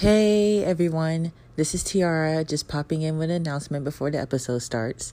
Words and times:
Hey 0.00 0.64
everyone, 0.64 1.30
this 1.56 1.74
is 1.74 1.84
Tiara 1.84 2.42
just 2.42 2.68
popping 2.68 3.02
in 3.02 3.18
with 3.18 3.28
an 3.28 3.36
announcement 3.36 3.84
before 3.84 4.10
the 4.10 4.18
episode 4.18 4.60
starts. 4.60 5.12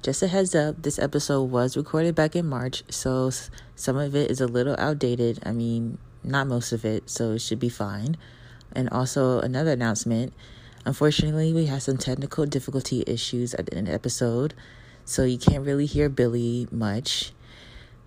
Just 0.00 0.22
a 0.22 0.28
heads 0.28 0.54
up, 0.54 0.80
this 0.80 0.96
episode 0.96 1.50
was 1.50 1.76
recorded 1.76 2.14
back 2.14 2.36
in 2.36 2.46
March, 2.46 2.84
so 2.88 3.32
some 3.74 3.96
of 3.96 4.14
it 4.14 4.30
is 4.30 4.40
a 4.40 4.46
little 4.46 4.76
outdated. 4.78 5.40
I 5.44 5.50
mean, 5.50 5.98
not 6.22 6.46
most 6.46 6.70
of 6.70 6.84
it, 6.84 7.10
so 7.10 7.32
it 7.32 7.40
should 7.40 7.58
be 7.58 7.68
fine. 7.68 8.16
And 8.70 8.88
also, 8.90 9.40
another 9.40 9.72
announcement 9.72 10.32
unfortunately, 10.86 11.52
we 11.52 11.66
had 11.66 11.82
some 11.82 11.96
technical 11.96 12.46
difficulty 12.46 13.02
issues 13.08 13.54
at 13.54 13.66
the 13.66 13.74
end 13.74 13.88
of 13.88 13.90
the 13.90 13.94
episode, 13.94 14.54
so 15.04 15.24
you 15.24 15.38
can't 15.38 15.66
really 15.66 15.86
hear 15.86 16.08
Billy 16.08 16.68
much, 16.70 17.32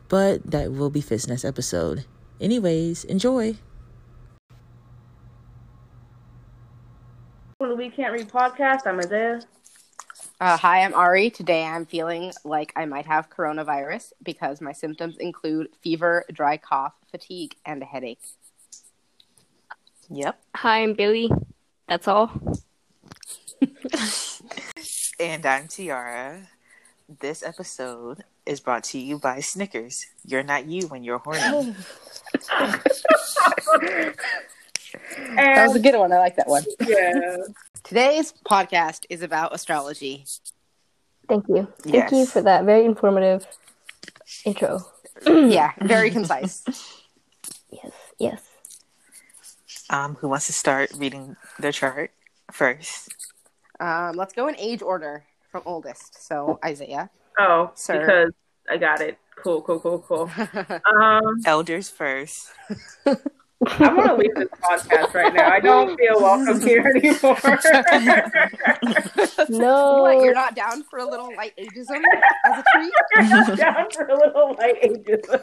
but 0.08 0.50
that 0.50 0.72
will 0.72 0.90
be 0.90 1.02
fixed 1.02 1.28
next 1.28 1.44
episode. 1.44 2.06
Anyways, 2.40 3.04
enjoy! 3.04 3.58
Welcome 7.62 7.78
to 7.78 7.84
We 7.84 7.92
Can't 7.92 8.12
Read 8.12 8.28
podcast. 8.28 8.88
I'm 8.88 8.98
Isaiah. 8.98 9.40
Uh, 10.40 10.58
hi, 10.58 10.82
I'm 10.82 10.96
Ari. 10.96 11.30
Today 11.30 11.64
I'm 11.64 11.86
feeling 11.86 12.34
like 12.44 12.74
I 12.76 12.86
might 12.86 13.06
have 13.06 13.30
coronavirus 13.30 14.14
because 14.24 14.62
my 14.62 14.72
symptoms 14.72 15.16
include 15.18 15.68
fever, 15.80 16.26
dry 16.34 16.58
cough, 16.58 16.96
fatigue, 17.12 17.54
and 17.64 17.84
a 17.84 17.86
headache. 17.86 18.24
Yep. 20.10 20.42
Hi, 20.56 20.82
I'm 20.82 20.96
Billy. 20.96 21.30
That's 21.88 22.08
all. 22.08 22.32
And 25.20 25.46
I'm 25.46 25.68
Tiara. 25.68 26.48
This 27.20 27.44
episode 27.44 28.24
is 28.44 28.60
brought 28.60 28.86
to 28.86 28.98
you 28.98 29.20
by 29.20 29.40
Snickers. 29.40 30.08
You're 30.26 30.42
not 30.42 30.66
you 30.66 30.88
when 30.88 31.04
you're 31.04 31.20
horny. 31.20 31.76
That 35.36 35.68
was 35.68 35.76
a 35.76 35.80
good 35.80 35.98
one. 35.98 36.12
I 36.12 36.18
like 36.20 36.36
that 36.38 36.48
one. 36.48 36.64
yeah, 36.88 37.38
Today's 37.84 38.34
podcast 38.46 39.06
is 39.10 39.22
about 39.22 39.54
astrology. 39.54 40.26
Thank 41.28 41.48
you. 41.48 41.68
Thank 41.82 41.96
Yes. 41.96 42.12
you 42.12 42.26
for 42.26 42.42
that 42.42 42.66
very 42.66 42.86
informative 42.86 43.48
intro. 44.46 44.80
yeah, 45.26 45.72
very 45.82 46.10
concise. 46.18 46.64
Yes, 47.72 47.92
yes. 48.20 48.42
Um, 49.90 50.16
who 50.16 50.28
wants 50.30 50.46
to 50.48 50.54
start 50.54 50.92
reading 50.96 51.36
their 51.60 51.72
chart 51.72 52.12
first? 52.52 53.10
Um, 53.80 54.16
let's 54.16 54.34
go 54.34 54.48
in 54.48 54.56
age 54.58 54.82
order 54.82 55.26
from 55.52 55.64
oldest. 55.66 56.26
So 56.26 56.60
Isaiah. 56.64 57.10
oh, 57.40 57.72
Sir. 57.76 58.00
because 58.00 58.34
I 58.70 58.78
got 58.78 59.02
it. 59.02 59.18
Cool, 59.36 59.62
cool, 59.64 59.80
cool, 59.80 60.00
cool. 60.00 60.30
Um, 61.02 61.42
Elders 61.46 61.90
first. 61.90 62.52
I 63.68 63.94
want 63.94 64.08
to 64.08 64.16
leave 64.16 64.34
this 64.36 64.48
podcast 64.62 65.14
right 65.14 65.34
now. 65.34 65.50
I 65.50 65.60
don't 65.60 65.98
feel 65.98 66.20
welcome 66.22 66.62
here 66.62 66.86
anymore. 66.88 67.38
No. 69.50 70.02
what? 70.04 70.24
You're 70.24 70.34
not 70.34 70.56
down 70.56 70.84
for 70.84 71.00
a 71.00 71.06
little 71.10 71.36
light 71.36 71.54
ageism 71.58 72.02
as 72.46 72.60
a 72.60 72.64
treat? 72.76 72.94
You're 73.16 73.24
not 73.24 73.58
down 73.58 73.92
for 73.92 74.06
a 74.08 74.16
little 74.18 74.56
light 74.58 74.82
ageism. 74.82 75.42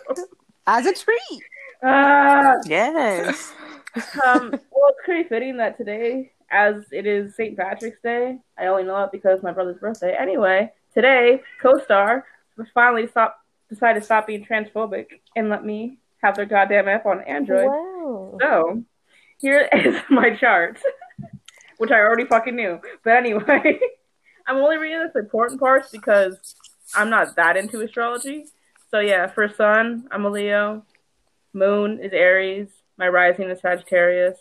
As 0.66 0.86
a 0.86 0.92
treat. 0.92 1.42
Uh, 1.82 2.56
Yes. 2.66 3.52
um, 4.24 4.50
well, 4.50 4.88
it's 4.90 4.98
pretty 5.04 5.28
fitting 5.28 5.56
that 5.58 5.76
today, 5.76 6.32
as 6.50 6.84
it 6.92 7.06
is 7.06 7.34
St. 7.36 7.56
Patrick's 7.56 8.00
Day, 8.02 8.38
I 8.58 8.66
only 8.66 8.84
know 8.84 9.02
it 9.04 9.12
because 9.12 9.42
my 9.42 9.52
brother's 9.52 9.78
birthday. 9.78 10.16
Anyway, 10.18 10.72
today, 10.92 11.40
co-star 11.62 12.24
finally 12.74 13.06
stop 13.06 13.40
decided 13.68 14.00
to 14.00 14.04
stop 14.04 14.26
being 14.26 14.44
transphobic 14.44 15.06
and 15.36 15.48
let 15.48 15.64
me 15.64 15.98
have 16.22 16.34
their 16.34 16.46
goddamn 16.46 16.88
app 16.88 17.06
on 17.06 17.20
Android. 17.22 17.66
Wow. 17.66 17.97
So, 18.40 18.84
here 19.38 19.68
is 19.72 19.96
my 20.10 20.34
chart, 20.36 20.80
which 21.78 21.90
I 21.90 22.00
already 22.00 22.24
fucking 22.24 22.56
knew. 22.56 22.80
But 23.04 23.16
anyway, 23.16 23.78
I'm 24.46 24.56
only 24.56 24.76
reading 24.76 25.08
the 25.12 25.20
important 25.20 25.60
parts 25.60 25.90
because 25.90 26.54
I'm 26.94 27.10
not 27.10 27.36
that 27.36 27.56
into 27.56 27.80
astrology. 27.80 28.46
So 28.90 29.00
yeah, 29.00 29.26
for 29.26 29.48
Sun, 29.48 30.08
I'm 30.10 30.24
a 30.24 30.30
Leo. 30.30 30.84
Moon 31.52 32.00
is 32.00 32.12
Aries. 32.12 32.68
My 32.96 33.08
rising 33.08 33.50
is 33.50 33.60
Sagittarius. 33.60 34.38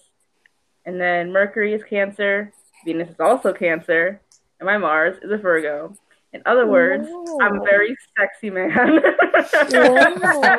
And 0.86 1.00
then 1.02 1.32
Mercury 1.34 1.74
is 1.74 1.84
Cancer. 1.84 2.54
Venus 2.86 3.10
is 3.10 3.20
also 3.20 3.52
Cancer. 3.52 4.22
And 4.60 4.66
my 4.66 4.78
Mars 4.78 5.18
is 5.22 5.32
a 5.32 5.38
Virgo. 5.38 5.96
In 6.34 6.42
other 6.46 6.68
words, 6.68 7.08
I'm 7.42 7.62
a 7.62 7.64
very 7.64 7.96
sexy 8.18 8.50
man. 8.50 9.02
Wow. 9.02 10.58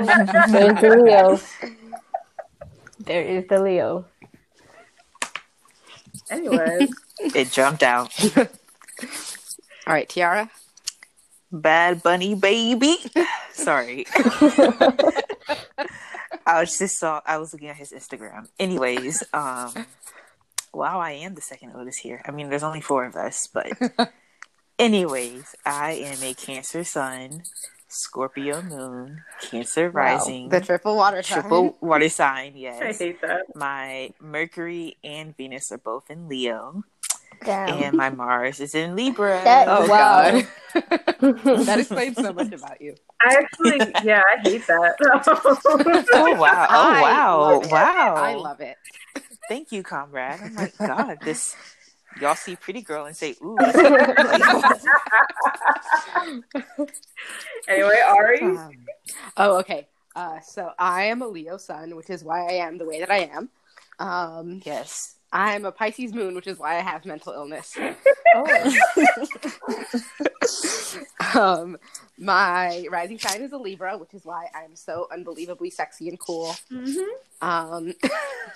There's 0.51 0.81
the 0.81 1.03
Leo. 1.03 1.39
There 3.09 3.23
is 3.23 3.47
the 3.49 3.61
Leo. 3.63 4.05
Anyways, 6.31 6.91
It 7.21 7.51
jumped 7.51 7.83
out. 7.83 8.13
All 8.37 8.47
right, 9.87 10.07
Tiara. 10.09 10.51
Bad 11.51 12.03
Bunny 12.03 12.35
baby. 12.35 12.99
Sorry. 13.53 14.05
I 16.47 16.61
was 16.61 16.77
just 16.79 16.99
saw 16.99 17.23
I 17.25 17.39
was 17.39 17.55
looking 17.55 17.69
at 17.69 17.77
his 17.77 17.93
Instagram. 17.93 18.49
Anyways, 18.59 19.25
um 19.33 19.87
wow, 20.75 21.01
I 21.01 21.13
am 21.13 21.35
the 21.35 21.41
second 21.41 21.73
oldest 21.75 22.01
here. 22.01 22.21
I 22.27 22.31
mean 22.31 22.51
there's 22.51 22.63
only 22.63 22.83
four 22.83 23.07
of 23.07 23.17
us, 23.17 23.49
but 23.53 23.73
anyways, 24.79 25.55
I 25.65 25.93
am 25.93 26.23
a 26.23 26.35
Cancer 26.35 26.85
Sun, 26.85 27.45
Scorpio 27.89 28.63
Moon, 28.63 29.23
Cancer 29.41 29.91
Wow. 29.91 30.03
Rising, 30.03 30.49
The 30.49 30.61
triple 30.61 30.97
water 30.97 31.23
sign. 31.23 31.41
triple 31.41 31.77
water 31.81 32.09
sign, 32.09 32.53
Yes, 32.57 32.79
I 32.83 32.87
yes. 32.87 32.99
hate 32.99 33.21
that. 33.23 33.43
My 33.55 34.11
Mercury 34.21 34.97
and 35.03 35.37
Venus 35.37 35.73
are 35.73 35.79
both 35.79 36.11
in 36.11 36.29
Leo, 36.29 36.85
Damn. 37.45 37.69
and 37.83 37.97
my 37.97 38.11
Mars 38.11 38.61
is 38.61 38.75
in 38.75 38.95
Libra. 38.97 39.41
That- 39.45 39.69
Oh 39.69 39.89
Wow. 39.89 40.31
God. 40.31 40.47
that 41.67 41.79
explains 41.79 42.17
so 42.17 42.33
much 42.33 42.53
about 42.53 42.81
you. 42.81 42.95
I 43.25 43.35
actually, 43.35 43.95
yeah, 44.05 44.23
I 44.23 44.41
hate 44.43 44.67
that. 44.69 44.95
Oh 46.13 46.35
wow! 46.39 46.67
Oh 46.71 46.93
I 46.93 47.01
wow! 47.03 47.61
it. 47.61 47.71
Wow! 47.71 48.15
I 48.17 48.35
love 48.35 48.61
it. 48.61 48.77
Thank 49.49 49.73
you, 49.73 49.83
comrade. 49.83 50.41
Oh 50.45 50.49
my 50.51 50.71
god, 50.79 51.19
this 51.25 51.57
y'all 52.21 52.35
see 52.35 52.57
pretty 52.57 52.83
girl 52.83 53.07
and 53.07 53.17
say, 53.17 53.35
"Ooh." 53.43 53.57
anyway, 57.69 58.03
Ari, 58.07 58.41
Um, 58.43 58.73
Oh, 59.37 59.59
okay. 59.61 59.87
Uh, 60.17 60.41
so 60.41 60.71
I 60.79 61.05
am 61.05 61.23
a 61.23 61.29
Leo 61.29 61.57
sun, 61.59 61.95
which 61.97 62.11
is 62.11 62.25
why 62.25 62.47
I 62.47 62.53
am 62.55 62.79
the 62.79 62.85
way 62.85 62.99
that 63.01 63.11
I 63.11 63.31
am. 63.33 63.49
Um, 63.99 64.61
yes. 64.65 65.17
I'm 65.33 65.65
a 65.65 65.73
Pisces 65.73 66.15
moon, 66.15 66.35
which 66.35 66.47
is 66.47 66.59
why 66.59 66.77
I 66.77 66.81
have 66.81 67.05
mental 67.05 67.33
illness. 67.33 67.77
Oh. 68.35 68.77
um, 71.35 71.77
my 72.19 72.87
rising 72.91 73.19
sign 73.19 73.43
is 73.43 73.53
a 73.53 73.59
Libra, 73.59 73.99
which 73.99 74.15
is 74.15 74.25
why 74.25 74.49
I'm 74.55 74.75
so 74.75 75.07
unbelievably 75.13 75.71
sexy 75.71 76.09
and 76.09 76.19
cool. 76.19 76.57
mm-hmm. 76.73 77.47
Um, 77.47 77.95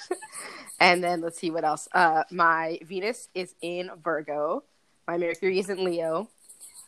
and 0.81 1.05
then 1.05 1.21
let's 1.21 1.39
see 1.39 1.51
what 1.51 1.65
else. 1.65 1.89
Uh, 1.93 2.25
my 2.31 2.79
Venus 2.83 3.29
is 3.35 3.55
in 3.61 3.91
Virgo. 4.03 4.65
My 5.07 5.19
Mercury 5.19 5.59
is 5.59 5.69
in 5.69 5.85
Leo. 5.85 6.29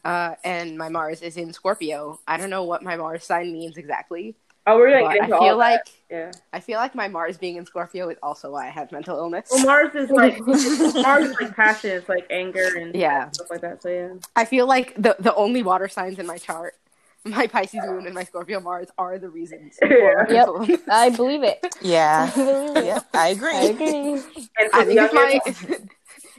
Uh, 0.05 0.35
and 0.45 0.77
my 0.77 0.89
Mars 0.89 1.23
is 1.23 1.37
in 1.37 1.53
Scorpio. 1.53 2.21
I 2.27 2.37
don't 2.37 2.51
know 2.51 2.65
what 2.65 2.83
my 2.83 2.97
Mars 2.97 3.25
sign 3.25 3.53
means 3.53 3.77
exactly. 3.77 4.37
Oh, 4.67 4.77
we're 4.77 4.91
gonna 4.91 5.05
but 5.05 5.13
get 5.13 5.23
I 5.23 5.25
into 5.25 5.37
all 5.37 5.43
feel 5.43 5.59
that. 5.59 5.59
like 5.59 5.81
yeah. 6.11 6.31
I 6.53 6.61
feel 6.61 6.79
like 6.79 6.95
my 6.95 7.09
Mars 7.09 7.37
being 7.39 7.57
in 7.57 7.67
Scorpio 7.67 8.09
is 8.09 8.19
also 8.23 8.51
why 8.53 8.67
I 8.67 8.71
have 8.71 8.93
mental 8.93 9.17
illness. 9.19 9.49
Well, 9.51 9.65
Mars 9.65 9.95
is 9.95 10.11
like 10.11 10.39
Mars 10.47 11.31
is 11.31 11.37
like 11.41 11.55
passion, 11.57 11.91
it's 11.91 12.09
like 12.09 12.27
anger 12.31 12.67
and 12.77 12.95
Yeah. 12.95 13.31
stuff 13.33 13.49
like 13.51 13.61
that. 13.63 13.83
So 13.83 13.89
yeah, 13.89 14.15
I 14.37 14.45
feel 14.45 14.67
like 14.67 14.95
the 14.97 15.17
the 15.19 15.35
only 15.35 15.63
water 15.63 15.89
signs 15.89 16.19
in 16.19 16.27
my 16.27 16.39
chart, 16.39 16.75
my 17.25 17.47
Pisces 17.47 17.81
moon 17.85 18.07
and 18.07 18.15
my 18.15 18.25
Scorpio 18.25 18.61
Mars, 18.61 18.89
are 18.99 19.19
the 19.19 19.29
reasons 19.29 19.77
for 19.79 19.89
Yeah. 19.89 20.25
mental 20.29 20.57
illness. 20.57 20.81
I 20.89 21.11
believe 21.11 21.43
it. 21.43 21.59
I 21.63 21.69
Yeah. 21.83 22.31
believe 22.35 22.77
it. 22.77 22.85
yeah. 22.87 23.01
I 23.13 23.29
agree. 23.29 23.55
I 23.55 23.63
agree. 23.63 24.13
and 24.59 24.71
I 24.73 24.85
for 24.85 24.85
the 24.85 24.95
think 24.95 25.01
if 25.01 25.13
my 25.13 25.41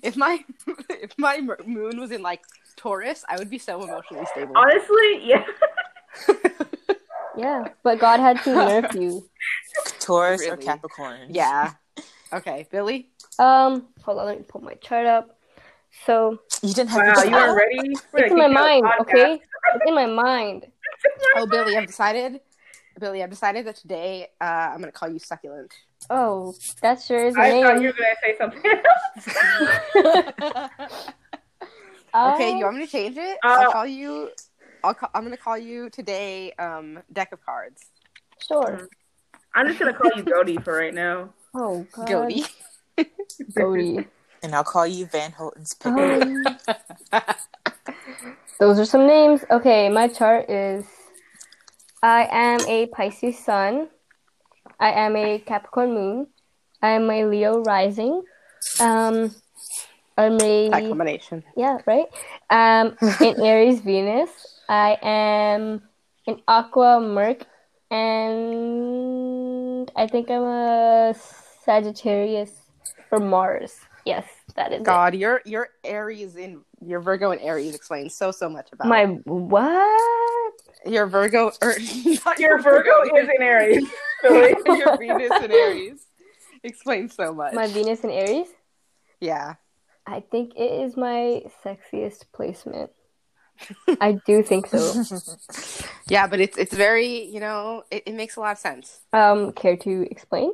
if 0.03 0.17
my 0.17 0.39
if 0.89 1.17
my 1.17 1.41
moon 1.65 1.99
was 1.99 2.11
in 2.11 2.21
like 2.21 2.41
Taurus, 2.77 3.23
I 3.27 3.37
would 3.37 3.49
be 3.49 3.57
so 3.57 3.81
emotionally 3.83 4.25
stable. 4.25 4.53
honestly, 4.55 5.21
yeah, 5.23 5.43
Yeah, 7.37 7.69
but 7.83 7.99
God 7.99 8.19
had 8.19 8.41
to 8.43 8.49
nerf 8.51 8.99
you. 8.99 9.27
Taurus 9.99 10.45
or 10.47 10.57
Capricorn? 10.57 11.27
yeah. 11.29 11.73
Okay, 12.33 12.67
Billy. 12.71 13.09
Um, 13.39 13.87
hold 14.01 14.19
on, 14.19 14.25
let 14.25 14.37
me 14.37 14.43
pull 14.47 14.61
my 14.61 14.73
chart 14.75 15.05
up. 15.05 15.37
So 16.05 16.39
You 16.61 16.73
didn't 16.73 16.89
have 16.89 17.05
wow, 17.05 17.13
to 17.13 17.25
you 17.29 17.31
weren't 17.31 17.57
ready. 17.57 17.95
We're 18.11 18.23
it's 18.25 18.31
in 18.31 18.37
my 18.37 18.37
keep 18.37 18.37
you 18.37 18.43
on 18.43 18.53
mind, 18.53 18.85
podcast. 18.85 18.99
okay? 19.01 19.33
It's 19.75 19.85
in 19.87 19.95
my 19.95 20.05
mind. 20.05 20.67
Oh, 21.35 21.45
Billy, 21.45 21.75
I've 21.77 21.85
decided. 21.87 22.39
Billy, 22.99 23.21
I've 23.21 23.29
decided 23.29 23.65
that 23.67 23.75
today 23.75 24.29
uh, 24.39 24.43
I'm 24.73 24.79
gonna 24.79 24.91
call 24.91 25.09
you 25.09 25.19
succulent. 25.19 25.73
Oh, 26.09 26.53
that 26.81 27.01
sure 27.01 27.25
is 27.25 27.35
a 27.35 27.39
I 27.39 27.61
thought 27.61 27.81
you 27.81 27.87
were 27.87 27.93
gonna 27.93 28.15
say 28.23 28.35
something 28.37 28.63
else. 30.63 30.69
Okay, 32.15 32.57
you 32.57 32.63
want 32.63 32.77
me 32.77 32.85
to 32.85 32.91
change 32.91 33.17
it? 33.17 33.37
Uh, 33.43 33.47
I'll 33.59 33.71
call 33.73 33.85
you. 33.85 34.29
I'll 34.85 34.93
call, 34.93 35.09
I'm 35.15 35.23
gonna 35.23 35.35
call 35.35 35.57
you 35.57 35.89
today. 35.89 36.51
Um, 36.59 36.99
deck 37.11 37.31
of 37.31 37.43
cards. 37.43 37.81
Sure. 38.47 38.87
I'm 39.55 39.67
just 39.67 39.79
gonna 39.79 39.93
call 39.93 40.11
you 40.15 40.23
Jody 40.23 40.57
for 40.57 40.75
right 40.75 40.93
now. 40.93 41.29
Oh 41.55 41.87
God. 41.91 42.07
Jody. 42.07 42.45
Goaty. 43.53 44.07
And 44.43 44.53
I'll 44.53 44.63
call 44.63 44.85
you 44.85 45.07
Van 45.07 45.31
Holten's 45.31 45.73
picker. 45.73 46.21
Um, 46.21 46.45
those 48.59 48.77
are 48.77 48.85
some 48.85 49.07
names. 49.07 49.43
Okay, 49.49 49.89
my 49.89 50.07
chart 50.07 50.51
is 50.51 50.85
I 52.03 52.27
am 52.29 52.61
a 52.67 52.85
Pisces 52.85 53.39
sun. 53.43 53.87
I 54.79 54.91
am 54.91 55.15
a 55.15 55.39
Capricorn 55.39 55.95
moon. 55.95 56.27
I 56.79 56.89
am 56.89 57.09
a 57.09 57.25
Leo 57.25 57.63
rising. 57.63 58.21
Um, 58.79 59.33
I'm 60.15 60.39
a 60.39 60.69
That 60.69 60.89
combination. 60.89 61.43
yeah, 61.57 61.79
right. 61.87 62.05
Um, 62.51 62.95
in 63.19 63.41
Aries 63.43 63.79
Venus. 63.79 64.29
I 64.67 64.97
am 65.01 65.81
an 66.27 66.41
Aqua 66.47 66.99
Merc, 66.99 67.45
and 67.91 69.91
I 69.95 70.07
think 70.07 70.29
I'm 70.29 70.43
a 70.43 71.15
Sagittarius 71.63 72.51
for 73.09 73.19
Mars. 73.19 73.79
Yes, 74.05 74.25
that 74.55 74.71
is 74.71 74.81
it. 74.81 74.85
God, 74.85 75.15
your 75.15 75.41
your 75.45 75.69
Aries 75.83 76.35
in 76.35 76.61
your 76.81 76.99
Virgo 76.99 77.31
and 77.31 77.41
Aries 77.41 77.75
explains 77.75 78.15
so 78.15 78.31
so 78.31 78.49
much 78.49 78.69
about 78.71 78.87
My 78.87 79.05
what? 79.05 80.53
your 80.85 81.07
Virgo 81.07 81.51
or 81.61 81.69
er, 81.69 81.75
not 82.25 82.39
Your 82.39 82.61
Virgo 82.61 83.03
is 83.15 83.29
in 83.35 83.41
Aries. 83.41 83.87
Billy. 84.21 84.55
your 84.77 84.97
Venus 84.97 85.31
and 85.41 85.51
Aries 85.51 86.05
explains 86.63 87.15
so 87.15 87.33
much. 87.33 87.53
My 87.53 87.67
Venus 87.67 88.03
in 88.03 88.11
Aries? 88.11 88.47
yeah. 89.19 89.55
I 90.07 90.19
think 90.19 90.53
it 90.55 90.85
is 90.85 90.95
my 90.95 91.41
sexiest 91.63 92.25
placement. 92.31 92.91
I 94.01 94.19
do 94.25 94.43
think 94.43 94.67
so. 94.67 95.03
Yeah, 96.07 96.27
but 96.27 96.39
it's 96.39 96.55
it's 96.55 96.73
very, 96.73 97.25
you 97.25 97.39
know, 97.39 97.83
it, 97.89 98.03
it 98.05 98.13
makes 98.13 98.35
a 98.35 98.39
lot 98.39 98.51
of 98.51 98.57
sense. 98.59 98.99
Um, 99.11 99.51
care 99.53 99.75
to 99.77 100.07
explain? 100.11 100.51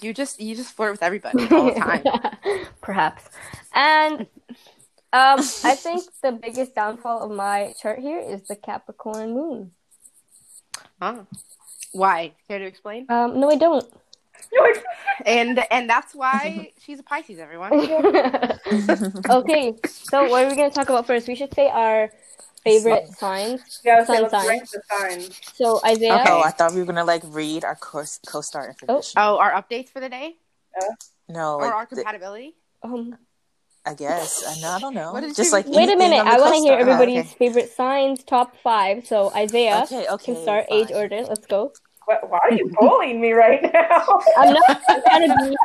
You 0.00 0.14
just 0.14 0.40
you 0.40 0.56
just 0.56 0.74
flirt 0.74 0.92
with 0.92 1.02
everybody 1.02 1.46
all 1.50 1.66
the 1.66 1.80
time. 1.80 2.02
Perhaps. 2.80 3.28
And 3.74 4.20
um, 5.12 5.38
I 5.62 5.74
think 5.76 6.04
the 6.22 6.32
biggest 6.32 6.74
downfall 6.74 7.22
of 7.22 7.30
my 7.30 7.74
chart 7.80 7.98
here 7.98 8.18
is 8.18 8.42
the 8.48 8.56
Capricorn 8.56 9.34
moon. 9.34 9.70
Huh. 11.00 11.24
Why? 11.92 12.32
Care 12.48 12.58
to 12.58 12.64
explain? 12.64 13.06
Um, 13.10 13.38
no, 13.38 13.50
I 13.50 13.56
don't. 13.56 13.84
No, 14.52 14.64
it's- 14.66 14.84
And 15.26 15.64
and 15.70 15.88
that's 15.88 16.14
why 16.14 16.70
she's 16.80 16.98
a 17.00 17.02
Pisces, 17.02 17.38
everyone. 17.38 17.72
okay, 19.30 19.74
so 19.84 20.28
what 20.28 20.44
are 20.44 20.48
we 20.50 20.56
going 20.56 20.70
to 20.70 20.74
talk 20.74 20.88
about 20.88 21.06
first? 21.06 21.28
We 21.28 21.34
should 21.34 21.54
say 21.54 21.68
our 21.68 22.10
favorite 22.64 23.08
signs. 23.18 23.80
yeah, 23.84 23.96
let's, 23.96 24.08
say, 24.08 24.16
Sun 24.28 24.30
signs. 24.30 24.74
signs. 24.90 25.40
So 25.54 25.80
Isaiah, 25.84 26.14
Okay. 26.20 26.30
Oh, 26.32 26.40
I 26.42 26.50
thought 26.50 26.72
we 26.72 26.80
were 26.80 26.86
gonna 26.86 27.04
like 27.04 27.22
read 27.26 27.62
our 27.64 27.76
co- 27.76 28.04
co-star 28.26 28.68
information. 28.68 29.12
Oh, 29.20 29.38
our 29.38 29.52
updates 29.52 29.88
for 29.90 30.00
the 30.00 30.08
day 30.08 30.36
No, 31.28 31.56
or 31.56 31.66
our 31.66 31.80
like 31.80 31.90
the, 31.90 31.96
compatibility? 31.96 32.54
um, 32.82 33.16
I 33.86 33.92
guess. 33.94 34.42
I, 34.46 34.60
no, 34.62 34.68
I 34.70 34.78
don't 34.80 34.94
know. 34.94 35.12
What 35.12 35.20
did 35.20 35.36
Just 35.36 35.50
you- 35.50 35.52
like 35.52 35.66
wait 35.68 35.90
a 35.92 35.96
minute. 35.96 36.24
I 36.24 36.38
want 36.40 36.54
to 36.54 36.60
hear 36.60 36.72
co-star. 36.76 36.80
everybody's 36.80 37.26
okay. 37.26 37.34
favorite 37.38 37.70
signs, 37.70 38.24
top 38.24 38.56
five. 38.62 39.06
So 39.06 39.30
Isaiah 39.34 39.82
Okay, 39.84 40.06
okay. 40.08 40.24
can 40.32 40.42
start 40.42 40.64
age 40.70 40.90
order. 40.90 41.22
Let's 41.22 41.46
go. 41.46 41.72
What, 42.06 42.28
why 42.30 42.38
are 42.42 42.52
you 42.52 42.70
bullying 42.78 43.20
me 43.20 43.32
right 43.32 43.62
now? 43.62 44.04
I'm 44.36 44.52
not 44.52 44.80
I'm 44.88 45.02
trying 45.02 45.28
to 45.28 45.36
be 45.50 45.56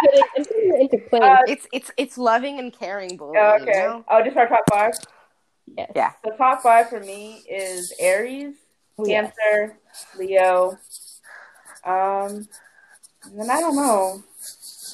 putting, 0.00 0.22
it 0.36 0.92
into 0.92 1.08
play. 1.08 1.20
Uh, 1.20 1.38
It's 1.48 1.66
it's 1.72 1.90
it's 1.96 2.18
loving 2.18 2.58
and 2.58 2.72
caring 2.72 3.16
bullying. 3.16 3.34
Yeah, 3.34 3.56
You 3.56 3.62
okay. 3.62 3.72
know? 3.72 4.04
I'll 4.08 4.24
just 4.24 4.36
our 4.36 4.48
top 4.48 4.64
five. 4.70 4.92
yes. 5.76 5.90
yeah. 5.96 6.12
The 6.24 6.30
top 6.38 6.62
five 6.62 6.88
for 6.88 7.00
me 7.00 7.44
is 7.48 7.92
Aries, 7.98 8.54
Yes. 9.04 9.32
Cancer, 9.52 9.76
Leo. 10.18 10.78
Um, 11.84 12.48
and 13.24 13.38
then 13.40 13.50
I 13.50 13.60
don't 13.60 13.76
know, 13.76 14.22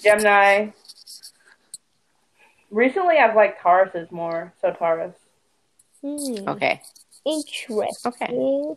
Gemini. 0.02 0.68
Recently, 2.70 3.18
I've 3.18 3.36
liked 3.36 3.62
Tauruses 3.62 4.10
more, 4.10 4.52
so 4.60 4.72
Taurus. 4.72 5.14
Hmm. 6.02 6.48
Okay. 6.48 6.80
Interesting. 7.24 7.88
Okay. 8.04 8.74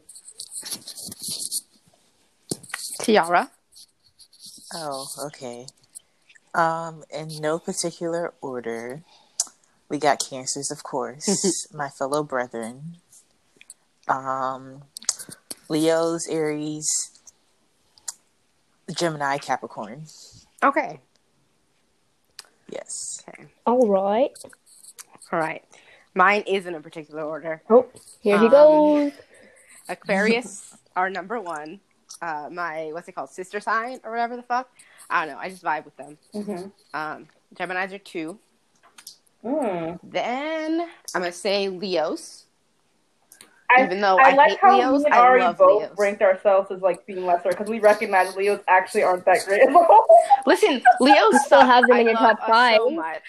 Tiara. 3.07 3.49
Oh, 4.73 5.07
okay. 5.27 5.65
Um, 6.53 7.05
in 7.09 7.29
no 7.39 7.57
particular 7.57 8.33
order, 8.41 9.01
we 9.87 9.97
got 9.97 10.19
cancers, 10.19 10.71
of 10.71 10.83
course, 10.83 11.69
my 11.73 11.87
fellow 11.87 12.21
brethren. 12.21 12.97
Um, 14.09 14.83
Leo's, 15.69 16.27
Aries, 16.27 16.85
Gemini, 18.93 19.37
Capricorn. 19.37 20.07
Okay. 20.61 20.99
Yes. 22.69 23.23
Okay. 23.29 23.45
All 23.65 23.87
right. 23.87 24.31
All 25.31 25.39
right. 25.39 25.63
Mine 26.13 26.43
isn't 26.45 26.73
in 26.73 26.77
a 26.77 26.83
particular 26.83 27.23
order. 27.23 27.61
Oh, 27.69 27.85
here 28.19 28.37
he 28.37 28.45
Um, 28.47 28.51
goes. 28.51 29.11
Aquarius 29.87 30.75
our 30.97 31.09
number 31.09 31.39
one. 31.39 31.79
Uh, 32.21 32.49
my 32.51 32.89
what's 32.93 33.07
it 33.07 33.13
called, 33.13 33.29
sister 33.29 33.59
sign 33.59 33.99
or 34.03 34.11
whatever 34.11 34.35
the 34.35 34.43
fuck. 34.43 34.69
I 35.09 35.25
don't 35.25 35.35
know. 35.35 35.39
I 35.39 35.49
just 35.49 35.63
vibe 35.63 35.85
with 35.85 35.95
them. 35.97 36.17
Mm-hmm. 36.33 36.67
Um, 36.93 37.27
Gemini's 37.57 37.93
are 37.93 37.99
two. 37.99 38.39
Mm. 39.43 39.99
Then 40.03 40.81
I'm 41.13 41.21
gonna 41.21 41.31
say 41.31 41.69
Leos. 41.69 42.45
I, 43.69 43.83
Even 43.83 43.99
though 44.01 44.17
I, 44.17 44.29
I 44.31 44.33
like 44.35 44.49
hate 44.51 44.59
how 44.61 44.77
Leos, 44.77 44.99
we 44.99 45.05
and 45.05 45.13
I 45.13 45.17
Ari 45.17 45.41
love 45.41 45.57
both 45.57 45.81
Leos. 45.81 45.95
ranked 45.97 46.21
ourselves 46.21 46.71
as 46.71 46.81
like 46.81 47.05
being 47.05 47.25
lesser 47.25 47.49
because 47.49 47.67
we 47.67 47.79
recognize 47.79 48.35
Leos 48.35 48.61
actually 48.67 49.03
aren't 49.03 49.25
that 49.25 49.45
great. 49.45 49.61
Listen, 50.45 50.81
Leos 51.01 51.45
still 51.45 51.59
suck. 51.59 51.65
have 51.67 51.85
them 51.87 51.97
in 51.97 52.05
your 52.07 52.15
top 52.15 52.39
five. 52.47 52.77
So 52.77 52.89
much. 52.91 53.21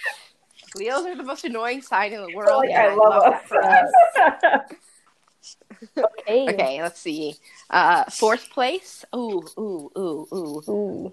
Leos 0.77 1.05
are 1.07 1.17
the 1.17 1.23
most 1.25 1.45
annoying 1.45 1.83
sign 1.83 2.13
in 2.13 2.23
the 2.25 2.33
world. 2.37 2.59
like, 2.65 2.71
and 2.71 2.93
I 2.93 2.95
love 2.95 3.23
that 3.25 3.49
for 3.49 3.63
us. 3.63 4.63
us. 5.49 5.57
Okay. 6.29 6.49
Okay, 6.51 6.83
let's 6.83 7.01
see. 7.01 7.37
Uh, 7.71 8.05
fourth 8.05 8.51
place. 8.51 9.05
Ooh, 9.15 9.47
ooh, 9.59 9.91
ooh, 9.97 10.29
ooh. 10.33 10.63
Ooh, 10.69 11.13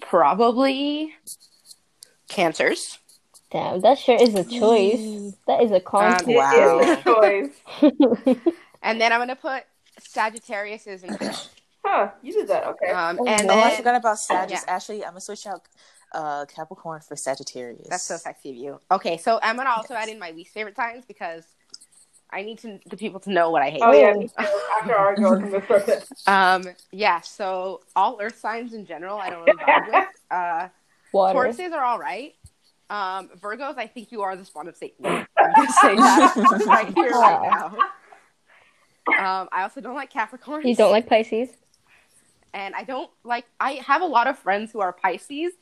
Probably 0.00 1.14
cancers. 2.28 2.98
damn, 3.50 3.80
that 3.80 3.98
sure 3.98 4.16
is 4.16 4.34
a 4.34 4.44
choice. 4.44 5.34
That 5.46 5.62
is 5.62 5.70
a 5.72 5.76
Um, 5.76 5.82
con. 5.82 6.14
It 6.28 6.36
Wow. 6.36 6.78
is 6.80 6.98
a 6.98 7.02
choice. 7.02 7.52
And 8.82 9.00
then 9.00 9.12
I'm 9.12 9.20
gonna 9.20 9.36
put 9.36 9.64
Sagittarius 9.98 10.86
is 10.86 11.02
in 11.02 11.12
fifth. 11.14 11.54
Huh? 11.84 12.10
You 12.22 12.32
did 12.32 12.48
that, 12.48 12.66
okay? 12.66 12.90
Um, 12.90 13.18
Oh, 13.20 13.26
and 13.26 13.50
Oh, 13.50 13.60
I 13.60 13.76
forgot 13.76 13.96
about 13.96 14.18
Sagittarius. 14.18 14.64
yeah. 14.66 14.74
Actually, 14.74 15.04
I'm 15.04 15.10
gonna 15.10 15.20
switch 15.20 15.46
out 15.46 15.62
uh, 16.12 16.44
Capricorn 16.46 17.00
for 17.00 17.14
Sagittarius. 17.16 17.88
that's 17.88 18.04
so 18.04 18.16
sexy 18.16 18.50
of 18.50 18.56
you. 18.56 18.80
Okay, 18.90 19.16
so 19.18 19.38
I'm 19.42 19.56
gonna 19.56 19.70
also 19.70 19.94
add 19.94 20.08
in 20.08 20.18
my 20.18 20.30
least 20.30 20.52
favorite 20.54 20.76
signs 20.76 21.04
because 21.04 21.44
I 22.32 22.42
need 22.42 22.58
to 22.58 22.78
the 22.86 22.96
people 22.96 23.20
to 23.20 23.30
know 23.30 23.50
what 23.50 23.62
I 23.62 23.70
hate. 23.70 23.80
oh 23.82 23.92
yeah. 23.92 24.14
After 24.80 24.94
our 24.96 25.16
goes 25.16 25.40
from 25.40 25.50
the 25.50 25.62
circuit. 25.66 26.08
Um, 26.26 26.64
yeah. 26.92 27.20
So 27.20 27.80
all 27.96 28.18
Earth 28.20 28.38
signs 28.38 28.72
in 28.72 28.86
general, 28.86 29.18
I 29.18 29.30
don't 29.30 29.44
really 29.44 29.58
vibe 29.58 29.86
with. 29.86 30.06
Uh, 30.30 30.68
Water. 31.12 31.36
Tauruses 31.36 31.72
are 31.72 31.84
all 31.84 31.98
right. 31.98 32.34
Um, 32.88 33.30
Virgos, 33.40 33.76
I 33.76 33.88
think 33.88 34.12
you 34.12 34.22
are 34.22 34.36
the 34.36 34.44
spawn 34.44 34.68
of 34.68 34.76
Satan. 34.76 35.04
I'm 35.06 35.26
gonna 35.56 35.72
say 35.72 35.96
that 35.96 36.62
right 36.68 36.94
here, 36.94 37.10
right 37.10 37.50
now. 37.50 37.66
Um, 39.08 39.48
I 39.50 39.62
also 39.62 39.80
don't 39.80 39.96
like 39.96 40.12
Capricorns. 40.12 40.64
You 40.64 40.76
don't 40.76 40.92
like 40.92 41.08
Pisces? 41.08 41.48
and 42.54 42.74
I 42.74 42.84
don't 42.84 43.10
like. 43.24 43.44
I 43.58 43.72
have 43.86 44.02
a 44.02 44.06
lot 44.06 44.26
of 44.26 44.38
friends 44.38 44.72
who 44.72 44.80
are 44.80 44.92
Pisces. 44.92 45.52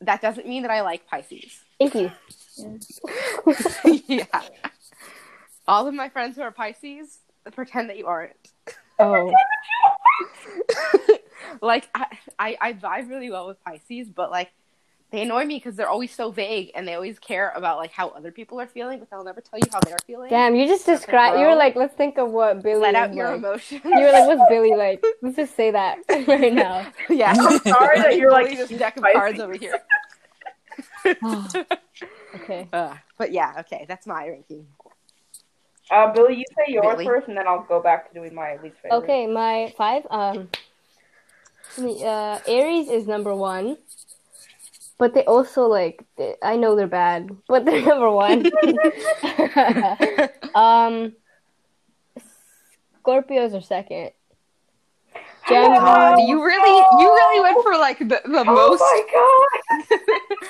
That 0.00 0.20
doesn't 0.20 0.46
mean 0.46 0.62
that 0.62 0.70
I 0.70 0.82
like 0.82 1.06
Pisces. 1.06 1.62
Thank 1.78 1.94
you. 1.94 2.10
yeah. 4.06 4.26
All 5.66 5.86
of 5.86 5.94
my 5.94 6.08
friends 6.08 6.36
who 6.36 6.42
are 6.42 6.50
Pisces 6.50 7.18
pretend 7.52 7.88
that 7.90 7.98
you 7.98 8.06
aren't. 8.06 8.32
Oh, 8.98 9.32
like 11.60 11.88
I, 11.94 12.06
I, 12.38 12.56
I 12.60 12.72
vibe 12.74 13.08
really 13.08 13.30
well 13.30 13.46
with 13.46 13.62
Pisces, 13.64 14.08
but 14.08 14.30
like 14.30 14.52
they 15.10 15.22
annoy 15.22 15.44
me 15.44 15.56
because 15.56 15.76
they're 15.76 15.88
always 15.88 16.12
so 16.12 16.30
vague 16.30 16.70
and 16.74 16.86
they 16.88 16.94
always 16.94 17.18
care 17.18 17.52
about 17.54 17.78
like 17.78 17.92
how 17.92 18.08
other 18.08 18.30
people 18.32 18.60
are 18.60 18.66
feeling, 18.66 18.98
but 18.98 19.10
they'll 19.10 19.24
never 19.24 19.40
tell 19.40 19.58
you 19.58 19.66
how 19.72 19.80
they're 19.80 19.96
feeling. 20.06 20.30
damn! 20.30 20.54
You 20.54 20.66
just 20.66 20.86
That's 20.86 21.00
described. 21.00 21.38
You 21.38 21.46
were 21.46 21.54
like, 21.54 21.76
let's 21.76 21.94
think 21.94 22.18
of 22.18 22.30
what 22.30 22.62
Billy. 22.62 22.80
Let 22.80 22.94
out 22.94 23.14
your 23.14 23.28
like. 23.28 23.38
emotions. 23.38 23.80
You 23.84 23.90
were 24.00 24.12
like, 24.12 24.26
what's 24.26 24.48
Billy 24.48 24.74
like? 24.74 25.04
Let's 25.22 25.36
just 25.36 25.56
say 25.56 25.70
that 25.70 25.98
right 26.28 26.52
now. 26.52 26.86
yeah. 27.08 27.34
I'm 27.38 27.58
sorry 27.60 28.00
that 28.00 28.16
you're 28.18 28.30
like 28.30 28.46
Bully 28.46 28.56
this 28.56 28.70
deck 28.78 28.96
of 28.96 29.04
cards 29.12 29.40
over 29.40 29.54
here. 29.54 29.78
Okay. 32.34 32.68
Uh, 32.72 32.96
but 33.16 33.30
yeah, 33.30 33.54
okay, 33.60 33.84
that's 33.86 34.08
my 34.08 34.26
ranking. 34.26 34.66
Uh, 35.90 36.12
Billy, 36.12 36.36
you 36.36 36.44
say 36.56 36.72
yours 36.72 36.96
Billy. 36.96 37.04
first, 37.04 37.28
and 37.28 37.36
then 37.36 37.46
I'll 37.46 37.62
go 37.62 37.80
back 37.80 38.08
to 38.08 38.14
doing 38.14 38.34
my 38.34 38.56
least 38.62 38.76
favorite. 38.82 38.98
Okay, 38.98 39.26
my 39.26 39.72
five. 39.76 40.06
Um, 40.10 40.48
uh, 41.78 42.38
Aries 42.46 42.88
is 42.88 43.06
number 43.06 43.34
one, 43.34 43.76
but 44.98 45.14
they 45.14 45.24
also 45.24 45.66
like. 45.66 46.04
They, 46.16 46.36
I 46.42 46.56
know 46.56 46.74
they're 46.74 46.86
bad, 46.86 47.30
but 47.48 47.64
they're 47.64 47.82
number 47.86 48.10
one. 48.10 48.46
um, 50.54 51.12
Scorpios 53.04 53.54
are 53.54 53.60
second. 53.60 54.12
Gemini. 55.48 55.78
God, 55.78 56.20
you 56.20 56.44
really, 56.44 56.78
you 57.00 57.08
really 57.08 57.40
went 57.40 57.62
for 57.62 57.76
like 57.76 57.98
the, 57.98 58.20
the 58.24 58.44
most, 58.44 58.82
Oh 58.82 59.48
my 59.76 59.88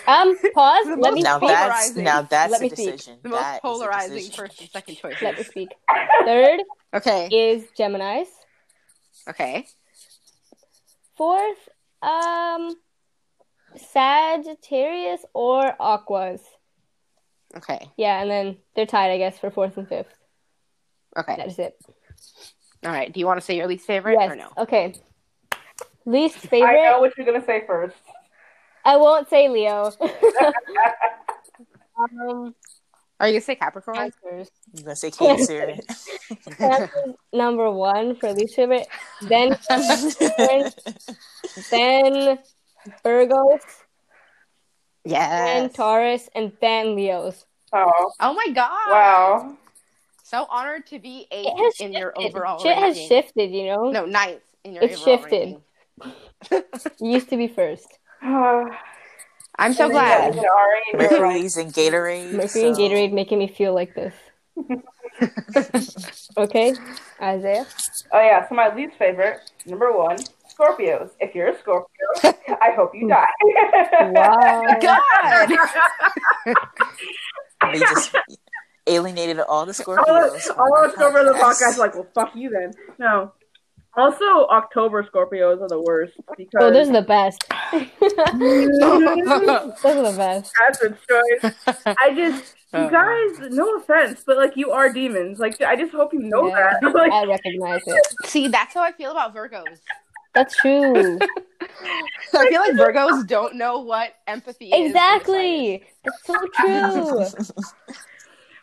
god! 0.07 0.29
Um, 0.29 0.37
pause. 0.55 0.87
Let 0.99 1.15
me 1.15 1.23
now 1.23 1.39
speak. 1.39 1.49
that's 1.49 1.97
now 1.97 2.23
that's 2.23 2.53
Let 2.53 2.61
a 2.61 2.65
me 2.65 2.71
speak. 2.71 2.87
decision. 2.93 3.19
the 3.23 3.29
most 3.31 3.41
That 3.41 3.55
is 3.55 3.59
a 3.59 3.61
polarizing 3.63 4.31
first 4.31 4.61
and 4.61 4.71
second 4.71 4.97
choices. 4.97 5.23
Let 5.23 5.37
me 5.39 5.45
speak. 5.45 5.71
Third 6.25 6.61
Okay, 6.95 7.29
is 7.29 7.65
Gemini's. 7.77 8.29
okay. 9.29 9.67
Fourth, 11.17 11.69
um, 12.03 12.75
Sagittarius 13.77 15.25
or 15.33 15.75
Aquas. 15.81 16.41
Okay. 17.57 17.89
Yeah, 17.97 18.21
and 18.21 18.31
then 18.31 18.57
they're 18.75 18.85
tied, 18.87 19.13
I 19.13 19.19
guess, 19.19 19.39
for 19.39 19.51
fourth 19.51 19.77
and 19.77 19.89
fifth. 19.89 20.13
Okay. 21.17 21.37
That 21.37 21.47
is 21.47 21.59
it. 21.61 21.79
All 22.85 22.93
right. 22.93 23.13
Do 23.13 23.19
you 23.21 23.27
want 23.27 23.39
to 23.41 23.45
say 23.45 23.57
your 23.57 23.67
least 23.67 23.87
favorite 23.87 24.17
Yes. 24.21 24.31
or 24.31 24.37
no? 24.37 24.49
Okay. 24.59 24.95
Least 26.07 26.37
favorite. 26.37 26.69
I 26.79 26.91
know 26.93 27.01
what 27.01 27.17
you're 27.17 27.25
gonna 27.27 27.45
say 27.45 27.65
first. 27.67 27.97
I 28.85 28.97
won't 28.97 29.29
say 29.31 29.49
Leo. 29.49 29.91
um, 31.99 32.55
Are 33.19 33.27
you 33.29 33.33
gonna 33.35 33.41
say 33.41 33.55
Capricorn? 33.55 33.97
Cancers. 34.23 34.51
You 34.75 34.83
gonna 34.85 34.97
say 34.97 35.11
Cancer? 35.11 35.77
Cancers 36.59 37.15
number 37.33 37.71
one 37.71 38.17
for 38.17 38.33
least 38.35 38.55
favorite. 38.57 38.87
Then 39.23 39.57
then 41.71 42.39
Virgos, 43.05 43.61
Yes. 45.07 45.31
then 45.63 45.71
Taurus, 45.71 46.29
and 46.35 46.53
then 46.61 46.97
Leos. 46.97 47.47
Oh 47.73 48.13
Oh 48.21 48.35
my 48.35 48.49
god! 48.53 48.91
wow! 48.91 49.57
So 50.27 50.47
honored 50.51 50.87
to 50.87 50.99
be 50.99 51.27
eighth 51.31 51.53
has 51.59 51.75
in 51.81 51.93
your 51.93 52.13
shifted. 52.17 52.37
overall 52.37 52.59
Shit 52.59 52.79
has 52.79 52.99
shifted, 52.99 53.51
you 53.53 53.67
know. 53.67 53.91
No, 53.91 54.07
ninth 54.07 54.41
in 54.65 54.73
your 54.73 54.83
It's 54.85 55.01
overall 55.01 55.19
shifted. 55.19 55.37
ranking. 55.37 55.63
You 57.01 57.11
used 57.13 57.29
to 57.31 57.37
be 57.37 57.47
first. 57.47 57.87
I'm 58.23 58.73
so 59.75 59.85
And 59.85 59.95
then 59.95 60.33
you 60.33 60.33
got 60.33 60.33
glad. 60.33 60.45
Ari 60.47 60.81
and. 60.93 61.03
Mercury's 61.03 61.57
and 61.59 61.73
Gatorade. 61.73 62.33
Mercury 62.33 62.65
and 62.69 62.77
Gatorade 62.77 63.13
making 63.13 63.39
me 63.39 63.49
feel 63.49 63.75
like 63.75 63.95
this. 63.95 64.15
Okay, 66.37 66.75
Isaiah. 67.23 67.67
Oh 68.13 68.19
yeah, 68.21 68.49
so 68.49 68.55
my 68.57 68.75
least 68.75 68.97
favorite, 68.99 69.39
number 69.67 69.93
one, 69.97 70.17
Scorpios. 70.53 71.11
If 71.21 71.35
you're 71.37 71.49
a 71.51 71.59
Scorpio, 71.61 71.87
I 72.61 72.73
hope 72.75 72.93
you 72.95 73.07
die. 73.09 73.27
Wow. 74.13 74.65
God. 74.83 75.49
They 77.73 77.79
just 77.79 78.17
alienated 78.87 79.39
all 79.41 79.67
the 79.67 79.73
Scorpios. 79.73 80.45
the, 80.47 80.55
on 80.55 80.59
all 80.61 80.75
our 80.77 80.89
the 80.89 80.95
Scorpios 80.97 81.21
in 81.21 81.27
the 81.27 81.33
podcast. 81.35 81.63
podcast 81.63 81.79
like, 81.79 81.95
well, 81.95 82.07
fuck 82.15 82.33
you 82.35 82.51
then. 82.51 82.73
No. 82.99 83.33
Also, 83.97 84.25
October 84.49 85.05
Scorpios 85.05 85.61
are 85.63 85.69
the 85.69 85.81
worst 85.81 86.15
because 86.37 86.51
Oh, 86.61 86.71
those 86.73 86.89
are 86.89 86.93
the 86.95 87.03
best. 87.03 87.45
those 87.73 87.87
are 89.85 90.03
the 90.11 90.15
best. 90.17 90.53
that's 90.61 90.83
a 90.83 90.89
choice. 90.91 91.55
I 91.87 92.13
just, 92.15 92.55
you 92.73 92.91
guys, 93.41 93.51
no 93.53 93.77
offense, 93.77 94.25
but 94.27 94.37
like 94.37 94.57
you 94.57 94.73
are 94.73 94.93
demons. 94.93 95.39
Like 95.39 95.61
I 95.63 95.77
just 95.77 95.93
hope 95.93 96.13
you 96.13 96.19
know 96.21 96.49
Yeah, 96.49 96.77
that. 96.83 96.93
Like, 96.95 97.13
I 97.13 97.25
recognize 97.25 97.83
it. 97.87 98.05
See, 98.27 98.49
that's 98.49 98.75
how 98.75 98.83
I 98.83 98.91
feel 98.93 99.13
about 99.13 99.33
Virgos. 99.35 99.79
That's 100.35 100.57
true. 100.57 101.19
I 102.35 102.49
feel 102.49 102.61
like 102.61 102.73
Virgos 102.73 103.25
don't 103.29 103.55
know 103.55 103.79
what 103.79 104.15
empathy 104.27 104.71
is. 104.73 104.87
Exactly. 104.89 105.85
That's 106.05 106.27
so 106.27 106.35
true. 106.55 107.25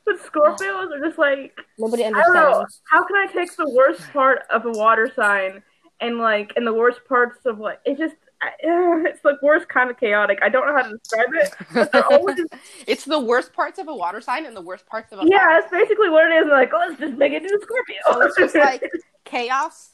But 0.05 0.15
Scorpios 0.22 0.91
are 0.91 1.00
just 1.05 1.17
like 1.17 1.58
Nobody 1.77 2.05
I 2.05 2.10
don't 2.12 2.34
know. 2.34 2.46
understands. 2.46 2.81
How 2.91 3.03
can 3.05 3.15
I 3.15 3.27
take 3.31 3.55
the 3.55 3.70
worst 3.70 4.01
part 4.12 4.43
of 4.50 4.65
a 4.65 4.72
water 4.72 5.12
sign 5.15 5.62
and 6.00 6.17
like 6.17 6.53
and 6.55 6.65
the 6.65 6.74
worst 6.74 7.01
parts 7.08 7.39
of 7.46 7.60
like 7.60 7.79
it 7.86 7.98
just 7.98 8.15
uh, 8.41 8.48
it's 8.60 9.24
like 9.24 9.41
worst 9.41 9.70
kind 9.70 9.89
of 9.89 10.00
chaotic. 10.00 10.39
I 10.41 10.50
don't 10.50 10.65
know 10.65 10.75
how 10.75 10.84
to 10.89 10.98
describe 10.98 11.29
it. 11.34 12.05
Always 12.12 12.39
It's 12.88 13.05
the 13.05 13.20
worst 13.20 13.53
parts 13.53 13.79
of 13.79 13.88
a 13.88 13.96
water 13.96 14.22
sign 14.22 14.46
and 14.46 14.55
the 14.55 14.62
worst 14.62 14.86
parts 14.88 15.12
of 15.13 15.20
a 15.20 15.24
yeah, 15.25 15.38
fire. 15.38 15.62
that's 15.62 15.72
basically 15.72 16.10
what 16.10 16.29
it 16.31 16.36
is. 16.43 16.50
Like, 16.50 16.72
oh, 16.74 16.86
let's 16.88 17.00
just 17.00 17.17
make 17.17 17.34
it 17.34 17.43
into 17.43 17.55
a 17.55 17.62
Scorpio. 17.62 17.98
So 18.12 18.22
it's 18.22 18.38
just 18.38 18.55
like 18.81 18.84
chaos, 19.25 19.91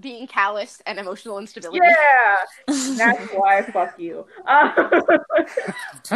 being 0.00 0.26
callous, 0.26 0.80
and 0.86 0.98
emotional 0.98 1.38
instability. 1.38 1.80
yeah, 1.82 2.36
that's 2.96 3.30
why 3.34 3.62
fuck 3.72 3.98
you. 3.98 4.26
Uh, 4.46 4.70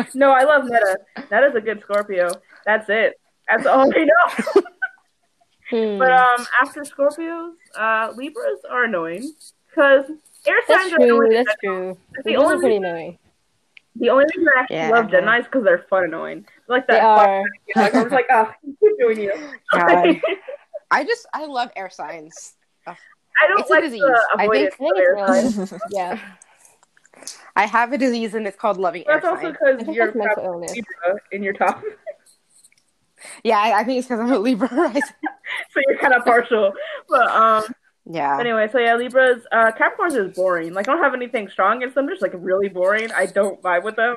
no, 0.14 0.30
I 0.30 0.44
love 0.44 0.64
Netta. 0.66 0.98
Netta's 1.30 1.54
a 1.54 1.60
good 1.60 1.80
Scorpio. 1.82 2.28
That's 2.64 2.88
it. 2.88 3.20
That's 3.48 3.66
all 3.66 3.88
we 3.88 4.04
know. 4.04 4.62
Hmm. 5.70 5.98
But 5.98 6.12
um, 6.12 6.46
after 6.60 6.82
Scorpios, 6.82 7.52
uh, 7.76 8.12
Libras 8.14 8.60
are 8.70 8.84
annoying 8.84 9.32
because 9.70 10.04
air 10.46 10.56
That's 10.68 10.82
signs 10.82 10.92
are 10.92 10.96
true. 10.96 11.04
annoying. 11.26 11.44
That's 11.44 11.58
true. 11.64 11.96
the 12.16 12.22
These 12.24 12.36
are 12.36 12.44
only 12.44 12.58
pretty 12.58 12.76
annoying. 12.76 13.18
The 13.96 14.08
only 14.10 14.24
reason 14.34 14.48
I 14.56 14.60
actually 14.60 14.76
Yeah. 14.76 14.88
love 14.90 15.10
Gemini 15.10 15.38
is 15.40 15.44
because 15.46 15.64
they're 15.64 15.84
fun 15.90 16.04
annoying. 16.04 16.46
Like 16.68 16.86
They 16.86 16.94
that. 16.94 17.04
are. 17.04 17.42
Like, 17.76 17.94
I 17.94 18.02
was 18.02 18.04
just 18.04 18.14
like, 18.14 18.26
oh, 18.30 18.50
keep 18.64 18.98
doing 18.98 19.20
you. 19.20 19.32
I 20.90 21.04
just 21.04 21.26
I 21.32 21.46
love 21.46 21.70
air 21.76 21.90
signs. 21.90 22.54
I 23.42 23.48
don't 23.48 23.60
It's 23.60 23.70
a 23.70 23.72
like 23.72 23.82
disease. 23.84 24.00
the 24.02 24.20
I 24.38 24.48
think. 25.68 25.82
Yeah. 25.90 26.18
I 27.54 27.66
have 27.66 27.92
a 27.92 27.98
disease 27.98 28.34
and 28.34 28.46
it's 28.46 28.56
called 28.56 28.78
loving 28.78 29.06
air 29.06 29.20
That's 29.20 29.26
also 29.26 29.52
because 29.52 29.94
you're 29.94 30.12
mental 30.14 30.44
illness. 30.44 30.72
Libra 30.74 31.20
in 31.32 31.42
your 31.42 31.52
top, 31.52 31.82
Yeah, 33.44 33.58
I, 33.58 33.80
I 33.80 33.84
think 33.84 33.98
it's 33.98 34.08
because 34.08 34.20
I'm 34.20 34.32
a 34.32 34.38
Libra 34.38 34.68
rising. 34.72 35.02
so 35.70 35.80
you're 35.86 35.98
kind 35.98 36.14
of 36.14 36.24
partial. 36.24 36.72
But 37.08 37.28
um, 37.28 37.64
Yeah. 38.06 38.38
anyway, 38.40 38.68
so 38.72 38.78
yeah, 38.78 38.96
Libras, 38.96 39.44
uh, 39.52 39.70
Capricorns 39.72 40.16
is 40.16 40.34
boring. 40.34 40.72
Like, 40.74 40.88
I 40.88 40.92
don't 40.94 41.02
have 41.02 41.14
anything 41.14 41.48
strong 41.48 41.76
against 41.78 41.94
them. 41.94 42.06
They're 42.06 42.14
just 42.14 42.22
like 42.22 42.32
really 42.34 42.68
boring. 42.68 43.12
I 43.12 43.26
don't 43.26 43.60
vibe 43.62 43.84
with 43.84 43.96
them. 43.96 44.16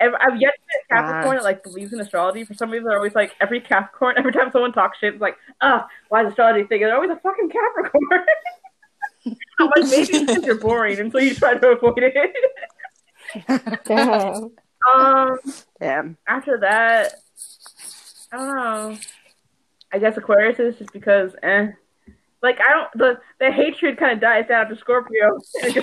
I've, 0.00 0.40
yet 0.40 0.54
to 0.54 0.60
meet 0.68 0.84
a 0.90 0.94
Capricorn 0.94 1.36
that 1.36 1.44
like 1.44 1.62
believes 1.62 1.92
in 1.92 2.00
astrology. 2.00 2.44
For 2.44 2.54
some 2.54 2.70
reason, 2.70 2.84
they're 2.84 2.96
always 2.96 3.14
like 3.14 3.34
every 3.40 3.60
Capricorn. 3.60 4.14
Every 4.18 4.32
time 4.32 4.50
someone 4.52 4.72
talks 4.72 4.98
shit, 4.98 5.14
it's 5.14 5.20
like, 5.20 5.36
ah, 5.60 5.86
why 6.08 6.22
is 6.22 6.28
astrology 6.28 6.66
thing? 6.66 6.82
And 6.82 6.88
they're 6.88 6.96
always 6.96 7.10
a 7.10 7.16
fucking 7.16 7.50
Capricorn. 7.50 8.26
I'm 9.60 9.70
like, 9.76 9.90
maybe 9.90 10.26
because 10.26 10.44
you're 10.44 10.58
boring, 10.58 10.98
until 10.98 11.20
you 11.20 11.34
try 11.34 11.54
to 11.54 11.68
avoid 11.68 11.98
it. 11.98 12.34
Damn. 13.84 14.50
um, 14.94 15.38
Damn. 15.80 16.16
after 16.28 16.58
that, 16.58 17.14
I 18.32 18.36
don't 18.36 18.56
know. 18.56 18.98
I 19.92 19.98
guess 19.98 20.16
Aquarius 20.16 20.58
is 20.58 20.76
just 20.76 20.92
because, 20.92 21.34
eh. 21.42 21.68
Like 22.44 22.58
I 22.60 22.74
don't 22.74 22.90
the 22.94 23.20
the 23.40 23.50
hatred 23.50 23.96
kind 23.96 24.12
of 24.12 24.20
dies 24.20 24.46
down 24.48 24.64
after 24.64 24.76
Scorpio. 24.76 25.40
Kinda 25.62 25.82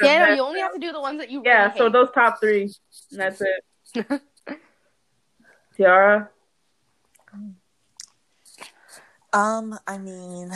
Yeah, 0.00 0.26
no, 0.26 0.34
you 0.34 0.42
only 0.42 0.60
have 0.60 0.72
to 0.72 0.78
do 0.78 0.92
the 0.92 1.00
ones 1.00 1.18
that 1.18 1.28
you 1.28 1.40
really 1.40 1.48
yeah. 1.48 1.74
So 1.74 1.86
hate. 1.86 1.92
those 1.92 2.08
top 2.14 2.38
three, 2.40 2.72
and 3.10 3.20
that's 3.20 3.42
it. 3.42 4.22
Tiara. 5.76 6.30
Um, 9.32 9.76
I 9.88 9.98
mean, 9.98 10.52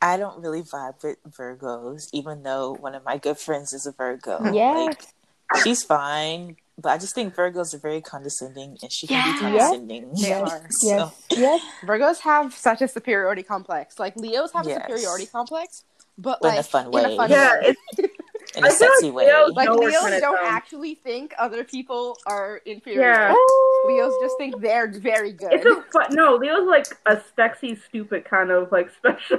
I 0.00 0.16
don't 0.16 0.40
really 0.40 0.62
vibe 0.62 1.02
with 1.02 1.18
Virgos, 1.28 2.10
even 2.12 2.44
though 2.44 2.74
one 2.74 2.94
of 2.94 3.04
my 3.04 3.18
good 3.18 3.38
friends 3.38 3.72
is 3.72 3.86
a 3.86 3.92
Virgo. 3.92 4.52
Yes. 4.52 4.86
Like, 4.86 5.64
she's 5.64 5.82
fine, 5.82 6.56
but 6.80 6.90
I 6.90 6.98
just 6.98 7.14
think 7.14 7.34
Virgos 7.34 7.74
are 7.74 7.78
very 7.78 8.00
condescending, 8.00 8.76
and 8.82 8.90
she 8.92 9.06
can 9.06 9.22
be 9.24 9.30
Yeah. 9.34 9.40
condescending. 9.40 10.10
They 10.14 10.28
Yes. 10.28 10.50
are. 10.52 10.66
So, 10.70 10.88
Yes. 10.88 11.38
Yes. 11.38 11.62
Virgos 11.84 12.18
have 12.20 12.54
such 12.54 12.80
a 12.82 12.88
superiority 12.88 13.42
complex. 13.42 13.98
Like 13.98 14.16
Leos 14.16 14.52
have 14.52 14.66
Yes. 14.66 14.78
a 14.78 14.80
superiority 14.82 15.26
complex, 15.26 15.84
but 16.18 16.38
In 16.42 16.50
a 16.50 16.56
like 16.56 16.64
fun 16.66 16.86
in 16.86 16.90
way. 16.92 17.14
a 17.14 17.16
fun 17.16 17.30
Yeah, 17.30 17.52
way. 17.60 17.74
it's 17.98 17.98
in 18.56 18.64
a 18.64 18.66
I 18.66 18.70
feel 18.70 18.78
sexy 18.88 19.06
like 19.06 19.14
way. 19.14 19.26
Leo's 19.26 19.52
Like 19.54 19.68
know 19.68 19.74
Leos 19.76 20.02
don't 20.02 20.20
dumb. 20.20 20.36
actually 20.42 20.94
think 20.94 21.34
other 21.38 21.62
people 21.64 22.16
are 22.26 22.56
inferior. 22.66 23.00
Yeah. 23.02 23.34
Oh. 23.36 23.84
Leos 23.88 24.12
just 24.22 24.36
think 24.38 24.60
they're 24.60 24.88
very 24.88 25.32
good. 25.32 25.52
it's 25.52 25.64
a 25.66 25.82
fun, 25.92 26.06
no. 26.12 26.34
Leo's 26.36 26.66
like 26.66 26.86
a 27.06 27.20
sexy, 27.36 27.76
stupid 27.88 28.24
kind 28.24 28.50
of 28.50 28.70
like 28.72 28.90
special. 28.96 29.38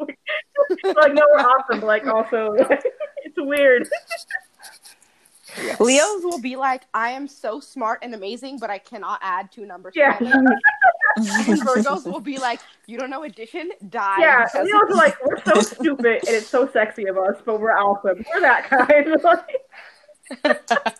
like 0.00 1.12
no, 1.14 1.22
we're 1.32 1.40
awesome, 1.40 1.80
but 1.80 1.86
like 1.86 2.06
also 2.06 2.52
like, 2.58 2.82
it's 3.24 3.36
weird. 3.38 3.88
Yes. 5.62 5.80
Leos 5.80 6.22
will 6.24 6.40
be 6.40 6.56
like, 6.56 6.82
I 6.94 7.10
am 7.10 7.26
so 7.28 7.60
smart 7.60 8.00
and 8.02 8.14
amazing, 8.14 8.58
but 8.58 8.70
I 8.70 8.78
cannot 8.78 9.18
add 9.22 9.50
two 9.52 9.66
numbers 9.66 9.94
Yeah. 9.96 10.16
together. 10.18 10.42
And 11.16 11.60
Virgos 11.62 12.04
will 12.04 12.20
be 12.20 12.38
like, 12.38 12.60
you 12.86 12.96
don't 12.96 13.10
know 13.10 13.24
addition? 13.24 13.70
Die. 13.88 14.16
Yeah, 14.20 14.46
Leo's 14.54 14.72
are 14.90 14.94
like 14.94 15.16
we're 15.24 15.42
so 15.44 15.60
stupid 15.60 16.06
and 16.26 16.36
it's 16.36 16.46
so 16.46 16.68
sexy 16.70 17.06
of 17.06 17.18
us, 17.18 17.36
but 17.44 17.60
we're 17.60 17.72
awesome. 17.72 18.24
We're 18.32 18.40
that 18.40 18.64
kind. 18.70 19.06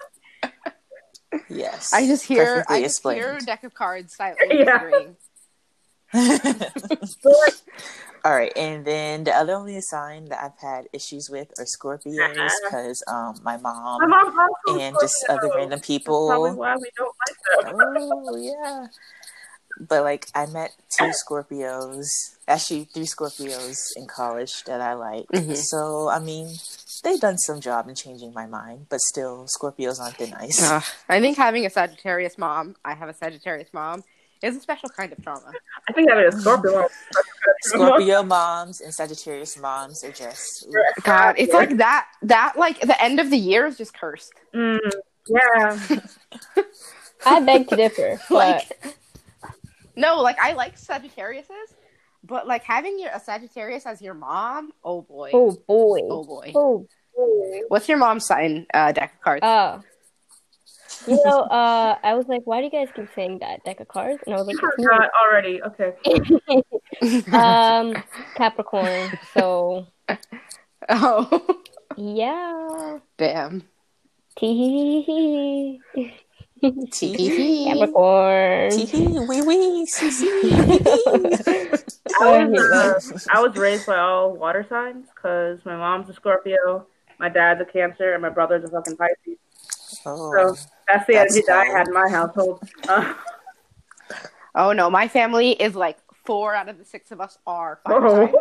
Yes. 1.48 1.92
I 1.92 2.06
just 2.06 2.24
hear, 2.24 2.44
Perfectly 2.56 2.76
I 2.76 2.82
just 2.82 3.02
hear 3.08 3.36
a 3.36 3.40
deck 3.40 3.62
of 3.64 3.72
cards 3.72 4.16
silently 4.16 4.58
Yeah. 4.64 4.90
Whispering. 6.12 6.58
but, 7.22 7.32
like, 7.46 7.54
All 8.24 8.36
right, 8.36 8.52
and 8.54 8.84
then 8.84 9.24
the 9.24 9.32
other 9.34 9.54
only 9.54 9.80
sign 9.80 10.26
that 10.26 10.42
I've 10.44 10.58
had 10.60 10.88
issues 10.92 11.30
with 11.30 11.48
are 11.58 11.64
Scorpios 11.64 12.50
because 12.64 13.02
um 13.08 13.36
my 13.42 13.56
mom 13.56 13.98
my 14.10 14.48
also 14.66 14.78
and 14.78 14.96
just 15.00 15.14
other 15.28 15.48
random 15.54 15.70
That's 15.78 15.86
people. 15.86 16.54
why 16.54 16.76
we 16.76 16.90
don't 16.96 17.14
like 17.26 17.64
them. 17.64 17.80
Oh 17.96 18.36
yeah, 18.36 18.86
but 19.88 20.02
like 20.02 20.26
I 20.34 20.44
met 20.46 20.72
two 20.98 21.10
Scorpios, 21.26 22.04
actually 22.46 22.84
three 22.92 23.04
Scorpios 23.06 23.76
in 23.96 24.06
college 24.06 24.64
that 24.64 24.82
I 24.82 24.92
like. 24.94 25.26
Mhm. 25.28 25.56
So 25.56 26.10
I 26.10 26.18
mean, 26.18 26.56
they've 27.02 27.20
done 27.20 27.38
some 27.38 27.60
job 27.60 27.88
in 27.88 27.94
changing 27.94 28.34
my 28.34 28.44
mind, 28.46 28.86
but 28.90 29.00
still, 29.00 29.46
Scorpios 29.58 29.98
aren't 29.98 30.16
thin 30.16 30.30
nice. 30.30 30.60
Ugh. 30.62 30.82
I 31.08 31.20
think 31.20 31.38
having 31.38 31.64
a 31.64 31.70
Sagittarius 31.70 32.36
mom, 32.36 32.76
I 32.84 32.92
have 32.92 33.08
a 33.08 33.14
Sagittarius 33.14 33.72
mom, 33.72 34.04
is 34.42 34.56
a 34.56 34.60
special 34.60 34.88
kind 34.88 35.12
of 35.12 35.22
trauma. 35.22 35.52
I 35.88 35.92
think 35.92 36.08
having 36.08 36.26
a 36.26 36.32
Scorpio. 36.32 36.88
Scorpio 37.62 38.22
moms 38.22 38.80
and 38.80 38.92
Sagittarius 38.92 39.58
moms 39.58 40.02
are 40.04 40.12
just 40.12 40.66
God, 41.02 41.34
it's 41.38 41.52
like 41.52 41.76
that. 41.76 42.06
That 42.22 42.54
like 42.56 42.80
the 42.80 43.00
end 43.02 43.20
of 43.20 43.30
the 43.30 43.36
year 43.36 43.66
is 43.66 43.76
just 43.76 43.94
cursed. 43.94 44.32
Mm, 44.54 44.78
yeah. 45.28 45.78
I 47.26 47.40
beg 47.40 47.68
to 47.68 47.76
differ. 47.76 48.18
But 48.28 48.34
Like, 48.34 48.96
no, 49.96 50.22
like 50.22 50.38
I 50.40 50.54
like 50.54 50.78
Sagittariuses, 50.78 51.74
but 52.24 52.46
like 52.46 52.64
having 52.64 52.98
your, 52.98 53.10
a 53.10 53.20
Sagittarius 53.20 53.84
as 53.84 54.00
your 54.00 54.14
mom, 54.14 54.72
oh 54.82 55.02
boy, 55.02 55.30
oh 55.34 55.50
boy. 55.50 56.00
oh 56.02 56.24
boy. 56.24 56.52
Oh 56.54 56.86
boy. 57.14 57.60
What's 57.68 57.88
your 57.88 57.98
mom's 57.98 58.24
sign? 58.24 58.66
Uh, 58.72 58.92
deck 58.92 59.14
of 59.14 59.20
cards. 59.20 59.42
Uh, 59.42 59.80
you 61.06 61.20
know, 61.24 61.40
uh, 61.50 61.96
I 62.02 62.14
was 62.14 62.26
like, 62.26 62.42
why 62.44 62.58
do 62.58 62.64
you 62.64 62.70
guys 62.70 62.88
keep 62.94 63.08
saying 63.14 63.38
that 63.40 63.64
deck 63.64 63.80
of 63.80 63.88
cards? 63.88 64.22
And 64.26 64.34
I 64.34 64.38
was 64.38 64.48
I 64.48 64.52
like, 64.52 64.74
forgot 64.76 65.10
already. 65.22 65.62
Okay. 65.62 65.94
um, 67.32 68.02
Capricorn. 68.36 69.18
So 69.34 69.86
oh, 70.88 71.60
yeah, 71.96 72.98
damn. 73.16 73.64
Tee 74.36 74.54
hee 74.54 75.80
hee 75.90 76.12
tee 76.90 77.64
Capricorn. 77.66 78.70
tee 78.70 78.84
hee, 78.84 79.18
wee 79.28 79.42
wee 79.42 79.86
see 79.86 80.10
see. 80.10 80.52
I 82.20 82.44
was, 82.44 82.60
uh, 82.60 83.18
I 83.32 83.40
was 83.40 83.56
raised 83.56 83.86
by 83.86 83.98
all 83.98 84.32
water 84.32 84.66
signs 84.68 85.06
because 85.14 85.64
my 85.64 85.76
mom's 85.76 86.08
a 86.10 86.12
Scorpio, 86.12 86.86
my 87.18 87.28
dad's 87.28 87.60
a 87.60 87.64
Cancer, 87.64 88.12
and 88.12 88.22
my 88.22 88.28
brother's 88.28 88.64
a 88.64 88.68
fucking 88.68 88.96
Pisces. 88.96 89.38
Oh, 90.06 90.54
So 90.54 90.56
that's 90.92 91.06
the 91.06 91.14
That's 91.14 91.34
energy 91.34 91.44
that 91.46 91.58
I 91.58 91.64
had 91.66 91.88
in 91.88 91.94
my 91.94 92.08
household. 92.08 92.62
Uh, 92.88 93.14
Oh 94.54 94.72
no, 94.72 94.90
my 94.90 95.06
family 95.06 95.52
is 95.52 95.76
like 95.76 95.96
four 96.24 96.54
out 96.56 96.68
of 96.68 96.76
the 96.78 96.84
six 96.84 97.12
of 97.12 97.20
us 97.20 97.38
are 97.46 97.80
Oh. 97.86 98.32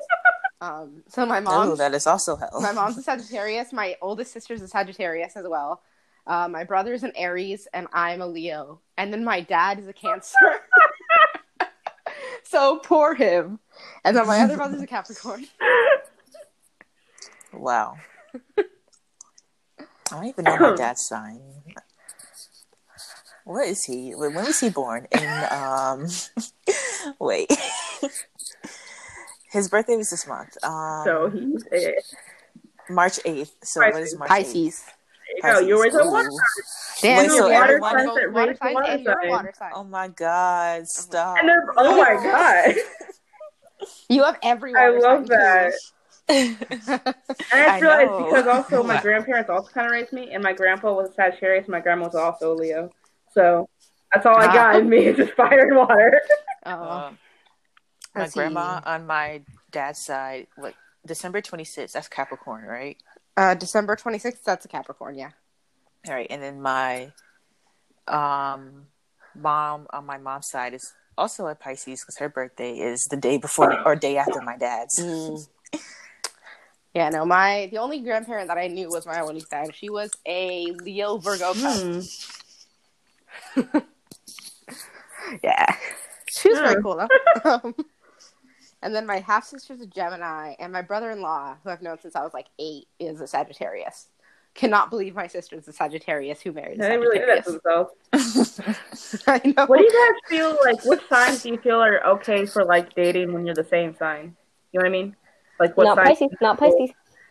Um, 0.62 1.03
so 1.08 1.25
my 1.25 1.41
Oh, 1.46 1.75
that 1.75 1.94
is 1.94 2.06
also 2.08 2.36
hell. 2.36 2.60
my 2.62 2.72
mom's 2.74 2.98
a 2.98 3.01
Sagittarius. 3.10 3.72
My 3.72 3.96
oldest 4.01 4.34
sister's 4.34 4.62
a 4.62 4.68
Sagittarius 4.68 5.38
as 5.38 5.46
well. 5.48 5.82
Uh, 6.27 6.48
my 6.48 6.63
brother's 6.63 7.03
an 7.03 7.13
Aries, 7.15 7.68
and 7.74 7.88
I'm 7.94 8.22
a 8.22 8.27
Leo. 8.27 8.82
And 8.98 9.12
then 9.13 9.24
my 9.24 9.39
dad 9.41 9.79
is 9.79 9.88
a 9.88 9.94
Cancer. 9.94 10.36
so 12.44 12.77
poor 12.79 13.13
him. 13.15 13.60
And 14.03 14.18
then 14.18 14.27
my 14.27 14.39
other 14.41 14.58
brother's 14.58 14.82
a 14.82 14.88
Capricorn. 14.88 15.46
Wow. 17.53 17.96
I 18.58 18.63
don't 20.10 20.25
even 20.25 20.44
know 20.46 20.58
my 20.58 20.75
dad's 20.77 21.06
sign. 21.06 21.39
What 23.50 23.68
is 23.68 23.84
he? 23.84 24.13
Wait, 24.13 24.32
When 24.36 24.46
was 24.46 24.60
he 24.60 24.70
born? 24.70 25.08
In 25.12 25.27
um, 25.50 26.06
wait, 27.20 27.51
his 29.51 29.68
birthday 29.70 29.96
was 29.96 30.12
this 30.12 30.27
month. 30.27 30.56
Um, 30.63 31.01
so 31.03 31.29
he's 31.32 31.65
a, 31.74 32.94
March 32.94 33.20
eighth. 33.25 33.56
So 33.63 33.79
what 33.82 33.96
is 34.03 34.15
March 34.20 34.29
8th? 34.29 34.36
Pisces. 34.36 34.86
there 35.41 35.53
you 35.56 35.62
go. 35.62 35.68
You're 35.68 35.82
raised 35.84 35.98
by 35.98 36.06
water 36.06 36.29
Ooh. 36.29 36.32
signs. 36.32 37.01
Damn, 37.01 37.18
Wait, 37.18 37.29
so 37.29 37.48
you're 37.50 37.63
everyone- 37.63 37.82
water, 37.82 38.06
Water 38.08 38.32
water 38.32 38.56
signs 38.56 38.74
signs 38.75 38.86
that 38.86 38.94
and 38.94 39.03
you're 39.03 39.13
a 39.13 39.18
raise 39.24 39.32
water 39.32 39.53
sign. 39.58 39.72
Oh 39.74 39.84
my 39.84 40.08
God! 40.10 40.88
Stop. 40.88 41.38
And 41.39 41.50
then, 41.50 41.58
oh 41.75 41.98
my 41.98 42.13
god. 42.24 42.75
You 44.10 44.24
have 44.25 44.38
every 44.44 44.75
I 44.75 44.89
love 44.89 45.25
sign, 45.25 45.39
that. 45.39 45.72
too. 46.27 46.36
And 46.36 46.58
I 47.51 47.77
I 47.77 47.79
realized 47.79 48.12
know. 48.12 48.25
because 48.25 48.46
also 48.46 48.84
my 48.84 49.01
grandparents 49.01 49.50
also 49.50 49.70
kind 49.72 49.88
of 49.88 49.91
raised 49.94 50.13
me, 50.13 50.32
and 50.34 50.44
my 50.44 50.53
grandpa 50.53 50.94
was 50.94 51.10
a 51.10 51.13
Sagittarius, 51.13 51.63
and 51.65 51.72
my 51.72 51.79
grandma 51.79 52.06
was 52.06 52.13
also 52.15 52.53
Leo. 52.53 52.91
So 53.33 53.69
that's 54.13 54.25
all 54.25 54.38
I 54.38 54.45
Ah. 54.48 54.53
got 54.53 54.75
in 54.77 54.89
me 54.89 55.06
is 55.06 55.17
just 55.17 55.34
fire 55.34 55.67
and 55.67 55.75
water. 55.77 56.21
Oh, 56.65 56.71
Uh, 56.71 57.12
my 58.13 58.21
Let's 58.21 58.34
grandma 58.36 58.82
on 58.86 59.08
my 59.08 59.41
dad's 59.71 59.99
side, 59.99 60.47
what 60.56 60.73
December 61.06 61.41
twenty 61.41 61.63
sixth? 61.63 61.93
That's 61.93 62.08
Capricorn, 62.10 62.65
right? 62.65 62.97
uh, 63.38 63.54
December 63.56 63.95
26th, 63.95 64.43
that's 64.43 64.65
a 64.65 64.67
Capricorn, 64.67 65.15
yeah. 65.15 65.32
All 66.08 66.13
right, 66.13 66.27
and 66.30 66.41
then 66.43 66.62
my 66.62 67.13
um 68.08 68.88
mom 69.36 69.88
on 69.91 70.06
my 70.06 70.17
mom's 70.17 70.47
side 70.47 70.73
is 70.73 70.93
also 71.17 71.47
a 71.47 71.56
Pisces 71.56 72.01
because 72.01 72.17
her 72.17 72.27
birthday 72.27 72.73
is 72.77 73.06
the 73.06 73.15
day 73.17 73.38
before 73.38 73.80
or 73.86 73.95
day 73.95 74.17
after 74.17 74.41
my 74.41 74.58
dad's. 74.58 74.99
Mm. 74.99 75.47
Yeah, 76.93 77.10
no, 77.10 77.23
my 77.25 77.67
the 77.71 77.77
only 77.77 77.99
grandparent 78.01 78.47
that 78.49 78.58
I 78.58 78.67
knew 78.67 78.89
was 78.89 79.06
my 79.06 79.15
abuelita, 79.15 79.63
and 79.63 79.73
she 79.73 79.89
was 79.89 80.12
a 80.25 80.71
Leo 80.73 81.17
Virgo. 81.19 81.54
cousin. 81.54 82.04
Yeah, 85.43 85.65
she 86.27 86.49
was 86.49 86.57
Yeah. 86.57 86.69
very 86.69 86.81
cool 86.81 86.95
though. 86.95 87.07
um, 87.63 87.75
and 88.81 88.95
then 88.95 89.05
my 89.05 89.17
half 89.19 89.45
sister's 89.45 89.81
a 89.81 89.85
Gemini, 89.85 90.55
and 90.59 90.71
my 90.73 90.81
brother 90.81 91.12
in 91.12 91.21
law, 91.21 91.55
who 91.63 91.69
I've 91.69 91.81
known 91.81 91.99
since 91.99 92.15
I 92.15 92.23
was 92.23 92.33
like 92.33 92.47
eight, 92.57 92.88
is 92.99 93.21
a 93.21 93.27
Sagittarius. 93.27 94.07
Cannot 94.55 94.89
believe 94.89 95.13
my 95.15 95.27
sister's 95.27 95.67
a 95.67 95.73
Sagittarius 95.73 96.41
who 96.41 96.51
married 96.51 96.79
a 96.79 96.83
They 96.83 96.97
really 96.97 97.19
did 97.19 97.29
that 97.29 97.45
Sagittarius. 97.45 97.91
to 98.13 98.13
themselves. 98.13 99.23
I 99.27 99.41
know. 99.55 99.65
What 99.67 99.77
do 99.77 99.83
you 99.83 99.91
guys 99.91 100.19
feel 100.29 100.57
like? 100.65 100.83
Which 100.85 101.01
signs 101.07 101.43
do 101.43 101.49
you 101.49 101.57
feel 101.59 101.81
are 101.81 102.03
okay 102.15 102.45
for 102.45 102.65
like 102.65 102.95
dating 102.95 103.31
when 103.33 103.45
you're 103.45 103.55
the 103.55 103.63
same 103.63 103.95
sign? 103.95 104.35
You 104.71 104.79
know 104.79 104.83
what 104.83 104.88
I 104.88 104.91
mean? 104.91 105.15
Like 105.59 105.77
what 105.77 105.83
Not 105.85 105.97
sign? 105.97 106.05
Pisces. 106.07 106.29
Not 106.41 106.57
Pisces. 106.57 106.89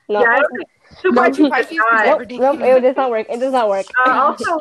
Not 0.08 0.20
Yeah, 0.22 0.30
I 0.30 0.36
Pisces. 0.36 0.64
Don't 1.02 1.02
think 1.02 1.02
two 1.02 1.10
No, 1.12 1.22
Pisces 1.22 1.36
two 1.38 1.44
is 1.46 1.50
Pisces 1.50 1.70
is 1.72 1.78
not. 1.78 2.04
never 2.06 2.24
Nope, 2.26 2.58
nope, 2.58 2.76
it 2.78 2.80
does 2.80 2.96
not 2.96 3.10
work. 3.10 3.26
It 3.30 3.40
does 3.40 3.52
not 3.52 3.68
work. 3.68 3.86
Uh, 4.06 4.10
also, 4.10 4.52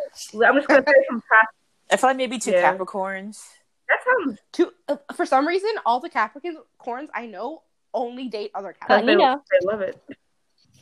I'm 0.45 0.55
just 0.55 0.67
gonna 0.67 0.83
say 0.87 0.93
from 1.07 1.21
past. 1.21 1.47
I 1.91 1.97
feel 1.97 2.09
like 2.09 2.17
maybe 2.17 2.37
two 2.39 2.51
Yeah. 2.51 2.75
Capricorns. 2.77 3.47
That 3.89 3.99
sounds. 4.05 4.39
To, 4.53 4.71
uh, 4.89 4.97
for 5.15 5.25
some 5.25 5.47
reason, 5.47 5.69
all 5.85 5.99
the 5.99 6.09
Capricorns 6.09 7.07
I 7.13 7.25
know 7.27 7.63
only 7.93 8.27
date 8.27 8.51
other 8.53 8.75
Capricorns. 8.79 9.05
They, 9.05 9.15
they 9.15 9.65
love 9.65 9.81
it. 9.81 10.01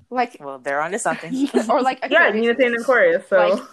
like 0.10 0.38
Well, 0.39 0.58
they're 0.60 0.81
onto 0.81 0.97
something. 0.97 1.47
or 1.69 1.81
like 1.81 1.99
Yeah, 2.10 2.27
Aquarius. 2.29 2.36
Nina 2.36 2.55
St. 2.58 2.81
Aquarius. 2.81 3.27
So 3.29 3.38
Like- 3.38 3.63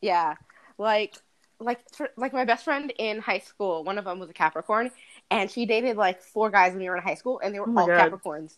Yeah, 0.00 0.34
like 0.78 1.14
like 1.60 1.80
for, 1.92 2.08
like 2.16 2.32
my 2.32 2.44
best 2.44 2.64
friend 2.64 2.92
in 2.98 3.18
high 3.20 3.40
school. 3.40 3.82
One 3.84 3.98
of 3.98 4.04
them 4.04 4.20
was 4.20 4.30
a 4.30 4.32
Capricorn, 4.32 4.92
and 5.30 5.50
she 5.50 5.66
dated 5.66 5.96
like 5.96 6.22
four 6.22 6.50
guys 6.50 6.70
when 6.72 6.80
we 6.80 6.88
were 6.88 6.96
in 6.96 7.02
high 7.02 7.16
school, 7.16 7.40
and 7.42 7.52
they 7.54 7.58
were 7.60 7.66
Oh 7.68 7.80
all 7.80 7.86
God. 7.86 8.12
Capricorns. 8.12 8.56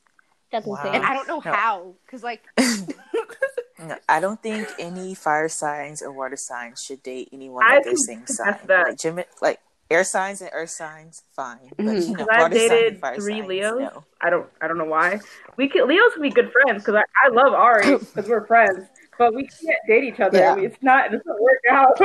That's 0.53 0.67
Wow. 0.67 0.77
insane. 0.77 0.95
And 0.97 1.05
I 1.05 1.15
don't 1.15 1.29
know 1.29 1.41
No. 1.45 1.53
how, 1.53 1.95
because 2.07 2.23
like 2.23 2.43
No, 3.79 3.97
I 4.09 4.21
don't 4.21 4.43
think 4.43 4.69
any 4.79 5.15
fire 5.15 5.49
signs 5.49 6.03
or 6.03 6.13
water 6.13 6.37
signs 6.37 6.83
should 6.83 7.03
date 7.03 7.31
anyone 7.33 7.65
of 7.65 7.83
their 7.85 7.93
can 7.93 7.97
same 7.97 8.27
sign. 8.27 8.59
that. 8.67 8.89
Like, 8.89 8.99
Gemini, 8.99 9.27
like 9.41 9.59
air 9.91 10.05
signs 10.05 10.43
and 10.43 10.51
earth 10.53 10.69
signs, 10.71 11.23
fine. 11.35 11.71
But 11.79 11.87
Mhm. 11.87 12.09
you 12.09 12.13
know, 12.13 12.17
'Cause 12.19 12.27
I've 12.31 12.41
water 12.43 12.55
dated 12.55 12.93
and 12.93 13.01
fire 13.01 13.15
three 13.17 13.39
signs, 13.39 13.49
Leos. 13.49 13.81
no. 13.81 14.05
I 14.21 14.29
don't. 14.29 14.47
I 14.61 14.69
don't 14.69 14.77
know 14.77 14.85
why. 14.85 15.21
We 15.57 15.67
can 15.69 15.89
Leos 15.89 16.13
can 16.13 16.21
be 16.23 16.29
good 16.31 16.53
friends 16.53 16.83
because 16.85 16.97
I, 16.97 17.05
I 17.27 17.29
love 17.31 17.55
Ari 17.55 17.97
because 18.15 18.29
we're 18.29 18.47
friends, 18.47 18.87
but 19.19 19.35
we 19.35 19.45
can't 19.49 19.79
date 19.89 20.05
each 20.05 20.21
other. 20.21 20.39
Yeah. 20.39 20.53
I 20.53 20.57
mean, 20.57 20.65
it's 20.67 20.83
not. 20.83 21.07
It 21.15 21.17
doesn't 21.17 21.41
work 21.41 21.61
out. 21.71 21.99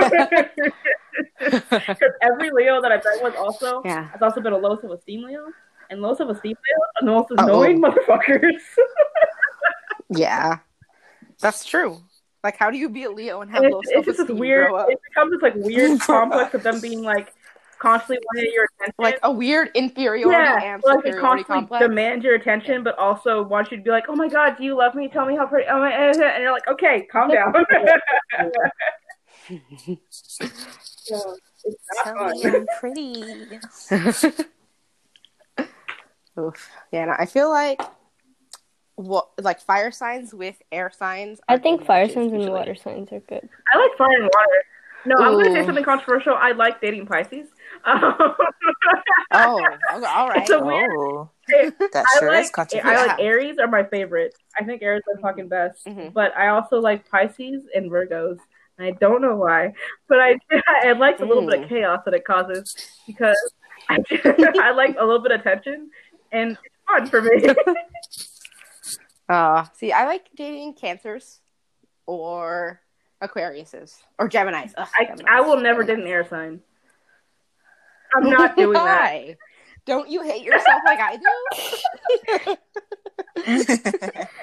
Because 1.40 2.14
every 2.22 2.52
Leo 2.52 2.82
that 2.82 2.92
I've 2.92 3.04
been 3.04 3.20
with 3.22 3.36
also 3.36 3.82
yeah. 3.84 4.08
has 4.12 4.22
also 4.22 4.40
been 4.40 4.54
a 4.54 4.58
low 4.58 4.78
self-esteem 4.80 5.24
Leo, 5.26 5.48
and 5.90 6.02
low 6.02 6.14
self-esteem 6.16 6.56
Leo 6.56 6.78
are 6.82 7.02
the 7.02 7.06
most 7.12 7.32
Uh-oh. 7.32 7.44
annoying 7.46 7.82
motherfuckers. 7.82 8.60
Yeah, 10.10 10.60
that's 11.42 11.66
true. 11.66 11.98
Like, 12.44 12.58
how 12.58 12.70
do 12.70 12.78
you 12.78 12.90
be 12.90 13.06
a 13.06 13.10
Leo 13.12 13.42
and 13.42 13.50
have 13.52 13.64
And 13.64 13.72
low 13.74 13.80
it's, 13.80 13.90
it's 13.90 14.06
just 14.06 14.06
this 14.06 14.18
self-esteem? 14.18 14.38
weird. 14.40 14.72
It 14.90 15.00
becomes 15.10 15.32
this 15.32 15.42
like 15.42 15.56
weird 15.56 16.00
complex 16.02 16.54
of 16.54 16.62
them 16.64 16.80
being 16.80 17.02
like 17.02 17.34
constantly 17.80 18.24
wanting 18.36 18.52
your 18.54 18.68
attention. 18.80 18.94
Like 19.00 19.20
a 19.24 19.32
weird 19.32 19.72
inferiority 19.74 20.30
yeah, 20.38 20.76
and 20.76 20.84
like 20.86 21.04
they 21.04 21.12
constantly 21.12 21.44
complex. 21.62 21.82
demand 21.88 22.24
your 22.24 22.36
attention, 22.36 22.84
but 22.84 22.98
also 23.00 23.42
want 23.44 23.72
you 23.72 23.78
to 23.78 23.84
be 23.84 23.90
like, 23.90 24.06
"Oh 24.08 24.16
my 24.16 24.28
god, 24.28 24.58
do 24.58 24.64
you 24.64 24.78
love 24.78 24.94
me? 24.94 25.08
Tell 25.08 25.26
me 25.26 25.36
how 25.36 25.48
pretty." 25.48 25.68
Oh 25.70 25.80
my, 25.80 25.92
eh, 25.92 26.14
eh, 26.16 26.22
and 26.36 26.44
you're 26.44 26.52
like, 26.52 26.68
"Okay, 26.68 27.08
calm 27.12 27.30
down." 27.32 27.54
So, 30.10 31.38
it's 31.66 31.78
not 32.06 32.16
Tell 32.16 32.30
me. 32.30 32.44
I'm 32.46 32.66
pretty. 32.80 34.46
Oof. 36.40 36.70
Yeah, 36.92 37.06
no, 37.06 37.16
I 37.18 37.26
feel 37.26 37.50
like 37.50 37.82
what 38.96 39.30
like 39.42 39.60
fire 39.60 39.92
signs 39.92 40.34
with 40.34 40.62
air 40.72 40.92
signs. 40.96 41.40
I 41.50 41.58
think 41.58 41.86
fire 41.86 42.04
matches 42.04 42.16
signs 42.16 42.34
and 42.34 42.50
water 42.52 42.76
signs 42.76 43.12
are 43.12 43.20
good. 43.22 43.48
I 43.74 43.78
like 43.78 43.98
fire 43.98 44.08
and 44.16 44.24
water. 44.24 44.64
No, 45.08 45.16
I'm 45.24 45.34
going 45.34 45.46
to 45.46 45.52
say 45.54 45.66
something 45.66 45.84
controversial. 45.84 46.34
I 46.34 46.54
like 46.54 46.82
dating 46.82 47.06
Pisces. 47.06 47.48
Um, 47.86 48.16
Oh, 49.32 49.58
okay, 49.96 50.06
all 50.08 50.30
right. 50.30 50.42
It's 50.42 50.50
a 50.50 50.64
weird- 50.64 50.90
Oh, 50.98 51.30
it- 51.50 51.78
that 51.92 52.06
I 52.16 52.20
sure 52.20 52.34
is 52.34 52.46
like 52.46 52.52
controversial. 52.54 52.90
I 53.00 53.06
like 53.08 53.20
Aries 53.20 53.58
are 53.60 53.68
my 53.68 53.84
favorite. 53.84 54.34
I 54.60 54.64
think 54.64 54.82
Aries 54.82 55.04
are 55.14 55.20
fucking 55.20 55.50
best. 55.50 55.86
Mhm. 55.86 56.12
But 56.14 56.36
I 56.38 56.48
also 56.48 56.80
like 56.80 57.08
Pisces 57.10 57.64
and 57.76 57.92
Virgos. 57.92 58.40
I 58.80 58.92
don't 58.92 59.22
know 59.22 59.36
why, 59.36 59.74
but 60.10 60.20
I 60.20 60.40
I 60.84 60.94
like 60.94 61.20
a 61.20 61.26
little 61.26 61.46
bit 61.46 61.60
of 61.60 61.66
Mm. 61.66 61.70
chaos 61.70 62.02
that 62.06 62.14
it 62.14 62.26
causes 62.26 62.76
because 63.06 63.38
I, 63.90 64.00
I 64.64 64.72
like 64.72 64.96
a 65.00 65.04
little 65.06 65.22
bit 65.22 65.32
of 65.34 65.44
tension 65.44 65.92
and 66.32 66.52
it's 66.52 66.60
fun 66.88 67.08
for 67.08 67.22
me. 67.22 67.54
Uh, 69.28 69.66
see, 69.74 69.92
I 69.92 70.06
like 70.06 70.30
dating 70.36 70.76
cancers 70.76 71.40
or 72.06 72.80
Aquariuses 73.24 73.96
or 74.20 74.28
Gemini's. 74.28 74.74
Ugh, 74.78 74.88
I 75.00 75.06
Geminis. 75.06 75.26
I 75.28 75.42
will 75.42 75.60
never 75.60 75.84
date 75.84 75.98
an 76.00 76.06
air 76.06 76.28
sign. 76.28 76.62
I'm 78.16 78.30
not 78.30 78.56
doing 78.56 78.74
that. 78.74 78.84
Why? 78.84 79.38
Don't 79.86 80.10
you 80.10 80.22
hate 80.22 80.44
yourself 80.44 80.82
like 80.86 81.00
I 81.00 81.18
do? 81.18 82.56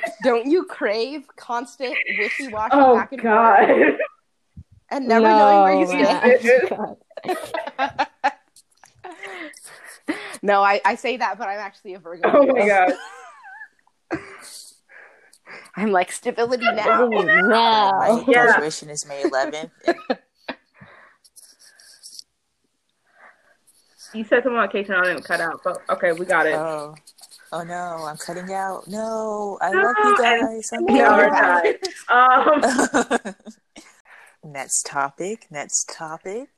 Don't 0.22 0.46
you 0.46 0.64
crave 0.64 1.26
constant 1.36 1.96
wishy 2.16 2.48
washy 2.48 2.70
Oh 2.72 2.96
back 2.96 3.12
and 3.12 3.22
God! 3.22 3.66
forth 3.66 4.00
and 4.90 5.08
never 5.08 5.28
knowing 5.28 5.62
where 5.62 5.72
you 5.72 5.86
No, 5.86 5.94
stand? 5.94 6.96
God. 10.42 10.46
no, 10.46 10.62
I, 10.62 10.80
I 10.84 10.94
say 10.96 11.16
that, 11.16 11.38
but 11.38 11.48
I'm 11.48 11.58
actually 11.58 11.94
a 11.94 11.98
Virgo. 11.98 12.30
Oh 12.32 12.46
my 12.46 12.66
God! 12.66 12.92
I'm 15.76 15.90
like 15.90 16.12
stability 16.12 16.64
now. 16.72 17.02
Ooh, 17.02 17.10
My 17.12 18.08
no. 18.12 18.24
Yeah. 18.28 18.46
graduation 18.46 18.90
is 18.90 19.06
May 19.06 19.22
11th. 19.24 19.70
You 24.14 24.24
said 24.24 24.42
something 24.42 24.52
about 24.58 24.70
Casey 24.72 24.92
and 24.92 25.00
I 25.00 25.04
didn't 25.14 25.24
cut 25.24 25.40
out, 25.40 25.62
but 25.64 25.82
okay, 25.88 26.12
we 26.12 26.26
got 26.26 26.44
it. 26.44 26.54
Oh, 26.54 26.94
oh 27.50 27.62
no, 27.62 28.04
I'm 28.06 28.18
cutting 28.18 28.52
out. 28.52 28.86
No, 28.86 29.56
I 29.62 29.70
No, 29.72 29.82
love 29.82 29.96
you 30.04 30.16
guys. 30.18 30.70
I'm 30.74 30.84
we 30.84 31.00
are 31.00 31.30
sorry. 31.30 31.78
tied. 32.10 33.24
Um, 33.24 33.34
next 34.52 34.82
topic. 34.84 35.46
Next 35.50 35.88
topic. 35.96 36.48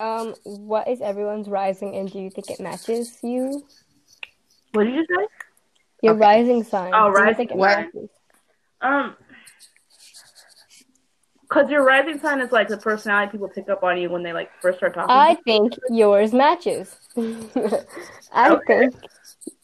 Um, 0.00 0.34
what 0.44 0.88
is 0.88 1.00
everyone's 1.00 1.48
rising 1.48 1.94
and 1.96 2.10
do 2.10 2.18
you 2.18 2.30
think 2.30 2.50
it 2.50 2.60
matches 2.60 3.18
you? 3.22 3.64
what 4.72 4.84
did 4.84 4.94
you 4.94 5.04
say? 5.08 5.26
Your 6.02 6.14
Okay. 6.14 6.20
rising 6.20 6.64
sign. 6.64 6.92
Oh, 6.94 7.10
rising 7.10 7.48
think 7.48 7.60
sign. 7.60 8.08
Um, 8.80 9.16
because 11.42 11.70
your 11.70 11.84
rising 11.84 12.18
sign 12.18 12.40
is 12.40 12.50
like 12.50 12.68
the 12.68 12.78
personality 12.78 13.32
people 13.32 13.48
pick 13.48 13.68
up 13.68 13.82
on 13.82 13.98
you 13.98 14.08
when 14.10 14.22
they 14.22 14.32
like 14.32 14.50
first 14.60 14.78
start 14.78 14.94
talking. 14.94 15.14
I 15.14 15.36
think 15.44 15.74
yours 15.90 16.32
matches. 16.32 16.96
I 17.16 18.50
Okay. 18.50 18.62
think 18.66 18.94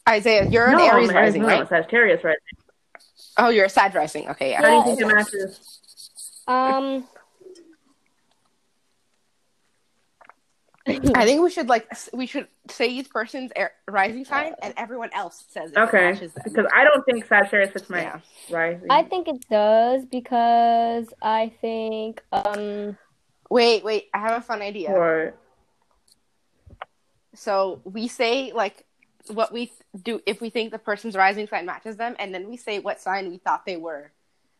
Isaiah, 0.07 0.47
you're 0.47 0.69
an 0.69 0.77
no, 0.77 0.85
Aries 0.85 1.07
man, 1.07 1.15
rising, 1.17 1.41
no, 1.41 1.47
right? 1.47 1.67
Sagittarius 1.67 2.23
rising. 2.23 2.39
Oh, 3.37 3.49
you're 3.49 3.65
a 3.65 3.69
Sag 3.69 3.95
rising. 3.95 4.29
Okay, 4.29 4.51
yeah. 4.51 4.61
How 4.61 4.69
do 4.69 4.75
you 4.75 4.83
think 4.83 5.01
it 5.01 5.15
matches? 5.15 5.59
um 6.47 7.07
I 10.87 11.25
think 11.25 11.41
we 11.43 11.49
should 11.51 11.67
like 11.69 11.87
we 12.13 12.25
should 12.25 12.47
say 12.69 12.87
each 12.87 13.09
person's 13.09 13.51
air- 13.55 13.73
rising 13.87 14.25
sign, 14.25 14.53
and 14.61 14.73
everyone 14.77 15.09
else 15.13 15.43
says 15.49 15.71
it 15.71 15.77
Okay, 15.77 16.13
because 16.43 16.65
I 16.73 16.83
don't 16.83 17.03
think 17.05 17.25
Sagittarius 17.25 17.71
fits 17.71 17.89
my 17.89 18.01
Yeah. 18.01 18.19
rising. 18.49 18.89
I 18.89 19.03
think 19.03 19.27
it 19.27 19.47
does 19.49 20.05
because 20.05 21.13
I 21.21 21.51
think 21.61 22.23
um 22.31 22.97
Wait, 23.49 23.83
wait. 23.83 24.05
I 24.13 24.19
have 24.19 24.37
a 24.37 24.41
fun 24.41 24.61
idea. 24.61 24.91
Or 24.91 25.33
So 27.35 27.81
we 27.83 28.07
say 28.07 28.51
like 28.53 28.85
what 29.27 29.51
we 29.51 29.71
do 30.01 30.21
if 30.25 30.41
we 30.41 30.49
think 30.49 30.71
the 30.71 30.79
person's 30.79 31.15
rising 31.15 31.47
sign 31.47 31.65
matches 31.65 31.97
them, 31.97 32.15
and 32.19 32.33
then 32.33 32.49
we 32.49 32.57
say 32.57 32.79
what 32.79 32.99
sign 32.99 33.29
we 33.29 33.37
thought 33.37 33.65
they 33.65 33.77
were 33.77 34.11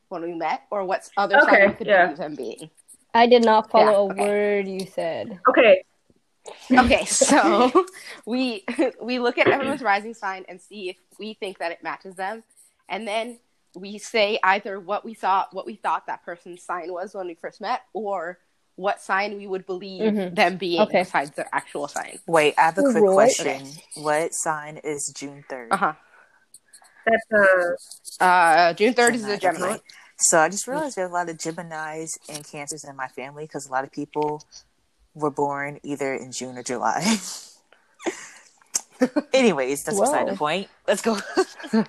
when 0.10 0.22
we 0.24 0.34
met, 0.34 0.62
or 0.72 0.86
what 0.86 1.08
other 1.18 1.40
Okay, 1.40 1.52
sign 1.56 1.68
we 1.68 1.74
could 1.74 1.88
yeah. 1.88 2.06
believe 2.06 2.18
them 2.18 2.36
being. 2.36 2.70
I 3.14 3.28
did 3.28 3.44
not 3.44 3.70
follow 3.72 3.92
Yeah, 3.92 3.98
a 3.98 4.06
word 4.06 4.68
you 4.68 4.86
said. 4.86 5.40
okay, 5.50 5.84
Okay, 6.72 7.06
so 7.06 7.72
we 8.26 8.66
we 9.02 9.20
look 9.20 9.38
at 9.38 9.48
everyone's 9.48 9.82
rising 9.82 10.14
sign 10.14 10.46
and 10.48 10.62
see 10.62 10.90
if 10.90 10.98
we 11.20 11.34
think 11.34 11.58
that 11.60 11.72
it 11.72 11.84
matches 11.84 12.16
them, 12.16 12.44
and 12.88 13.08
then 13.08 13.40
we 13.76 13.98
say 13.98 14.40
either 14.44 14.80
what 14.80 15.06
we 15.06 15.14
thought 15.14 15.54
what 15.54 15.66
we 15.66 15.76
thought 15.76 16.08
that 16.08 16.24
person's 16.24 16.64
sign 16.64 16.92
was 16.92 17.14
when 17.14 17.28
we 17.28 17.36
first 17.36 17.62
met, 17.62 17.82
or 17.94 18.40
what 18.76 19.02
sign 19.02 19.38
we 19.38 19.46
would 19.46 19.66
believe 19.66 20.14
Mhm. 20.14 20.36
them 20.36 20.58
being 20.58 20.82
Okay. 20.82 21.04
besides 21.04 21.32
their 21.32 21.50
actual 21.52 21.88
sign. 21.88 22.20
Wait, 22.28 22.54
I 22.58 22.62
have 22.62 22.78
a 22.78 22.84
quick 22.84 23.04
Right. 23.04 23.14
question. 23.14 23.62
What 23.96 24.34
sign 24.34 24.78
is 24.78 25.14
June 25.16 25.44
3rd? 25.50 25.74
Uh 25.74 25.78
huh. 25.78 25.94
that's 27.06 27.26
uh 27.32 28.24
Uh, 28.24 28.74
June 28.74 28.94
third 28.94 29.16
is 29.16 29.24
a 29.26 29.38
Gemini, 29.38 29.58
Gemini. 29.62 29.78
So 30.18 30.40
I 30.40 30.50
just 30.50 30.68
realized 30.68 30.96
there's 30.98 31.10
a 31.10 31.14
lot 31.14 31.30
of 31.30 31.38
Geminis 31.38 32.18
and 32.30 32.46
Cancers 32.46 32.84
in 32.84 32.96
my 32.96 33.08
family 33.08 33.46
because 33.46 33.68
a 33.68 33.72
lot 33.72 33.84
of 33.84 33.92
people 33.92 34.44
were 35.20 35.32
born 35.32 35.80
either 35.84 36.14
in 36.14 36.32
June 36.32 36.58
or 36.58 36.64
July. 36.64 37.18
Anyways, 39.34 39.84
that's 39.84 40.00
beside 40.00 40.28
the 40.28 40.36
point. 40.36 40.68
Let's 40.88 41.02
go. 41.02 41.18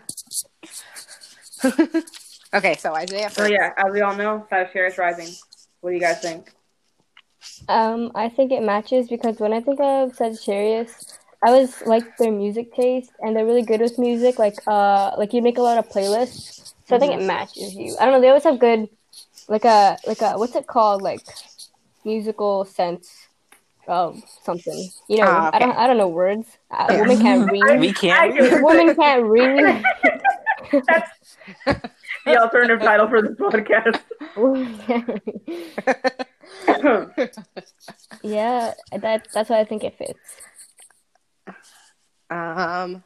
Okay, 2.52 2.74
so 2.76 2.94
Isaiah. 2.94 3.30
so 3.30 3.42
First. 3.42 3.52
yeah, 3.52 3.72
as 3.76 3.92
we 3.92 4.00
all 4.00 4.16
know, 4.16 4.44
Sagittarius 4.50 4.98
rising. 4.98 5.28
What 5.80 5.90
do 5.90 5.94
you 5.94 6.00
guys 6.00 6.20
think? 6.20 6.52
Um, 7.68 8.10
I 8.14 8.28
think 8.28 8.50
it 8.50 8.62
matches 8.62 9.08
because 9.08 9.38
when 9.38 9.52
I 9.52 9.60
think 9.60 9.80
of 9.80 10.14
Sagittarius, 10.16 11.18
I 11.44 11.52
was 11.52 11.80
like 11.86 12.16
their 12.18 12.32
music 12.32 12.74
taste, 12.74 13.12
and 13.20 13.36
they're 13.36 13.46
really 13.46 13.62
good 13.62 13.80
with 13.80 13.98
music. 13.98 14.38
Like, 14.38 14.56
uh, 14.66 15.12
like 15.16 15.32
you 15.32 15.42
make 15.42 15.58
a 15.58 15.62
lot 15.62 15.78
of 15.78 15.88
playlists, 15.88 16.74
so 16.86 16.96
I 16.96 16.98
think 16.98 17.14
it 17.14 17.24
matches 17.24 17.74
you. 17.74 17.96
I 18.00 18.04
don't 18.04 18.14
know. 18.14 18.20
They 18.20 18.28
always 18.28 18.44
have 18.44 18.58
good, 18.58 18.88
like 19.48 19.64
a 19.64 19.96
like 20.06 20.20
a 20.20 20.32
what's 20.32 20.56
it 20.56 20.66
called, 20.66 21.02
like 21.02 21.20
musical 22.04 22.64
sense 22.64 23.19
of 23.88 24.22
something. 24.42 24.88
You 25.08 25.18
know, 25.18 25.24
Ah, 25.26 25.50
I 25.52 25.58
don't 25.58 25.76
I 25.76 25.86
don't 25.86 25.96
know 25.98 26.08
words. 26.08 26.46
Uh, 26.70 26.86
women 26.90 27.18
can't 27.22 27.50
read. 27.50 27.80
we 27.80 27.92
can't. 27.92 28.36
do. 28.36 28.64
women 28.64 28.94
can't 28.94 29.24
read. 29.24 29.82
That's 30.86 31.36
the 32.26 32.36
alternative 32.40 32.80
title 32.80 33.08
for 33.08 33.22
this 33.22 33.32
podcast. 33.36 34.00
Women 34.36 34.78
can't 34.86 35.08
read. 36.66 37.30
yeah, 38.22 38.74
that 38.92 39.28
that's 39.32 39.50
why 39.50 39.60
I 39.60 39.64
think 39.64 39.84
it 39.84 39.96
fits. 39.96 40.18
Um, 42.30 43.02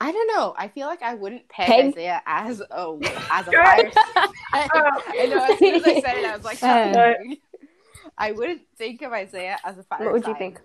I 0.00 0.12
don't 0.12 0.28
know. 0.34 0.54
I 0.56 0.68
feel 0.68 0.86
like 0.86 1.02
I 1.02 1.14
wouldn't 1.14 1.48
peg, 1.48 1.66
Peg? 1.66 1.86
Isaiah 1.92 2.22
as 2.26 2.60
a 2.60 2.98
as 3.30 3.46
a 3.46 3.50
Good. 3.50 3.60
fire. 3.60 3.90
sign. 3.92 4.28
I 4.52 5.26
know. 5.26 5.44
As 5.44 5.58
soon 5.58 5.74
as 5.76 5.84
I 5.84 6.00
said 6.00 6.16
it, 6.18 6.24
I 6.24 6.36
was 6.36 6.44
like, 6.44 6.62
Uh. 6.62 7.14
"Something." 8.18 8.34
I 8.34 8.38
wouldn't 8.38 8.62
think 8.76 9.02
of 9.02 9.12
Isaiah 9.12 9.58
as 9.64 9.78
a 9.78 9.82
fire. 9.82 9.98
Sign. 9.98 10.06
What 10.06 10.12
would 10.14 10.26
you 10.26 10.34
think? 10.38 10.60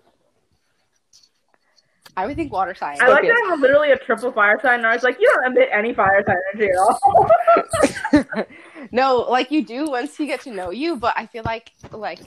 I 2.16 2.26
would 2.26 2.36
think 2.36 2.52
water 2.52 2.74
sign. 2.74 2.98
I 3.00 3.08
like 3.08 3.18
Okay. 3.24 3.28
that 3.28 3.50
I'm 3.52 3.60
literally 3.60 3.90
a 3.90 3.96
triple 3.98 4.30
fire 4.30 4.60
sign, 4.62 4.74
and 4.80 4.86
I 4.86 4.94
was 4.94 5.02
like, 5.02 5.16
you 5.18 5.26
don't 5.34 5.46
emit 5.56 5.68
any 5.72 5.92
fire 5.92 6.22
sign 6.24 6.36
energy 6.54 6.70
at 6.70 6.78
all. 6.78 8.46
no, 8.92 9.16
like 9.28 9.50
you 9.50 9.64
do 9.64 9.90
once 9.90 10.18
you 10.20 10.26
get 10.26 10.40
to 10.42 10.52
know 10.52 10.70
you, 10.70 10.96
but 10.96 11.14
I 11.16 11.26
feel 11.26 11.42
like 11.44 11.72
like 11.90 12.20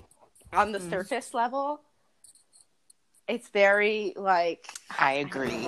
on 0.54 0.72
the 0.74 0.80
Mm. 0.80 0.90
surface 0.90 1.34
level, 1.34 1.82
it's 3.30 3.48
very 3.50 4.14
like 4.18 4.68
I 5.00 5.14
agree. 5.14 5.68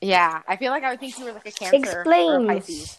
yeah. 0.00 0.42
I 0.48 0.56
feel 0.56 0.70
like 0.72 0.82
I 0.82 0.90
would 0.90 1.00
think 1.00 1.16
you 1.18 1.26
were 1.26 1.32
like 1.32 1.46
a 1.46 1.52
Cancer 1.52 2.02
or 2.04 2.36
a 2.36 2.46
Pisces. 2.46 2.98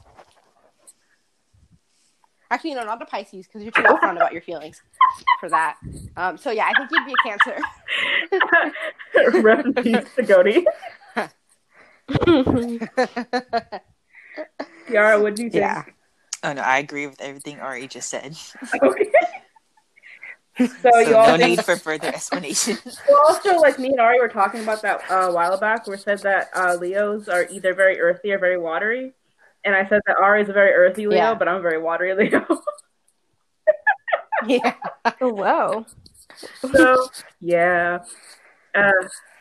Actually, 2.49 2.75
no, 2.75 2.85
not 2.85 3.01
a 3.01 3.05
Pisces 3.05 3.45
because 3.45 3.61
you're 3.63 3.71
too 3.71 3.81
upfront 3.81 4.15
about 4.15 4.31
your 4.31 4.41
feelings 4.41 4.81
for 5.39 5.49
that. 5.49 5.77
Um, 6.15 6.37
so 6.37 6.49
yeah, 6.51 6.69
I 6.69 6.73
think 6.77 6.89
you'd 6.91 7.05
be 7.05 7.13
a 7.13 7.17
Cancer. 7.27 7.57
Rest 9.41 9.65
in 9.65 9.73
peace 9.73 10.05
to 10.15 10.25
Cody. 10.25 10.65
Tiara, 14.87 15.21
what 15.21 15.35
do 15.35 15.43
you 15.43 15.49
think? 15.49 15.61
yeah. 15.61 15.83
Oh 16.43 16.53
no, 16.53 16.61
I 16.61 16.77
agree 16.79 17.07
with 17.07 17.19
everything 17.19 17.59
Ari 17.59 17.87
just 17.87 18.09
said. 18.09 18.37
Okay. 18.81 19.11
So, 20.57 20.67
So 20.81 20.99
you 20.99 21.15
all 21.15 21.27
no 21.27 21.37
think 21.37 21.57
need 21.57 21.65
for 21.65 21.75
further 21.75 22.07
explanation. 22.07 22.77
Well, 23.07 23.21
also, 23.27 23.57
like 23.57 23.77
me 23.77 23.89
and 23.89 23.99
Ari 23.99 24.19
were 24.19 24.29
talking 24.29 24.63
about 24.63 24.81
that 24.83 25.01
uh, 25.11 25.27
a 25.29 25.33
while 25.33 25.59
back, 25.59 25.85
where 25.87 25.97
said 25.97 26.19
that 26.19 26.49
uh, 26.55 26.77
Leos 26.79 27.27
are 27.27 27.45
either 27.51 27.73
very 27.73 27.99
earthy 27.99 28.31
or 28.31 28.39
very 28.39 28.57
watery. 28.57 29.13
And 29.63 29.75
I 29.75 29.87
said 29.89 30.01
that 30.07 30.17
Ari 30.21 30.43
is 30.43 30.49
a 30.49 30.53
very 30.53 30.71
earthy 30.71 31.07
Leo, 31.07 31.17
Yeah. 31.17 31.33
but 31.33 31.47
I'm 31.47 31.55
a 31.57 31.61
very 31.61 31.81
watery 31.81 32.13
Leo. 32.15 32.45
Yeah. 34.45 34.75
oh 35.19 35.33
wow. 35.33 35.83
so, 36.75 37.07
yeah. 37.41 38.03
Uh, 38.75 38.91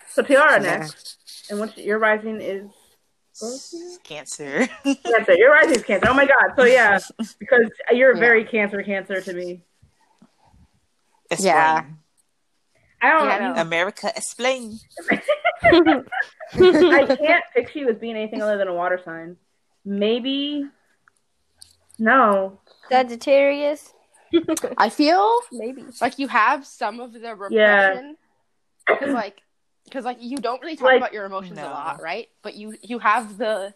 so, 0.09 0.22
Tiara 0.22 0.55
Yeah. 0.62 0.79
next. 0.79 1.18
And 1.50 1.61
what's 1.61 1.76
your 1.76 1.98
rising 1.98 2.40
is 2.40 2.70
Cancer. 4.02 4.66
Cancer. 4.85 5.35
Your 5.35 5.52
rising 5.52 5.76
is 5.76 5.85
Cancer. 5.85 6.09
Oh 6.09 6.14
my 6.14 6.24
God. 6.24 6.55
So, 6.57 6.64
yeah, 6.64 6.98
because 7.38 7.68
you're 7.92 8.14
Yeah. 8.14 8.20
very 8.20 8.44
Cancer, 8.44 8.83
Cancer 8.83 9.20
to 9.20 9.33
me. 9.35 9.62
Explain. 11.31 11.55
Yeah. 11.55 11.85
I 13.02 13.11
don't 13.11 13.29
Yeah, 13.29 13.38
know. 13.48 13.55
know. 13.55 13.61
America, 13.61 14.11
explain. 14.16 14.79
I 15.11 17.16
can't 17.20 17.44
picture 17.55 17.81
you 17.81 17.90
as 17.90 17.98
being 17.98 18.16
anything 18.16 18.40
other 18.40 18.57
than 18.57 18.68
a 18.68 18.74
water 18.74 18.98
sign. 19.05 19.37
Maybe. 19.87 20.66
No, 21.99 22.61
Sagittarius, 22.90 23.94
I 24.77 24.90
feel 24.90 25.40
maybe. 25.51 25.85
like 26.01 26.18
you 26.18 26.29
have 26.29 26.66
some 26.66 27.01
of 27.01 27.12
the 27.14 27.20
Yeah. 27.20 27.33
repression 27.88 28.16
because 28.87 29.14
like 29.14 29.40
because 29.85 30.05
like 30.05 30.18
you 30.20 30.37
don't 30.37 30.61
really 30.61 30.77
talk 30.77 30.88
Like- 30.88 30.99
about 30.99 31.12
your 31.14 31.25
emotions 31.25 31.57
No. 31.57 31.68
a 31.68 31.70
lot 31.70 32.03
right 32.03 32.29
but 32.42 32.55
you 32.55 32.75
you 32.83 32.99
have 32.99 33.38
the 33.38 33.72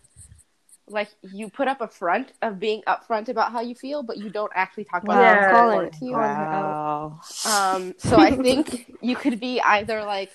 like 0.87 1.09
you 1.23 1.49
put 1.49 1.67
up 1.69 1.81
a 1.81 1.89
front 1.89 2.33
of 2.43 2.59
being 2.59 2.83
upfront 2.87 3.29
about 3.31 3.53
how 3.53 3.61
you 3.61 3.75
feel 3.75 4.03
but 4.03 4.19
you 4.19 4.29
don't 4.29 4.53
actually 4.55 4.85
talk 4.85 5.03
about 5.05 5.17
Wow, 5.17 5.23
it 5.23 5.37
Yeah. 5.37 5.51
calling, 5.51 5.73
Calling 5.77 5.91
to 5.93 6.05
you. 6.05 6.13
calling 6.13 6.29
her 6.29 6.47
out. 6.47 7.21
Wow. 7.47 7.75
um 7.75 7.95
so 7.97 8.17
i 8.19 8.33
think 8.33 8.93
you 9.01 9.17
could 9.17 9.41
be 9.41 9.61
either 9.63 10.05
like 10.05 10.31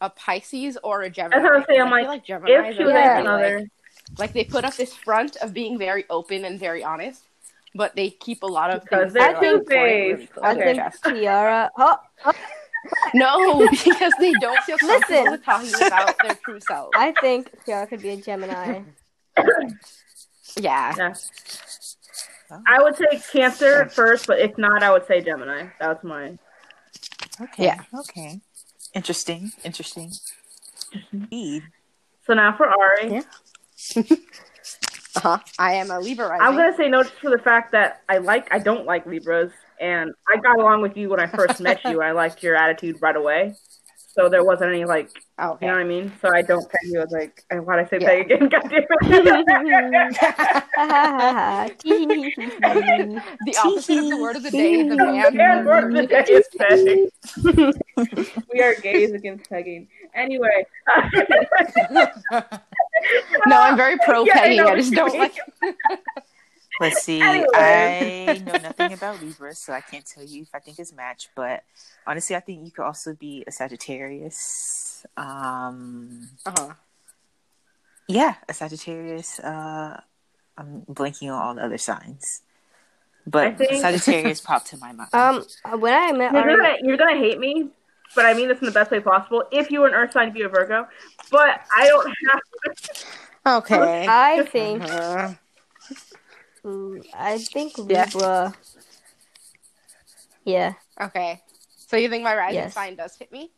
a 0.00 0.10
pisces 0.10 0.76
or 0.84 1.02
a 1.02 1.10
gemini 1.10 1.36
That's 1.38 1.44
what 1.50 1.56
I'm 1.56 1.64
saying, 1.66 1.80
I'm 1.80 1.86
feel 1.88 1.96
like, 1.96 2.06
like 2.06 2.26
Geminis 2.26 2.70
If 2.70 2.76
she 2.76 2.84
was 2.84 2.92
Yeah. 2.92 3.18
another, 3.20 3.60
like, 3.60 3.68
like 4.18 4.32
they 4.32 4.44
put 4.44 4.64
up 4.64 4.76
this 4.76 4.94
front 4.94 5.36
of 5.36 5.52
being 5.54 5.78
very 5.78 6.04
open 6.10 6.44
and 6.44 6.58
very 6.58 6.84
honest 6.84 7.22
but 7.74 7.96
they 7.96 8.10
keep 8.10 8.42
a 8.42 8.46
lot 8.46 8.70
of 8.70 8.82
Because 8.82 9.12
things 9.12 9.12
they're 9.14 9.32
that 9.32 9.42
like, 9.42 9.66
two-faced. 9.66 10.32
I 10.42 10.54
think 10.54 10.76
chest. 10.78 11.02
Tiara. 11.02 11.70
Oh, 11.76 11.96
oh, 12.24 12.32
No, 13.14 13.68
because 13.70 14.12
they 14.20 14.32
don't 14.34 14.62
feel 14.62 14.78
comfortable 14.78 15.16
Listen. 15.18 15.30
with 15.32 15.44
talking 15.44 15.74
about 15.86 16.14
their 16.22 16.34
true 16.44 16.60
self. 16.60 16.90
I 16.94 17.12
think 17.20 17.50
Tiara 17.64 17.86
could 17.86 18.00
be 18.00 18.10
a 18.10 18.16
Gemini. 18.16 18.82
Yeah. 20.60 20.94
yeah. 20.96 21.14
I 22.68 22.80
would 22.82 22.94
say 22.96 23.20
Cancer 23.32 23.88
first, 23.88 24.28
but 24.28 24.38
if 24.38 24.56
not, 24.56 24.82
I 24.84 24.92
would 24.92 25.06
say 25.06 25.20
Gemini. 25.20 25.66
That's 25.80 26.04
mine. 26.04 26.38
Okay. 27.40 27.64
Yeah. 27.64 27.80
Okay. 27.92 28.40
Interesting. 28.94 29.50
Interesting. 29.64 30.10
Mm-hmm. 30.10 31.16
Indeed. 31.22 31.62
So 32.24 32.34
now 32.34 32.56
for 32.56 32.66
Ari, 32.68 33.14
Yeah. 33.14 33.22
Uh 35.16 35.20
huh. 35.20 35.38
I 35.60 35.74
am 35.74 35.92
a 35.92 36.00
Libra 36.00 36.26
rising. 36.26 36.44
I'm 36.44 36.56
gonna 36.56 36.76
say 36.76 36.88
no 36.88 37.04
just 37.04 37.14
for 37.20 37.30
the 37.30 37.38
fact 37.38 37.70
that 37.70 38.02
I 38.08 38.18
like 38.18 38.52
I 38.52 38.58
don't 38.58 38.84
like 38.84 39.06
Libras, 39.06 39.52
and 39.80 40.12
I 40.28 40.38
got 40.40 40.58
along 40.58 40.82
with 40.82 40.96
you 40.96 41.08
when 41.08 41.20
I 41.20 41.28
first 41.28 41.60
met 41.60 41.84
you. 41.84 42.02
I 42.02 42.10
liked 42.10 42.42
your 42.42 42.56
attitude 42.56 42.96
right 43.00 43.14
away, 43.14 43.54
so 44.12 44.28
there 44.28 44.42
wasn't 44.44 44.70
any 44.70 44.84
like 44.84 45.10
Oh, 45.38 45.50
okay. 45.52 45.66
you 45.66 45.70
know 45.72 45.78
what 45.78 45.84
I 45.84 45.88
mean. 45.88 46.12
So 46.20 46.34
I 46.34 46.42
don't 46.42 46.68
peg 46.68 46.80
you 46.84 47.00
as 47.00 47.12
like 47.12 47.44
and 47.48 47.64
why'd 47.64 47.78
I 47.86 47.88
say 47.88 47.98
Yeah. 48.00 48.08
peg 48.08 48.32
again? 48.32 48.48
God 48.48 48.68
damn 48.68 48.80
it. 48.80 49.54
the 53.44 53.56
opposite 53.62 53.98
of 53.98 54.10
the 54.10 54.16
word 54.20 54.36
of 54.36 54.42
the 54.42 54.50
day 54.50 54.80
is 54.80 54.92
a 54.92 54.96
man. 54.96 55.40
And 55.40 55.66
word 55.66 55.84
of 55.84 55.92
the 55.94 56.06
day 56.08 56.24
is 56.28 56.48
Pegging. 56.58 57.08
pegging. 57.44 57.74
we 58.52 58.60
are 58.62 58.74
gays 58.76 59.12
against 59.12 59.48
pegging. 59.48 59.86
Anyway. 60.14 60.66
No, 63.46 63.60
I'm 63.60 63.76
very 63.76 63.96
pro 64.04 64.24
Yeah, 64.26 64.38
I 64.38 64.58
I, 64.72 64.76
just 64.76 64.92
don't 64.92 65.12
mean. 65.12 65.20
like. 65.20 65.36
Let's 66.80 67.02
see. 67.02 67.20
Anyway. 67.20 67.46
I 68.28 68.38
know 68.44 68.52
nothing 68.58 68.92
about 68.94 69.22
Libra, 69.22 69.54
so 69.54 69.72
I 69.72 69.80
can't 69.80 70.04
tell 70.04 70.24
you 70.24 70.42
if 70.42 70.48
I 70.54 70.58
think 70.58 70.78
it's 70.80 70.92
match. 70.92 71.28
But 71.36 71.62
honestly, 72.06 72.34
I 72.34 72.40
think 72.40 72.64
you 72.64 72.72
could 72.72 72.84
also 72.84 73.14
be 73.14 73.44
a 73.46 73.52
Sagittarius. 73.52 75.06
Um, 75.16 76.28
Uh-huh. 76.46 76.72
yeah, 78.08 78.34
a 78.48 78.54
Sagittarius. 78.54 79.38
Uh, 79.38 80.00
I'm 80.58 80.82
blanking 80.90 81.32
on 81.32 81.40
all 81.40 81.54
the 81.54 81.62
other 81.64 81.78
signs, 81.78 82.42
but 83.26 83.56
think- 83.58 83.80
Sagittarius 83.80 84.40
popped 84.40 84.66
to 84.68 84.76
my 84.78 84.92
mind. 84.92 85.10
um, 85.12 85.44
when 85.80 85.94
I 85.94 86.12
met 86.12 86.32
You're 86.32 86.40
Ari, 86.42 86.56
gonna 86.56 86.74
you're 86.82 86.96
gonna 86.96 87.18
hate 87.18 87.38
me, 87.38 87.68
but 88.14 88.24
I 88.26 88.34
mean 88.34 88.48
this 88.48 88.58
in 88.60 88.66
the 88.66 88.72
best 88.72 88.90
way 88.90 89.00
possible. 89.00 89.44
If 89.50 89.70
you 89.70 89.80
were 89.80 89.88
an 89.88 89.94
Earth 89.94 90.12
sign, 90.12 90.32
be 90.32 90.42
a 90.42 90.48
Virgo. 90.48 90.86
But 91.30 91.60
I 91.76 91.86
don't 91.86 92.06
have. 92.30 92.40
Okay. 93.46 94.06
I 94.08 94.42
think 94.44 94.82
uh-huh. 94.82 95.34
I 97.12 97.36
think 97.38 97.74
Yeah. 97.76 98.06
Libra. 98.06 98.54
Yeah, 100.44 100.72
okay. 100.98 101.42
So 101.76 101.98
you 101.98 102.08
think 102.08 102.24
my 102.24 102.34
rising 102.34 102.54
Yes. 102.56 102.72
sign 102.74 102.96
does 102.96 103.14
fit 103.16 103.30
me? 103.30 103.50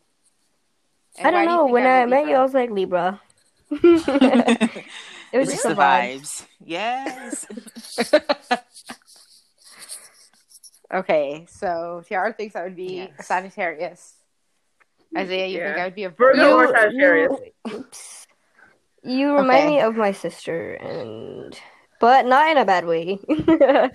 I 1.23 1.31
don't 1.31 1.47
know. 1.47 1.67
When 1.67 1.87
I 1.87 2.05
met 2.07 2.27
you, 2.27 2.35
I 2.35 2.43
was 2.43 2.53
like 2.53 2.71
Libra. 2.71 3.21
it 3.71 3.79
was 5.39 5.49
it's 5.49 5.51
just 5.53 5.63
the 5.63 5.71
a 5.71 5.75
vibe. 5.77 6.21
vibes. 6.21 6.47
Yes. 6.65 7.47
Okay, 10.93 11.47
so 11.49 12.03
Tiara 12.07 12.33
thinks 12.33 12.55
I 12.55 12.63
would 12.63 12.77
be 12.77 13.01
a 13.01 13.11
Yes. 13.17 13.27
Sagittarius. 13.27 14.15
Isaiah, 15.17 15.47
you 15.47 15.59
think 15.59 15.79
I 15.79 15.85
would 15.85 15.95
be 15.95 16.05
a 16.05 16.11
Virgo 16.11 16.57
Virgo? 16.57 16.57
or 16.59 16.67
Sagittarius? 16.77 17.33
You, 17.67 17.73
oops. 17.79 18.27
You 19.03 19.35
remind 19.37 19.65
Okay. 19.65 19.67
me 19.77 19.81
of 19.81 19.97
my 19.97 20.13
sister, 20.13 20.75
and 20.75 21.59
but 22.01 22.27
not 22.27 22.51
in 22.51 22.59
a 22.59 22.65
bad 22.65 22.87
way. 22.87 23.19
the 23.29 23.89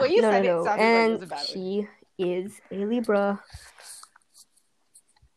way 0.00 0.08
you 0.10 0.22
no, 0.22 0.30
said 0.30 0.44
it 0.44 0.48
no. 0.48 0.64
sounded 0.64 0.84
like 0.84 1.08
it 1.08 1.12
was 1.12 1.22
And 1.22 1.22
a 1.22 1.26
bad 1.26 1.38
one. 1.38 1.46
she 1.46 1.88
is 2.18 2.60
a 2.72 2.84
Libra. 2.84 3.40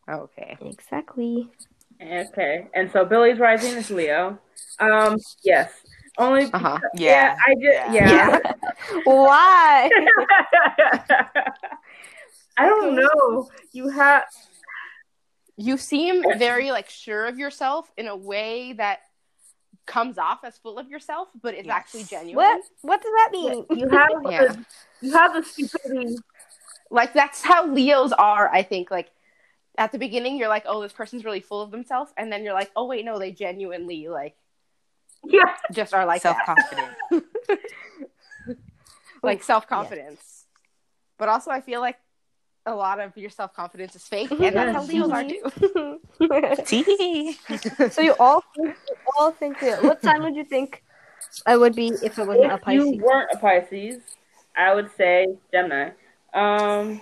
Okay. 0.09 0.57
Exactly. 0.61 1.49
Okay, 2.01 2.67
and 2.73 2.89
so 2.91 3.05
Billy's 3.05 3.39
rising 3.39 3.73
is 3.77 3.91
Leo. 3.91 4.39
Um, 4.79 5.17
yes, 5.43 5.71
only. 6.17 6.45
Uh 6.53 6.57
huh. 6.57 6.79
Yeah, 6.95 7.35
yeah. 7.35 7.35
I 7.45 7.55
just 7.55 7.93
yeah. 7.93 8.39
Why? 9.03 9.89
I 12.59 12.65
don't 12.67 12.95
know. 12.95 13.49
You 13.71 13.87
have 13.89 14.23
You 15.57 15.77
seem 15.77 16.23
very 16.37 16.71
like 16.71 16.89
sure 16.89 17.25
of 17.25 17.37
yourself 17.37 17.91
in 17.97 18.07
a 18.07 18.15
way 18.15 18.73
that 18.73 18.99
comes 19.85 20.17
off 20.17 20.39
as 20.43 20.57
full 20.57 20.77
of 20.77 20.87
yourself, 20.89 21.29
but 21.41 21.53
it's 21.53 21.67
Yes. 21.67 21.75
actually 21.75 22.03
genuine. 22.03 22.35
what? 22.45 22.61
What 22.81 23.01
does 23.01 23.11
that 23.11 23.29
mean? 23.31 23.65
you 23.71 23.89
have 23.89 24.09
Yeah. 24.29 24.47
the, 24.47 24.65
you 25.01 25.11
have 25.13 25.33
the 25.33 25.43
stupidity. 25.43 26.15
Like 26.91 27.13
that's 27.13 27.43
how 27.43 27.67
Leos 27.67 28.11
are, 28.13 28.49
I 28.53 28.63
think. 28.63 28.91
Like 28.91 29.11
at 29.77 29.91
the 29.91 29.97
beginning 29.99 30.37
you're 30.37 30.47
like, 30.49 30.63
Oh, 30.67 30.81
this 30.81 30.93
person's 30.93 31.23
really 31.25 31.39
full 31.41 31.61
of 31.61 31.71
themselves 31.71 32.11
and 32.17 32.31
then 32.31 32.43
you're 32.43 32.53
like, 32.53 32.71
Oh 32.75 32.85
wait, 32.85 33.05
no, 33.05 33.17
they 33.19 33.31
genuinely 33.31 34.07
like 34.07 34.35
Yeah, 35.23 35.55
just 35.71 35.93
are 35.93 36.05
like 36.05 36.21
Self 36.21 36.37
that. 36.37 36.45
confident. 36.45 36.95
like 39.23 39.43
self 39.43 39.67
confidence. 39.67 40.45
But 41.17 41.29
also 41.29 41.51
I 41.51 41.61
feel 41.61 41.81
like 41.81 41.97
a 42.69 42.75
lot 42.75 42.99
of 42.99 43.17
your 43.17 43.29
self 43.29 43.53
confidence 43.53 43.95
is 43.95 44.03
fake, 44.03 44.31
and 44.39 44.55
that's 44.55 44.71
how 44.71 44.83
Leos 44.83 45.09
are 45.11 45.23
too. 45.23 45.99
So 47.91 48.01
you 48.01 48.15
all 48.19 48.43
think, 48.55 48.75
you 48.87 48.95
all 49.17 49.31
think 49.31 49.59
that. 49.61 49.83
What 49.83 50.03
sign 50.03 50.21
would 50.23 50.35
you 50.35 50.43
think 50.45 50.83
I 51.45 51.57
would 51.57 51.75
be 51.75 51.91
if 52.03 52.19
it 52.19 52.25
wasn't 52.25 52.51
a 52.51 52.57
Pisces? 52.57 52.93
you 52.93 53.01
weren't 53.03 53.29
a 53.33 53.37
Pisces, 53.37 54.01
I 54.55 54.73
would 54.75 54.89
say 54.97 55.27
Gemini. 55.51 55.91
Um, 56.33 57.01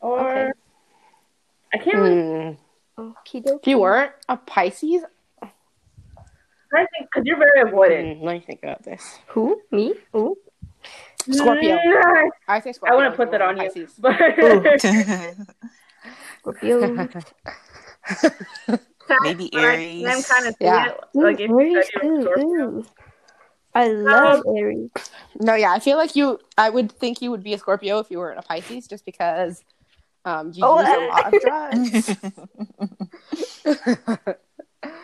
or 0.00 0.20
Okay. 0.30 0.50
I 1.72 1.78
can't 1.78 1.96
really 1.96 2.54
Hmm. 2.96 3.02
Okie 3.02 3.42
dokie. 3.44 3.58
If 3.60 3.66
you 3.66 3.78
weren't 3.80 4.12
a 4.28 4.36
Pisces, 4.36 5.02
I 5.42 6.86
think 6.96 7.08
because 7.12 7.24
you're 7.24 7.38
very 7.38 7.70
avoidant. 7.70 8.18
Hmm, 8.18 8.24
let 8.24 8.32
me 8.34 8.40
think 8.40 8.60
about 8.62 8.82
this. 8.84 9.18
Who? 9.28 9.60
Me? 9.70 9.94
Ooh. 10.14 10.36
Scorpio. 11.30 11.76
I 12.48 12.60
say 12.60 12.72
Scorpio. 12.72 12.72
I 12.72 12.72
Scorpio. 12.72 12.96
wouldn't 12.96 13.16
put 13.16 13.30
that 13.30 13.40
on 13.42 13.56
you, 13.56 13.62
Pisces. 13.64 13.94
but 13.98 14.18
Scorpio. 16.40 17.08
Maybe 19.22 19.48
But 19.52 19.62
I'm 19.62 20.22
kind 20.22 20.46
of 20.46 20.54
Yeah. 20.60 20.88
it. 20.88 21.00
Like 21.14 21.38
you 21.40 21.48
Aries. 21.50 21.86
said 21.92 22.02
you 22.02 22.10
were 22.12 22.38
Ooh, 22.38 22.78
ooh. 22.78 22.86
I 23.74 23.88
love 23.88 24.42
Aries. 24.56 24.90
No, 25.40 25.54
yeah, 25.54 25.72
I 25.72 25.80
feel 25.80 25.96
like 25.96 26.14
you. 26.14 26.38
I 26.56 26.70
would 26.70 26.92
think 26.92 27.20
you 27.22 27.30
would 27.30 27.42
be 27.42 27.54
a 27.54 27.58
Scorpio 27.58 27.98
if 27.98 28.10
you 28.10 28.18
weren't 28.18 28.38
a 28.38 28.42
Pisces, 28.42 28.86
just 28.86 29.04
because 29.04 29.64
um, 30.24 30.52
you 30.54 30.64
Oh, 30.64 30.80
use 30.80 30.88
a 30.88 31.00
lot 31.08 31.34
of 31.34 31.40
drugs. 31.42 32.16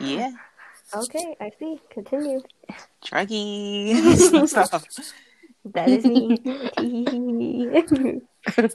yeah. 0.01 0.31
Okay, 0.95 1.37
I 1.41 1.51
see. 1.59 1.81
Continue. 1.91 2.41
Druggy. 3.05 4.47
Stop. 4.49 4.83
That 5.65 5.89
is 5.89 6.05
me. 6.05 6.39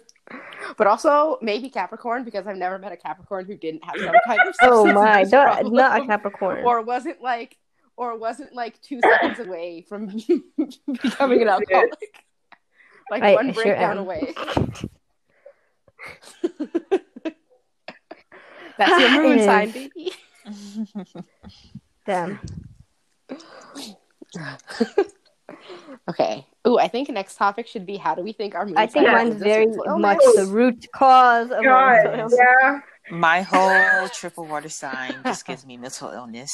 but 0.78 0.88
also 0.88 1.38
maybe 1.42 1.70
Capricorn 1.70 2.24
because 2.24 2.46
I've 2.48 2.58
never 2.58 2.78
met 2.78 2.92
a 2.92 2.98
Capricorn 2.98 3.46
who 3.46 3.56
didn't 3.56 3.84
have 3.84 3.96
some 3.98 4.14
kind 4.28 4.40
of 4.42 4.56
oh 4.62 4.86
my, 4.94 5.26
problem. 5.26 5.74
not 5.74 6.02
a 6.02 6.06
Capricorn. 6.06 6.64
or 6.64 6.82
wasn't 6.82 7.22
like 7.22 7.58
or 7.98 8.18
wasn't 8.18 8.54
like 8.54 8.80
two 8.82 9.00
seconds 9.02 9.40
away 9.40 9.86
from 9.88 10.08
becoming 11.02 11.42
an 11.42 11.48
alcoholic. 11.48 12.24
Like 13.10 13.24
I- 13.24 13.34
one 13.34 13.50
I 13.50 13.54
sure 13.54 13.64
breakdown 13.64 13.92
am. 13.92 13.98
away. 14.00 14.34
That's 18.78 19.00
your 19.00 19.24
moon 19.24 19.40
sign, 19.40 19.72
baby. 19.72 20.12
Damn. 22.06 22.40
Okay. 26.10 26.46
Ooh, 26.68 26.80
I 26.80 26.88
think 26.88 27.10
next 27.10 27.36
topic 27.36 27.68
should 27.68 27.86
be 27.86 27.98
how 27.98 28.16
do 28.16 28.24
we 28.24 28.34
think 28.34 28.56
our 28.56 28.66
moon 28.66 28.78
I 28.78 28.88
think 28.88 29.06
sign 29.06 29.14
mine's 29.14 29.36
is 29.36 29.42
very 29.42 29.66
mental 29.66 29.98
much 30.00 30.24
the 30.36 30.48
root 30.48 30.86
cause 30.92 31.52
of 31.52 31.64
God, 31.64 32.30
yeah. 32.32 32.80
My 33.12 33.42
whole 33.42 34.08
triple 34.14 34.46
water 34.46 34.70
sign 34.70 35.22
just 35.24 35.46
gives 35.46 35.66
me 35.66 35.78
mental 35.78 36.10
illness. 36.10 36.52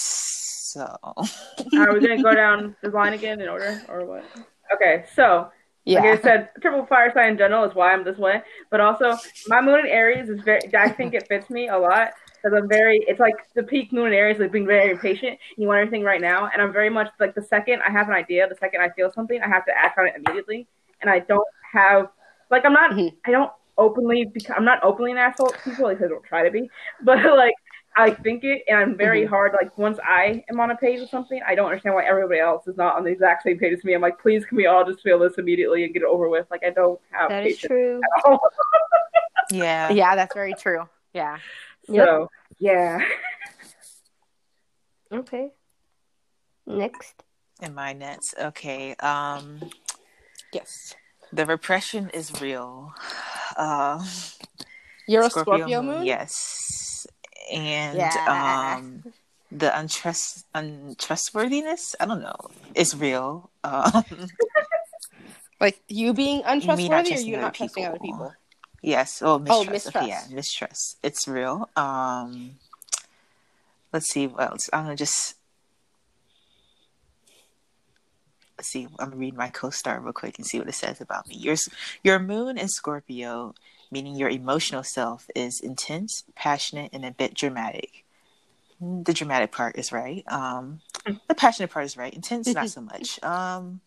So 0.73 0.83
Are 1.05 1.93
we 1.93 1.99
gonna 2.01 2.21
go 2.21 2.33
down 2.33 2.75
the 2.81 2.89
line 2.89 3.13
again 3.13 3.41
in 3.41 3.47
order 3.47 3.81
or 3.87 4.05
what? 4.05 4.25
Okay, 4.73 5.05
so 5.15 5.49
Yeah. 5.85 6.01
like 6.01 6.19
I 6.19 6.21
said, 6.21 6.49
triple 6.61 6.85
fire 6.85 7.11
sign 7.13 7.31
in 7.31 7.37
general 7.37 7.63
is 7.65 7.75
why 7.75 7.93
I'm 7.93 8.03
this 8.03 8.17
way. 8.17 8.41
But 8.69 8.81
also, 8.81 9.17
my 9.47 9.61
moon 9.61 9.81
in 9.81 9.87
Aries 9.87 10.29
is 10.29 10.41
very. 10.41 10.61
I 10.77 10.89
think 10.89 11.13
it 11.13 11.27
fits 11.27 11.49
me 11.49 11.69
a 11.69 11.77
lot 11.77 12.11
because 12.41 12.57
I'm 12.57 12.67
very. 12.67 13.03
It's 13.07 13.19
like 13.19 13.35
the 13.55 13.63
peak 13.63 13.91
moon 13.91 14.07
in 14.07 14.13
Aries, 14.13 14.39
like 14.39 14.51
being 14.51 14.65
very 14.67 14.91
impatient. 14.91 15.39
You 15.57 15.67
want 15.67 15.79
everything 15.79 16.03
right 16.03 16.21
now, 16.21 16.49
and 16.51 16.61
I'm 16.61 16.73
very 16.73 16.89
much 16.89 17.09
like 17.19 17.35
the 17.35 17.41
second 17.43 17.81
I 17.87 17.91
have 17.91 18.07
an 18.07 18.13
idea, 18.13 18.47
the 18.47 18.55
second 18.55 18.81
I 18.81 18.89
feel 18.89 19.11
something, 19.11 19.41
I 19.41 19.47
have 19.47 19.65
to 19.65 19.71
act 19.77 19.97
on 19.97 20.07
it 20.07 20.13
immediately, 20.15 20.67
and 21.01 21.09
I 21.09 21.19
don't 21.19 21.47
have 21.73 22.09
like 22.49 22.65
I'm 22.65 22.73
not. 22.73 22.91
Mhm. 22.91 23.15
I 23.25 23.31
don't 23.31 23.51
openly 23.77 24.25
because 24.25 24.53
I'm 24.57 24.65
not 24.65 24.83
openly 24.83 25.11
an 25.11 25.17
asshole 25.17 25.53
people. 25.63 25.85
Like 25.85 26.01
I 26.01 26.07
don't 26.07 26.23
try 26.23 26.43
to 26.43 26.51
be, 26.51 26.69
but 27.03 27.23
like. 27.37 27.55
I 27.97 28.11
think 28.11 28.45
it, 28.45 28.63
and 28.69 28.77
I'm 28.77 28.95
very 28.95 29.23
Mhm. 29.23 29.27
hard. 29.27 29.51
Like 29.51 29.77
once 29.77 29.99
I 30.01 30.45
am 30.49 30.61
on 30.61 30.71
a 30.71 30.77
page 30.77 31.01
with 31.01 31.09
something, 31.09 31.41
I 31.45 31.55
don't 31.55 31.65
understand 31.65 31.93
why 31.93 32.05
everybody 32.05 32.39
else 32.39 32.65
is 32.65 32.77
not 32.77 32.95
on 32.95 33.03
the 33.03 33.09
exact 33.11 33.43
same 33.43 33.59
page 33.59 33.73
as 33.77 33.83
me. 33.83 33.93
I'm 33.93 33.99
like, 34.01 34.17
please, 34.17 34.45
can 34.45 34.55
we 34.55 34.65
all 34.65 34.85
just 34.85 35.01
feel 35.01 35.19
this 35.19 35.33
immediately 35.37 35.83
and 35.83 35.93
get 35.93 36.01
it 36.03 36.05
over 36.07 36.29
with? 36.29 36.47
Like 36.49 36.63
I 36.65 36.69
don't 36.69 37.01
have 37.11 37.27
That 37.27 37.45
is 37.45 37.55
patience 37.57 37.67
true. 37.67 37.99
at 38.17 38.23
all. 38.23 38.39
Yeah. 39.51 39.89
Yeah, 39.89 40.15
that's 40.15 40.33
very 40.33 40.53
true. 40.53 40.87
Yeah. 41.13 41.39
Yep. 41.87 42.07
So 42.07 42.27
yeah, 42.59 42.99
Okay. 45.13 45.49
Next. 46.65 47.23
In 47.61 47.73
my 47.75 47.93
nets. 47.93 48.33
Okay. 48.39 48.95
Um 48.95 49.69
Yes. 50.53 50.95
the 51.33 51.45
repression 51.45 52.09
is 52.13 52.41
real. 52.41 52.93
Uh 53.57 54.03
You're 55.07 55.25
a 55.25 55.29
Scorpio, 55.29 55.81
moon? 55.81 56.05
Yes. 56.05 57.05
And 57.51 57.97
Yeah. 57.97 58.11
um 58.27 59.03
the 59.51 59.69
untrust 59.69 60.45
untrustworthiness, 60.55 61.95
I 61.99 62.05
don't 62.05 62.21
know, 62.21 62.51
is 62.73 62.95
real. 62.95 63.51
Um 63.63 64.03
Like 65.59 65.79
you 65.87 66.13
being 66.13 66.37
me 66.39 66.43
not 66.43 66.53
untrustworthy 66.53 67.13
or 67.13 67.17
you 67.19 67.35
other 67.35 67.41
not 67.43 67.53
trusting 67.53 67.85
other 67.85 67.99
people? 67.99 68.33
Yes. 68.81 69.21
Oh, 69.21 69.37
mistrust. 69.39 69.87
Oh, 69.87 69.99
Okay, 69.99 70.07
yeah, 70.07 70.15
mistrust. 70.15 70.31
mistrust. 70.35 70.97
It's 71.03 71.27
real. 71.27 71.69
Um, 71.75 72.55
let's 73.93 74.09
see 74.11 74.27
what 74.27 74.49
else. 74.51 74.69
I'm 74.73 74.85
gonna 74.85 74.95
just 74.95 75.35
let's 78.57 78.69
see. 78.69 78.85
I'm 78.99 79.09
gonna 79.09 79.15
read 79.17 79.35
my 79.35 79.49
co-star 79.49 79.99
real 79.99 80.13
quick 80.13 80.37
and 80.37 80.45
see 80.47 80.59
what 80.59 80.67
it 80.67 80.73
says 80.75 80.99
about 81.01 81.27
me. 81.27 81.35
Your 81.35 81.55
your 82.03 82.19
moon 82.19 82.57
in 82.57 82.67
Scorpio, 82.69 83.53
meaning 83.91 84.15
your 84.15 84.29
emotional 84.29 84.83
self, 84.83 85.27
is 85.35 85.59
intense, 85.59 86.23
passionate, 86.35 86.89
and 86.93 87.05
a 87.05 87.11
bit 87.11 87.33
dramatic. 87.35 88.03
Mm, 88.81 89.05
The 89.05 89.13
dramatic 89.13 89.51
part 89.51 89.77
is 89.77 89.91
right. 89.91 90.23
Um, 90.31 90.81
the 91.27 91.35
passionate 91.35 91.69
part 91.71 91.85
is 91.85 91.97
right. 91.97 92.13
Intense, 92.13 92.47
not 92.53 92.69
so 92.69 92.81
much. 92.81 93.21
Um, 93.23 93.81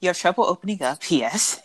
you 0.00 0.08
have 0.08 0.18
trouble 0.18 0.44
opening 0.44 0.82
up, 0.82 0.98
yes, 1.10 1.60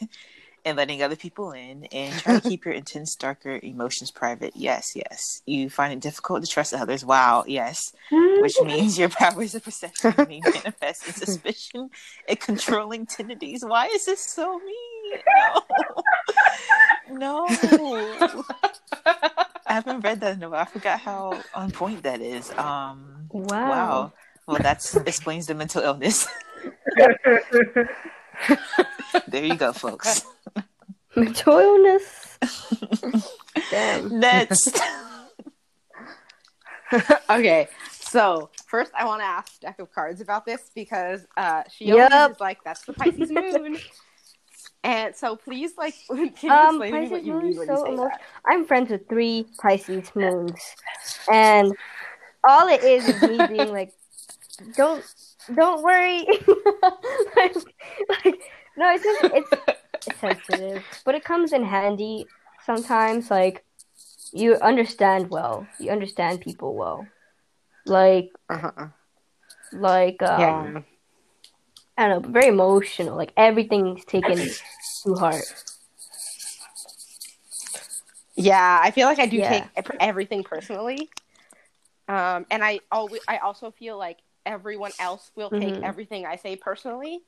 and 0.68 0.76
letting 0.78 1.02
other 1.02 1.16
people 1.16 1.52
in, 1.54 1.86
and 1.86 2.14
try 2.20 2.40
to 2.40 2.42
keep 2.50 2.66
your 2.66 2.74
intense, 2.74 3.16
darker 3.16 3.60
emotions 3.64 4.12
private. 4.12 4.54
Yes, 4.56 4.96
yes. 4.96 5.42
You 5.46 5.70
find 5.70 5.94
it 5.94 6.02
difficult 6.02 6.44
to 6.44 6.50
trust 6.50 6.74
others. 6.74 7.06
Wow, 7.06 7.46
yes. 7.48 7.94
Which 8.12 8.56
means 8.62 9.00
your 9.00 9.10
powers 9.10 9.56
of 9.56 9.64
perception 9.64 10.14
may 10.28 10.42
manifest 10.46 11.08
in 11.08 11.14
suspicion 11.14 11.90
and 12.28 12.40
controlling 12.40 13.06
tendencies. 13.06 13.64
Why 13.64 13.88
is 13.88 14.06
this 14.06 14.20
so 14.22 14.60
mean? 14.60 15.22
No. 17.12 17.46
no. 17.72 18.44
I 19.66 19.74
haven't 19.74 20.02
read 20.02 20.20
that 20.22 20.36
in 20.36 20.44
a 20.44 20.50
while. 20.50 20.62
I 20.62 20.66
forgot 20.66 21.00
how 21.00 21.42
on 21.56 21.72
point 21.72 22.04
that 22.04 22.20
is. 22.22 22.52
Um, 22.58 23.14
Wow. 23.30 23.70
wow. 23.70 24.14
Well, 24.48 24.60
that 24.60 24.80
explains 25.06 25.48
the 25.48 25.54
mental 25.56 25.82
illness. 25.84 26.28
there 29.28 29.44
you 29.44 29.56
go, 29.56 29.74
folks. 29.74 30.24
Mental 31.18 31.58
illness. 31.58 32.38
Damn. 33.72 34.20
Next. 34.20 34.80
okay, 37.30 37.68
so 37.90 38.50
first 38.68 38.92
I 38.98 39.04
want 39.06 39.22
to 39.22 39.26
ask 39.26 39.60
Deck 39.60 39.80
of 39.80 39.92
Cards 39.92 40.22
about 40.22 40.46
this 40.46 40.72
because 40.74 41.26
uh, 41.36 41.64
she 41.70 41.88
Yep. 41.88 42.12
always 42.12 42.36
is 42.36 42.40
like, 42.40 42.64
"That's 42.64 42.84
the 42.86 42.94
Pisces 42.94 43.30
moon," 43.30 43.78
and 44.84 45.16
so 45.16 45.36
please, 45.36 45.72
like, 45.78 45.96
can 46.08 46.30
you 46.44 46.52
Um, 46.52 46.82
explain 46.82 47.10
what 47.10 47.26
you 47.26 47.34
mean 47.34 47.58
when 47.58 47.68
so 47.68 47.74
you 47.74 47.78
say 47.78 47.96
emotional. 47.96 48.08
that? 48.10 48.22
I'm 48.46 48.66
friends 48.66 48.90
with 48.92 49.10
three 49.10 49.48
Pisces 49.62 50.12
moons, 50.16 50.62
and 51.30 51.74
all 52.48 52.68
it 52.70 52.84
is 52.84 53.08
is 53.10 53.22
me 53.22 53.46
being 53.50 53.72
like, 53.74 53.92
"Don't, 54.78 55.04
don't 55.54 55.84
worry." 55.84 56.26
like, 57.36 57.56
like, 58.24 58.40
no, 58.78 58.92
it's 58.94 59.04
just 59.04 59.20
it's, 59.34 59.50
it's 59.68 59.77
sensitive, 60.16 60.84
but 61.06 61.16
it 61.16 61.24
comes 61.24 61.54
in 61.54 61.64
handy 61.64 62.30
sometimes. 62.66 63.30
Like, 63.30 63.64
you 64.34 64.56
understand 64.56 65.30
well, 65.30 65.68
you 65.80 65.92
understand 65.92 66.42
people 66.42 66.76
well. 66.76 67.08
Like, 67.86 68.30
Uh-huh. 68.50 68.88
like, 69.72 70.22
um, 70.24 70.40
Yeah. 70.40 70.82
I 71.98 72.08
don't 72.08 72.24
know, 72.24 72.30
very 72.32 72.48
emotional. 72.48 73.16
Like 73.16 73.34
everything's 73.38 74.06
taken 74.06 74.38
to 75.04 75.16
heart. 75.16 75.46
Yeah, 78.36 78.80
I 78.84 78.92
feel 78.92 79.08
like 79.08 79.20
I 79.20 79.26
do 79.26 79.38
Yeah. 79.38 79.68
take 79.76 79.88
everything 80.00 80.44
personally, 80.44 81.10
um, 82.08 82.46
and 82.52 82.64
I 82.64 82.82
always 82.92 83.22
I 83.28 83.38
also 83.38 83.72
feel 83.72 83.98
like 83.98 84.20
everyone 84.46 84.92
else 85.00 85.32
will 85.36 85.50
take 85.50 85.78
Mhm. 85.78 85.84
everything 85.84 86.26
I 86.26 86.36
say 86.36 86.56
personally. 86.56 87.22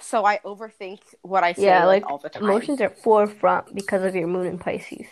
So 0.00 0.24
I 0.24 0.38
overthink 0.44 1.00
what 1.22 1.44
I 1.44 1.52
say 1.52 1.62
Yeah, 1.66 1.84
like, 1.84 2.02
like 2.02 2.10
all 2.10 2.18
the 2.18 2.28
time. 2.28 2.42
emotions 2.42 2.80
are 2.80 2.90
forefront 2.90 3.74
because 3.74 4.02
of 4.04 4.14
your 4.14 4.26
moon 4.28 4.46
in 4.46 4.58
Pisces. 4.58 5.06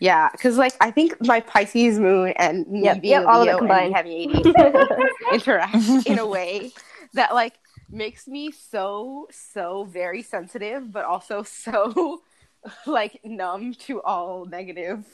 Yeah, 0.00 0.30
because 0.32 0.58
like 0.58 0.74
I 0.80 0.90
think 0.90 1.20
my 1.20 1.40
Pisces 1.40 1.98
moon 1.98 2.32
and 2.36 2.66
me 2.68 2.82
Yep, 2.82 2.98
being 2.98 3.22
yep, 3.22 3.26
all 3.26 3.42
of 3.42 3.48
it 3.48 3.56
Leo 3.56 3.58
and 3.62 3.62
combined. 3.68 3.92
having 3.92 4.12
ADHD 4.28 4.90
interact 5.30 6.00
in 6.04 6.18
a 6.18 6.26
way 6.26 6.72
that 7.14 7.34
like 7.34 7.54
makes 7.90 8.26
me 8.26 8.50
so 8.50 9.28
so 9.30 9.84
very 9.84 10.22
sensitive, 10.22 10.90
but 10.92 11.04
also 11.04 11.42
so 11.44 12.22
like 12.86 13.20
numb 13.24 13.74
to 13.74 14.02
all 14.02 14.46
negative. 14.46 15.04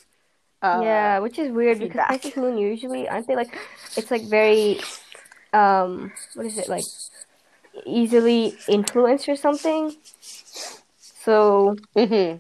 Uh, 0.62 0.82
yeah, 0.82 1.18
which 1.20 1.38
is 1.38 1.50
weird 1.50 1.78
because. 1.80 2.02
Pisces 2.06 2.36
moon 2.36 2.58
usually 2.58 3.08
aren't 3.08 3.26
they 3.26 3.36
like 3.36 3.56
it's 3.96 4.10
like 4.10 4.22
very 4.28 4.80
um 5.52 6.12
what 6.34 6.46
is 6.46 6.58
it 6.58 6.68
like 6.68 6.84
easily 7.86 8.58
influenced 8.68 9.28
or 9.28 9.36
something. 9.36 9.92
So 11.00 11.76
hmm 11.94 12.34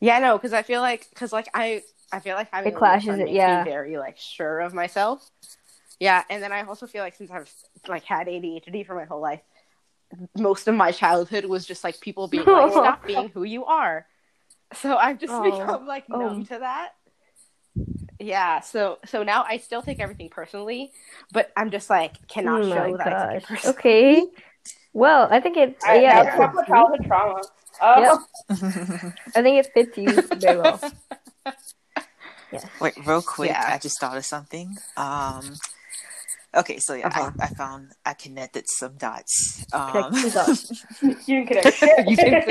Yeah, 0.00 0.18
no, 0.18 0.36
because 0.36 0.52
I 0.52 0.62
feel 0.62 0.80
like 0.80 1.08
because 1.10 1.32
like 1.32 1.48
I 1.54 1.82
I 2.12 2.20
feel 2.20 2.34
like 2.36 2.50
having 2.52 2.72
It 2.72 2.76
clashes 2.76 3.18
it, 3.18 3.30
yeah. 3.30 3.64
very 3.64 3.96
like 3.96 4.18
sure 4.18 4.60
of 4.60 4.74
myself. 4.74 5.28
Yeah, 6.00 6.24
and 6.28 6.42
then 6.42 6.52
I 6.52 6.62
also 6.62 6.86
feel 6.86 7.02
like 7.04 7.14
since 7.14 7.30
I've 7.30 7.50
like 7.88 8.04
had 8.04 8.28
ADHD 8.28 8.82
for 8.84 8.94
my 8.94 9.04
whole 9.04 9.20
life, 9.20 9.40
most 10.36 10.68
of 10.68 10.74
my 10.74 10.92
childhood 10.92 11.44
was 11.44 11.64
just 11.66 11.84
like 11.84 12.00
people 12.00 12.28
being 12.28 12.50
like, 12.50 12.72
"Stop 12.72 13.06
being 13.06 13.28
who 13.28 13.44
you 13.44 13.64
are." 13.64 14.06
So 14.74 14.96
I've 14.96 15.18
just 15.18 15.32
Oh. 15.34 15.42
become 15.42 15.86
like 15.86 16.08
Oh. 16.10 16.18
numb 16.18 16.44
to 16.44 16.58
that. 16.58 16.90
Yeah, 18.22 18.60
so 18.60 18.98
so 19.04 19.22
now 19.22 19.44
I 19.46 19.56
still 19.56 19.82
take 19.82 19.98
everything 20.00 20.28
personally, 20.28 20.92
but 21.32 21.50
I'm 21.56 21.70
just 21.70 21.90
like 21.90 22.26
cannot 22.28 22.62
oh 22.62 22.70
show 22.70 22.96
that 22.96 23.06
I 23.12 23.32
take 23.34 23.42
it 23.42 23.48
personally. 23.48 23.76
Okay. 23.76 24.26
Well, 24.92 25.28
I 25.30 25.40
think 25.40 25.56
it 25.56 25.76
I, 25.84 26.00
yeah, 26.00 26.22
that's 26.22 26.36
it 26.36 26.56
fits 26.56 26.68
you. 26.68 26.74
childhood 26.74 27.06
trauma. 27.06 27.42
Oh, 27.80 28.20
Yep. 28.50 29.14
I 29.34 29.42
think 29.42 29.66
it 29.66 29.70
fits 29.74 29.98
you 29.98 30.22
very 30.40 30.58
well. 30.58 30.80
Yes. 32.52 32.66
Wait, 32.82 32.92
real 33.06 33.22
quick, 33.22 33.48
Yeah. 33.48 33.64
I 33.66 33.78
just 33.78 33.98
thought 33.98 34.18
of 34.18 34.26
something. 34.26 34.76
Um, 34.98 35.54
okay, 36.54 36.78
so 36.78 36.94
yeah, 36.94 37.06
Uh-huh. 37.06 37.30
I, 37.40 37.44
I 37.44 37.48
found 37.48 37.92
I 38.04 38.14
connected 38.14 38.68
some 38.68 38.96
dots. 38.96 39.64
Um, 39.72 40.12
Connect 40.12 40.14
two 40.16 40.30
dots. 40.30 40.84
you 41.26 41.46
can. 41.46 41.72
You 42.06 42.16
can 42.16 42.42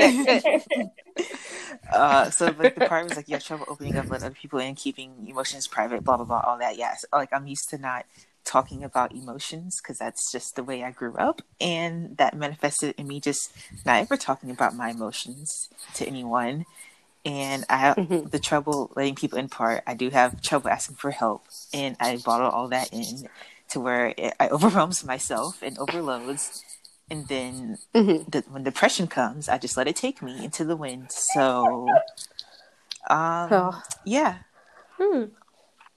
uh, 1.92 2.30
so 2.30 2.54
like 2.58 2.74
the 2.74 2.80
part 2.80 3.04
was 3.04 3.16
like 3.16 3.28
you 3.28 3.34
have 3.34 3.44
trouble 3.44 3.66
opening 3.68 3.96
up, 3.96 4.10
letting 4.10 4.26
other 4.26 4.34
people 4.34 4.58
in, 4.58 4.74
keeping 4.74 5.26
emotions 5.28 5.66
private, 5.68 6.04
blah 6.04 6.16
blah 6.16 6.26
blah, 6.26 6.40
all 6.40 6.58
that. 6.58 6.76
Yes, 6.76 7.04
like 7.12 7.32
I'm 7.32 7.46
used 7.46 7.68
to 7.70 7.78
not 7.78 8.06
talking 8.44 8.82
about 8.82 9.14
emotions 9.14 9.80
because 9.80 9.98
that's 9.98 10.30
just 10.32 10.56
the 10.56 10.64
way 10.64 10.82
I 10.82 10.90
grew 10.90 11.14
up, 11.16 11.42
and 11.60 12.16
that 12.18 12.36
manifested 12.36 12.94
in 12.98 13.06
me 13.08 13.20
just 13.20 13.52
not 13.84 13.96
ever 14.00 14.16
talking 14.16 14.50
about 14.50 14.76
my 14.76 14.90
emotions 14.90 15.70
to 15.94 16.06
anyone. 16.06 16.64
And 17.24 17.64
I 17.70 17.76
have 17.78 17.98
Mhm. 17.98 18.30
the 18.30 18.38
trouble 18.40 18.92
letting 18.96 19.14
people 19.14 19.38
in 19.38 19.48
part. 19.48 19.82
I 19.86 19.94
do 19.94 20.10
have 20.10 20.42
trouble 20.42 20.70
asking 20.70 20.96
for 20.96 21.10
help, 21.12 21.44
and 21.72 21.96
I 22.00 22.16
bottle 22.18 22.50
all 22.50 22.68
that 22.68 22.88
in 22.92 23.28
to 23.72 23.80
where 23.80 24.14
it, 24.16 24.34
I 24.40 24.48
overwhelms 24.56 25.04
myself 25.04 25.62
and 25.62 25.78
overloads. 25.78 26.62
And 27.10 27.26
then 27.28 27.78
Mhm. 27.94 28.30
the, 28.30 28.40
when 28.48 28.62
depression 28.62 29.06
comes, 29.06 29.48
I 29.48 29.58
just 29.58 29.76
let 29.76 29.86
it 29.88 29.96
take 29.96 30.22
me 30.22 30.44
into 30.44 30.64
the 30.64 30.76
wind. 30.76 31.10
So, 31.12 31.88
um, 33.10 33.48
Oh. 33.52 33.82
yeah, 34.04 34.38
Hmm. 34.98 35.24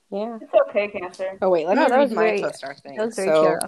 Yeah. 0.09 0.39
It's 0.41 0.53
okay, 0.69 0.87
Cancer. 0.87 1.37
Oh 1.41 1.49
wait, 1.49 1.67
let 1.67 1.75
No, 1.75 1.83
me 1.83 1.89
that 1.89 1.95
read 1.97 2.03
was 2.03 2.11
my 2.13 2.23
very- 2.23 2.41
co-star 2.41 2.73
thing. 2.75 2.97
That 2.97 3.05
was 3.07 3.15
very 3.15 3.27
so, 3.29 3.43
cheer. 3.43 3.59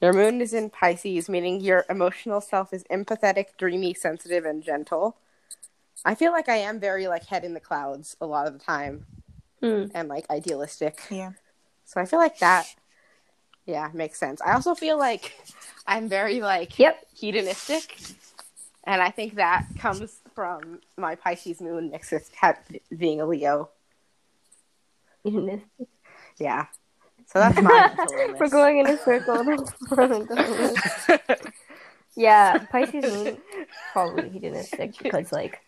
Your 0.00 0.12
moon 0.12 0.40
is 0.40 0.52
in 0.52 0.70
Pisces, 0.70 1.28
meaning 1.28 1.60
your 1.60 1.84
emotional 1.88 2.40
self 2.40 2.72
is 2.72 2.84
empathetic, 2.90 3.56
dreamy, 3.58 3.94
sensitive, 3.94 4.44
and 4.44 4.62
gentle. 4.62 5.16
I 6.04 6.14
feel 6.14 6.32
like 6.32 6.48
I 6.48 6.56
am 6.56 6.80
very 6.80 7.06
like 7.08 7.26
head 7.26 7.44
in 7.44 7.54
the 7.54 7.60
clouds 7.60 8.16
a 8.20 8.26
lot 8.26 8.46
of 8.46 8.52
the 8.52 8.58
time 8.58 9.06
Hmm. 9.60 9.84
and 9.94 10.08
like 10.08 10.28
idealistic. 10.30 11.00
Yeah. 11.10 11.32
So 11.84 12.00
I 12.00 12.04
feel 12.06 12.18
like 12.18 12.38
that 12.40 12.66
yeah, 13.66 13.90
makes 13.94 14.18
sense. 14.18 14.40
I 14.42 14.52
also 14.52 14.74
feel 14.74 14.98
like 14.98 15.32
I'm 15.86 16.08
very 16.08 16.40
like 16.40 16.78
Yep. 16.78 17.06
hedonistic. 17.14 17.96
And 18.84 19.00
I 19.00 19.10
think 19.10 19.36
that 19.36 19.66
comes 19.78 20.20
from 20.34 20.80
my 20.98 21.14
Pisces 21.14 21.60
moon 21.60 21.90
mixed 21.90 22.12
with 22.12 22.30
being 22.96 23.20
a 23.20 23.26
Leo. 23.26 23.70
Hedonistic. 25.22 25.88
Yeah. 26.38 26.66
So 27.26 27.38
that's 27.38 27.60
my. 27.62 27.90
We're 28.38 28.50
going 28.50 28.80
in 28.80 28.90
a 28.90 28.98
circle. 28.98 29.66
yeah, 32.16 32.58
Pisces 32.70 33.04
moon 33.04 33.38
probably 33.92 34.28
hedonistic 34.28 34.92
because 35.02 35.32
like 35.32 35.60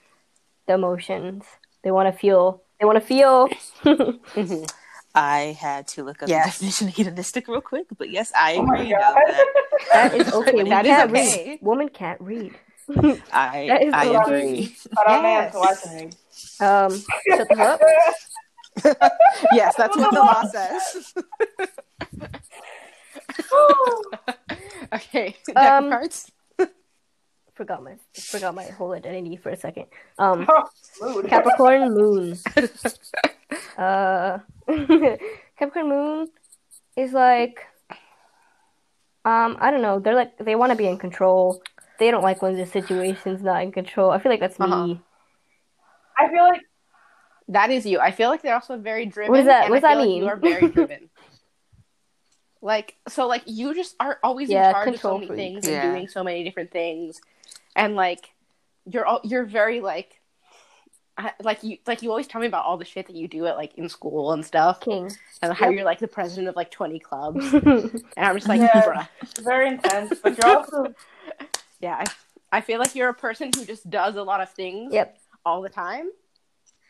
the 0.67 0.75
emotions 0.75 1.45
they 1.83 1.91
want 1.91 2.13
to 2.13 2.19
feel. 2.19 2.63
They 2.79 2.85
want 2.85 3.01
to 3.01 3.07
feel. 3.07 3.49
Mhm. 3.85 4.71
I 5.17 5.57
had 5.59 5.89
to 5.89 6.05
look 6.05 6.23
up 6.23 6.29
Yes. 6.29 6.45
the 6.45 6.51
definition 6.67 6.89
of 6.89 6.95
hedonistic 6.95 7.49
real 7.49 7.61
quick, 7.63 7.87
but 7.97 8.11
yes, 8.11 8.33
I 8.37 8.53
Oh 8.53 8.63
agree. 8.65 8.91
God. 8.91 9.15
that 9.27 9.47
that 9.93 10.15
is 10.15 10.33
okay. 10.33 10.63
That 10.65 10.85
we 10.85 11.19
okay. 11.19 11.49
read. 11.53 11.59
Woman 11.63 11.89
can't 11.89 12.21
read. 12.21 12.53
I 13.33 13.67
That 13.69 13.83
is 13.83 13.95
I 13.95 14.07
okay. 14.07 14.23
agree. 14.23 14.77
But 14.95 15.09
I'm 15.09 15.23
Yes. 15.23 15.23
man, 15.23 15.53
so 15.53 15.63
I 15.63 15.75
can 15.75 15.95
read. 15.97 16.17
Um, 16.61 17.03
shut 17.37 17.49
the 17.49 17.63
up. 17.63 17.81
yes, 19.53 19.75
that's 19.77 19.97
what 19.97 20.13
the 20.13 20.21
law 20.21 20.43
says. 20.45 21.15
okay, 24.95 25.37
deck 25.47 25.57
Um, 25.57 25.85
of 25.85 25.91
cards. 25.91 26.31
Forgot 27.57 27.83
my 27.83 27.95
forgot 28.15 28.55
my 28.55 28.65
whole 28.65 28.93
identity 28.93 29.37
for 29.37 29.49
a 29.51 29.57
second. 29.57 29.87
Um, 30.19 30.47
Mood. 31.01 31.27
Capricorn 31.29 31.93
moon. 31.95 32.37
Uh, 33.79 34.39
Capricorn 35.59 35.89
moon 35.89 36.29
is 36.97 37.13
like, 37.13 37.61
um, 39.25 39.57
I 39.61 39.71
don't 39.71 39.83
know. 39.83 39.99
They're 40.01 40.15
like 40.17 40.37
they 40.39 40.57
want 40.57 40.71
to 40.73 40.77
be 40.77 40.87
in 40.87 40.99
control. 40.99 41.63
They 41.99 42.11
don't 42.11 42.23
like 42.23 42.43
when 42.43 42.57
the 42.57 42.67
situation's 42.67 43.43
not 43.43 43.63
in 43.63 43.73
control. 43.73 44.11
I 44.11 44.19
feel 44.19 44.33
like 44.33 44.41
that's 44.41 44.59
Uh-huh. 44.59 44.87
me. 44.87 45.01
I 46.19 46.29
feel 46.29 46.43
like 46.43 46.63
That 47.49 47.71
is 47.71 47.87
you. 47.87 48.01
I 48.01 48.11
feel 48.11 48.29
like 48.31 48.43
they're 48.43 48.55
also 48.55 48.77
very 48.77 49.07
driven. 49.07 49.31
What 49.31 49.39
does 49.39 49.47
that- 49.47 49.71
what 49.71 49.77
does 49.77 49.83
that 49.83 49.91
feel 49.93 49.99
like 50.01 50.09
mean? 50.09 50.23
you 50.23 50.29
are 50.29 50.37
very 50.37 50.69
driven. 50.69 51.09
Like 52.63 52.97
so, 53.09 53.27
like 53.27 53.43
you 53.47 53.75
just 53.75 53.95
are 54.01 54.19
always 54.23 54.49
Yeah, 54.49 54.69
in 54.69 54.73
charge 54.75 54.95
of 54.95 55.01
so 55.01 55.15
many 55.15 55.27
freak. 55.29 55.37
things 55.39 55.69
Yeah. 55.69 55.83
and 55.85 55.95
doing 55.95 56.09
so 56.09 56.25
many 56.25 56.45
different 56.45 56.71
things, 56.71 57.21
and 57.75 57.95
like 57.95 58.31
you're 58.91 59.07
all 59.07 59.21
you're 59.25 59.45
very 59.45 59.81
like. 59.81 60.21
I- 61.19 61.33
Like 61.43 61.63
you, 61.63 61.79
like 61.87 62.03
you 62.03 62.11
always 62.11 62.27
tell 62.27 62.43
me 62.43 62.47
about 62.47 62.67
all 62.67 62.77
the 62.77 62.85
shit 62.85 63.07
that 63.07 63.17
you 63.17 63.27
do 63.27 63.47
at 63.47 63.57
like 63.57 63.73
in 63.79 63.89
school 63.89 64.33
and 64.33 64.45
stuff, 64.45 64.81
King. 64.81 65.11
and 65.41 65.55
how 65.55 65.67
Yep. 65.71 65.75
you're 65.75 65.85
like 65.85 65.99
the 65.99 66.07
president 66.09 66.49
of 66.49 66.57
like 66.57 66.71
twenty 66.71 66.99
clubs, 66.99 67.55
and 67.55 68.05
I'm 68.19 68.37
just 68.37 68.49
like, 68.49 68.61
Yeah. 68.61 68.83
bruh. 68.83 69.43
very 69.43 69.69
intense, 69.69 70.19
but 70.23 70.37
you're 70.37 70.57
also 70.59 70.93
Yeah, 71.81 71.97
I, 72.53 72.59
I 72.59 72.61
feel 72.61 72.79
like 72.79 72.95
you're 72.95 73.09
a 73.09 73.15
person 73.15 73.51
who 73.57 73.65
just 73.65 73.89
does 73.89 74.17
a 74.17 74.23
lot 74.23 74.43
of 74.43 74.51
things 74.51 74.93
Yep. 74.93 75.19
all 75.47 75.63
the 75.63 75.71
time. 75.71 76.11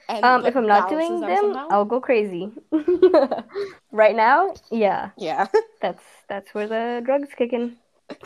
And 0.09 0.25
Um, 0.25 0.47
if 0.47 0.57
I'm 0.57 0.67
not 0.67 0.89
doing 0.89 1.21
them 1.21 1.29
them, 1.29 1.37
somehow. 1.55 1.69
I'll 1.71 1.85
go 1.85 2.01
crazy. 2.01 2.51
right 3.93 4.15
now, 4.15 4.55
yeah, 4.71 5.11
yeah. 5.17 5.47
that's 5.83 6.03
that's 6.29 6.55
where 6.55 6.69
the 6.69 7.03
drugs 7.05 7.29
kicking. 7.37 7.77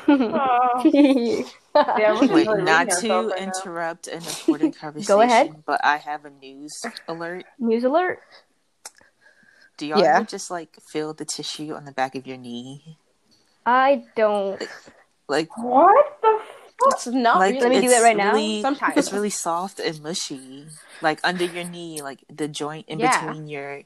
oh, 0.08 0.82
yeah. 0.92 1.42
yeah, 1.74 2.12
we're 2.12 2.20
just 2.20 2.32
Wait, 2.32 2.46
really 2.46 2.62
not 2.62 2.84
to 2.88 2.94
ourselves 2.96 3.32
right 3.32 3.40
now. 3.40 3.46
interrupt 3.46 4.08
an 4.08 4.18
important 4.22 4.76
conversation, 4.76 5.14
go 5.16 5.20
ahead. 5.22 5.64
but 5.64 5.80
I 5.82 5.96
have 5.96 6.26
a 6.26 6.30
news 6.30 6.82
alert. 7.08 7.46
News 7.58 7.84
alert. 7.84 8.20
Do 9.78 9.86
y'all 9.86 10.00
Yeah. 10.00 10.22
just 10.24 10.50
like 10.50 10.76
feel 10.92 11.14
the 11.14 11.24
tissue 11.24 11.72
on 11.74 11.86
the 11.86 11.92
back 11.92 12.14
of 12.14 12.26
your 12.26 12.36
knee? 12.36 12.98
I 13.64 14.04
don't. 14.16 14.62
Like, 15.28 15.56
What 15.56 16.18
the 16.20 16.38
fuck? 16.40 16.59
It's 16.86 17.06
not 17.06 17.38
like 17.38 17.54
really. 17.54 17.60
Let 17.60 17.70
me 17.70 17.80
do 17.82 17.88
that 17.90 18.02
right 18.02 18.16
now. 18.16 18.62
Sometimes. 18.62 18.96
It's 18.96 19.12
really 19.12 19.30
soft 19.30 19.78
and 19.80 20.00
mushy, 20.02 20.68
like 21.00 21.20
under 21.22 21.44
your 21.44 21.64
knee, 21.64 22.00
like 22.02 22.24
the 22.32 22.48
joint 22.48 22.86
in 22.88 22.98
Yeah. 22.98 23.20
between 23.20 23.46
your, 23.48 23.82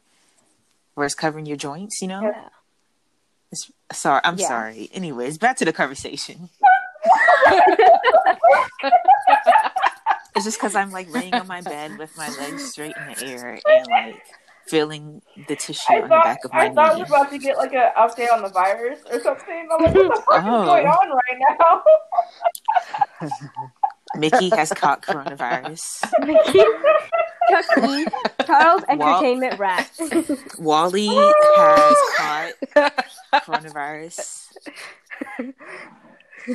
where 0.95 1.07
it's 1.07 1.15
covering 1.15 1.47
your 1.47 1.57
joints. 1.57 2.01
You 2.01 2.09
know. 2.09 2.23
Yeah. 2.23 2.49
It's, 3.53 3.71
sorry, 3.93 4.21
I'm 4.25 4.39
Yeah. 4.39 4.49
sorry. 4.49 4.91
Anyways, 4.93 5.39
back 5.39 5.57
to 5.59 5.65
the 5.65 5.73
conversation. 5.73 6.51
It's 10.37 10.45
just 10.45 10.59
because 10.59 10.75
I'm 10.75 10.91
like 10.91 11.09
laying 11.09 11.35
on 11.35 11.47
my 11.47 11.61
bed 11.61 11.97
with 11.97 12.17
my 12.17 12.29
legs 12.31 12.65
straight 12.73 12.97
in 12.97 13.07
the 13.07 13.17
air 13.23 13.61
and 13.65 13.87
like 13.89 14.21
feeling 14.67 15.21
the 15.49 15.57
tissue 15.57 15.81
I 15.93 15.97
on 15.97 16.03
the 16.03 16.09
back 16.09 16.45
of 16.45 16.53
my 16.53 16.67
I 16.67 16.73
thought 16.73 16.95
we 16.95 17.03
knee. 17.03 17.07
were 17.11 17.17
about 17.17 17.31
to 17.31 17.39
get 17.39 17.57
like 17.59 17.73
an 17.75 17.91
update 17.97 18.33
on 18.33 18.43
the 18.43 18.49
virus 18.49 19.01
or 19.11 19.21
something. 19.21 19.69
I'm 19.73 19.85
like, 19.85 19.95
what 19.95 20.15
the 20.15 20.23
fuck 20.31 20.45
Oh. 20.45 20.63
is 20.63 20.67
going 20.69 20.87
on 20.87 21.11
right 21.11 21.39
now? 23.21 23.29
Mickey 24.17 24.49
has 24.51 24.71
caught 24.73 25.03
coronavirus. 25.03 26.01
Chucky, 27.51 28.05
Charles 28.47 28.83
Wal- 28.89 28.91
Entertainment 29.19 29.59
Rat. 29.59 29.91
Wally 30.59 31.09
has 31.09 31.97
caught 32.17 32.53
coronavirus. 33.35 34.49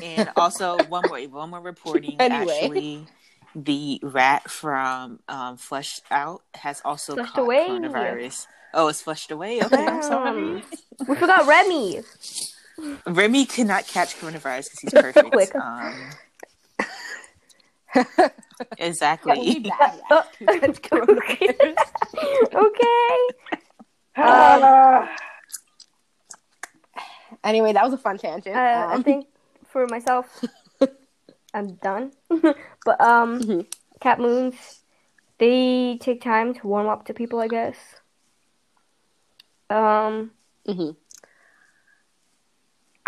And 0.03 0.29
also 0.35 0.77
one 0.87 1.03
more 1.09 1.19
one 1.27 1.49
more 1.49 1.59
reporting 1.61 2.15
Anyway. 2.19 2.59
actually 2.61 3.07
the 3.63 3.99
rat 4.03 4.49
from 4.49 5.19
um, 5.27 5.57
Flushed 5.57 6.01
Out 6.11 6.41
has 6.55 6.81
also 6.85 7.13
Flushed 7.15 7.33
caught 7.33 7.41
away. 7.41 7.67
coronavirus. 7.69 8.47
Oh, 8.73 8.87
it's 8.87 9.01
flushed 9.01 9.31
away. 9.31 9.61
Okay, 9.63 9.85
I'm 9.85 10.01
sorry. 10.03 10.63
We 11.07 11.15
forgot 11.15 11.47
Remy. 11.47 12.01
Remy 13.07 13.45
could 13.47 13.67
not 13.67 13.87
catch 13.87 14.15
coronavirus 14.19 14.69
because 14.69 14.79
he's 14.81 14.93
perfect. 14.93 15.55
Um, 15.55 16.09
exactly. 18.77 19.65
okay. 22.53 23.17
Uh, 24.15 25.07
Anyway, 27.43 27.71
that 27.71 27.83
was 27.85 27.93
a 27.93 27.97
fun 27.97 28.17
tangent. 28.17 28.53
Uh, 28.55 28.59
I 28.59 28.93
Um, 28.95 29.03
think 29.03 29.25
for 29.69 29.87
myself, 29.87 30.43
I'm 31.53 31.75
done. 31.75 32.11
but 32.85 33.01
um, 33.01 33.39
Mhm. 33.41 33.65
cat 33.99 34.19
moons, 34.19 34.81
they 35.37 35.97
take 35.99 36.21
time 36.21 36.53
to 36.55 36.67
warm 36.67 36.87
up 36.87 37.05
to 37.05 37.13
people, 37.13 37.39
I 37.39 37.47
guess. 37.47 37.77
Um, 39.69 40.31
mhm. 40.67 40.95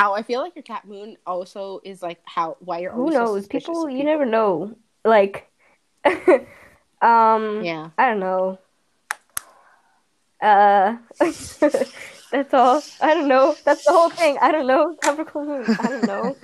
Oh, 0.04 0.14
I 0.14 0.24
feel 0.24 0.42
like 0.42 0.56
your 0.56 0.64
cat 0.64 0.86
moon 0.86 1.18
also 1.28 1.80
is 1.84 2.02
like 2.02 2.20
how 2.26 2.58
why 2.60 2.80
you're 2.80 2.92
who 2.92 3.02
always 3.02 3.14
so 3.16 3.20
knows? 3.22 3.36
suspicious 3.42 3.68
People, 3.68 3.86
of 3.86 3.92
you 3.92 4.04
never 4.04 4.26
know. 4.26 4.76
Like, 5.06 5.52
um, 6.06 7.64
Yeah. 7.64 7.90
I 7.98 8.10
don't 8.10 8.20
know. 8.20 8.58
Uh, 10.42 10.98
that's 12.32 12.54
all. 12.54 12.82
I 13.02 13.14
don't 13.14 13.28
know. 13.28 13.56
That's 13.64 13.86
the 13.86 13.92
whole 13.92 14.10
thing. 14.10 14.38
I 14.42 14.52
don't 14.52 14.68
know. 14.68 14.96
Capricorn 15.02 15.48
moon. 15.48 15.66
I 15.68 15.88
don't 15.88 16.06
know. 16.08 16.36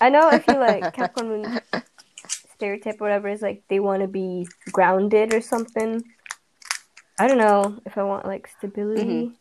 I 0.00 0.10
know. 0.10 0.28
I 0.28 0.38
feel 0.38 0.58
like 0.58 0.92
Capricorn 0.92 1.28
moon 1.28 1.60
stereotype 2.54 3.00
or 3.00 3.04
whatever 3.04 3.28
is 3.28 3.40
like 3.40 3.62
they 3.68 3.80
want 3.80 4.02
to 4.02 4.08
be 4.08 4.46
grounded 4.70 5.32
or 5.32 5.40
something. 5.40 6.04
I 7.18 7.26
don't 7.26 7.38
know 7.38 7.80
if 7.86 7.96
I 7.96 8.02
want 8.02 8.26
like 8.26 8.48
stability. 8.58 9.04
Mhm. 9.04 9.34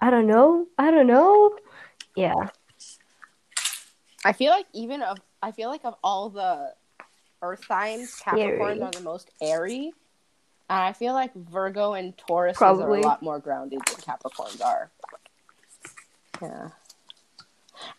I 0.00 0.10
don't 0.10 0.26
know. 0.26 0.66
I 0.78 0.90
don't 0.90 1.06
know. 1.06 1.56
Yeah. 2.16 2.48
I 4.24 4.32
feel 4.32 4.50
like 4.50 4.66
even 4.72 5.02
of 5.02 5.18
I 5.42 5.50
feel 5.50 5.68
like 5.68 5.84
of 5.84 5.96
all 6.02 6.30
the 6.30 6.74
earth 7.42 7.64
signs, 7.66 8.14
Capricorns 8.20 8.82
are 8.82 8.90
the 8.90 9.00
most 9.00 9.30
airy. 9.40 9.92
And 10.72 10.80
I 10.80 10.94
feel 10.94 11.12
like 11.12 11.34
Virgo 11.34 11.92
and 11.92 12.16
Taurus 12.16 12.60
are 12.62 12.70
a 12.96 13.00
lot 13.02 13.22
more 13.22 13.38
grounded 13.38 13.80
than 13.86 13.96
Capricorns 13.96 14.64
are. 14.64 14.90
Yeah. 16.40 16.68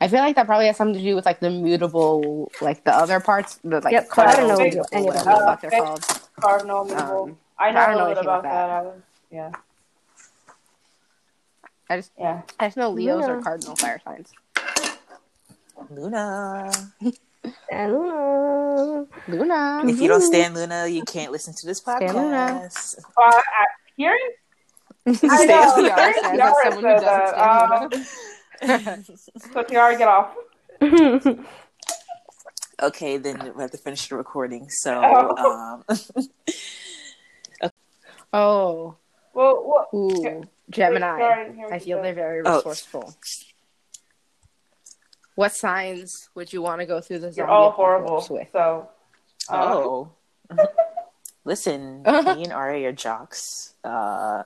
I 0.01 0.07
feel 0.07 0.21
like 0.21 0.36
that 0.38 0.47
probably 0.47 0.65
has 0.65 0.78
something 0.78 0.95
to 0.97 1.03
do 1.03 1.13
with 1.15 1.24
like 1.26 1.39
the 1.39 1.51
mutable, 1.51 2.51
like 2.61 2.84
the 2.84 2.91
other 2.91 3.19
parts, 3.19 3.59
the 3.63 3.80
like 3.82 3.91
Yep, 3.91 4.07
but 4.15 4.28
I 4.28 4.36
don't 4.38 4.47
know 4.47 4.55
what 4.57 4.88
any 4.91 5.07
of 5.07 5.15
whatever 5.15 5.24
the 5.24 5.24
that. 5.24 5.45
fuck 5.45 5.61
they're 5.61 5.69
called. 5.71 6.03
Cardinal 6.39 6.86
mutable. 6.86 7.24
Um, 7.26 7.38
I 7.59 7.69
know 7.71 7.80
I 7.80 7.86
don't 7.86 7.95
a 7.95 7.97
know 7.99 8.07
little 8.07 8.15
bit 8.15 8.24
about 8.24 8.39
about 8.39 8.43
that. 8.43 8.67
that. 8.67 8.69
I 8.69 8.82
was, 8.82 9.01
yeah, 9.32 9.51
I 11.91 11.95
just 11.97 12.11
yeah. 12.17 12.41
I 12.59 12.65
just 12.67 12.78
know 12.78 12.89
Leos 12.89 13.21
Yeah. 13.21 13.34
are 13.34 13.41
cardinal 13.41 13.76
fire 13.76 14.01
signs. 14.03 14.32
Luna. 15.91 16.71
And 17.72 17.91
Luna. 17.94 19.06
Luna. 19.28 19.84
If 19.88 20.00
you 20.00 20.08
don't 20.08 20.22
stand 20.22 20.54
Luna, 20.56 20.88
you 20.88 21.04
can't 21.04 21.32
listen 21.32 21.54
to 21.56 21.66
this 21.66 21.80
Stand 21.80 22.14
Luna. 22.14 22.70
podcast. 22.72 23.00
Uh, 23.18 23.22
I, 23.22 23.66
hearing 23.98 24.30
I 25.06 25.14
Stay 25.14 25.48
know. 25.48 25.62
as 25.64 25.76
we 25.78 25.89
are, 25.89 25.98
Hearing 26.00 26.14
says 26.14 26.24
as 26.24 26.38
Yara 26.38 26.54
someone 26.64 26.84
who 26.84 26.89
doesn't 26.89 27.06
that, 27.06 27.30
stand 27.30 27.74
um, 27.74 27.89
Luna. 27.91 28.06
So 29.54 29.64
Tiara, 29.64 29.98
get 29.98 30.08
off. 30.08 30.36
okay, 32.82 33.18
then 33.18 33.52
we 33.56 33.62
have 33.62 33.72
to 33.72 33.78
finish 33.78 34.08
the 34.08 34.16
recording. 34.16 34.70
So, 34.70 35.02
Oh. 35.04 35.84
um, 35.91 36.10
Oh, 38.36 38.96
Well, 39.34 39.56
what? 39.64 39.89
ooh, 39.94 40.44
Gemini. 40.70 41.18
Karen, 41.18 41.66
I 41.72 41.80
feel 41.80 42.02
they're 42.02 42.14
very 42.14 42.41
Oh. 42.46 42.62
Resourceful. 45.36 45.42
What 45.42 45.52
signs 45.54 46.30
would 46.36 46.54
you 46.54 46.62
want 46.62 46.82
to 46.82 46.86
go 46.86 47.02
through 47.02 47.20
the 47.20 47.32
You're 47.32 47.48
all 47.48 47.72
horrible. 47.72 48.26
with? 48.30 48.48
So. 48.52 48.90
uh, 49.50 49.74
oh, 49.74 50.12
listen, 51.46 52.04
me 52.06 52.44
and 52.44 52.54
Ari 52.54 52.86
are 52.86 52.92
jocks. 52.92 53.74
Uh, 53.84 54.44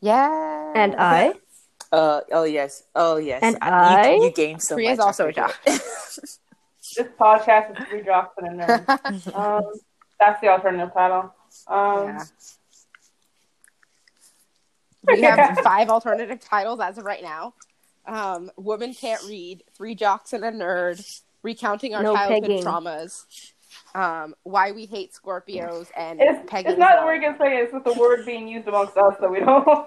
Yeah. 0.00 0.72
and 0.76 0.94
I. 0.96 1.34
uh, 1.92 2.20
oh 2.32 2.44
yes, 2.44 2.84
oh 2.94 3.16
yes, 3.16 3.42
And 3.42 3.54
you, 3.54 3.58
I? 3.62 4.18
you 4.22 4.30
gained 4.32 4.62
so 4.62 4.76
Priya's 4.76 4.98
much. 4.98 5.06
Also 5.06 5.28
a 5.28 5.32
jock. 5.32 5.58
This 6.96 7.06
podcast 7.20 7.78
is 7.78 7.86
three 7.88 8.02
jocks 8.02 8.34
and 8.38 8.60
a 8.60 8.66
nerd. 8.66 9.34
Um, 9.34 9.62
that's 10.18 10.40
the 10.40 10.48
alternative 10.48 10.90
title. 10.94 11.32
Um, 11.68 12.06
Yeah. 12.08 12.24
We 15.06 15.20
have 15.20 15.58
five 15.58 15.90
alternative 15.90 16.40
titles 16.40 16.80
as 16.80 16.96
of 16.98 17.04
right 17.04 17.22
now. 17.22 17.52
Um, 18.08 18.50
Woman 18.56 18.94
Can't 18.94 19.22
Read, 19.24 19.62
Three 19.76 19.94
Jocks 19.94 20.32
and 20.32 20.42
a 20.44 20.50
Nerd, 20.50 21.20
Recounting 21.42 21.94
Our 21.94 22.02
No 22.02 22.14
Childhood 22.14 22.42
pegging. 22.42 22.64
Traumas, 22.64 23.24
um, 23.94 24.34
Why 24.44 24.72
We 24.72 24.86
Hate 24.86 25.12
Scorpios, 25.12 25.88
and 25.96 26.18
It's, 26.20 26.50
Pegging. 26.50 26.72
it's 26.72 26.80
not 26.80 26.92
that 26.96 27.04
we're 27.04 27.20
gonna 27.20 27.36
say 27.38 27.58
it's 27.58 27.70
just 27.72 27.84
the 27.84 27.92
word 27.94 28.24
being 28.24 28.48
used 28.48 28.66
amongst 28.66 28.96
us 28.96 29.14
that 29.20 29.30
we 29.30 29.40
don't. 29.40 29.86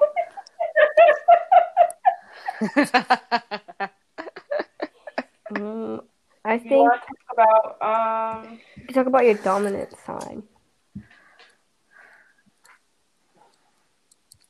Mm, 5.51 6.01
I 6.45 6.57
think 6.59 6.72
want 6.72 7.01
to 7.01 7.07
talk 7.36 7.76
about 7.82 8.43
um 8.45 8.59
you 8.78 8.86
can 8.86 8.93
talk 8.95 9.07
about 9.07 9.26
your 9.26 9.34
dominant 9.36 9.89
sign. 10.05 10.43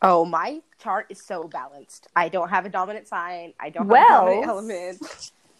oh, 0.03 0.25
my 0.25 0.61
chart 0.81 1.05
is 1.09 1.21
so 1.21 1.43
balanced. 1.47 2.07
I 2.15 2.29
don't 2.29 2.49
have 2.49 2.65
a 2.65 2.69
dominant 2.69 3.07
sign. 3.07 3.53
I 3.59 3.69
don't 3.69 3.83
have 3.83 3.89
Well. 3.91 4.27
a 4.27 4.45
dominant 4.45 5.01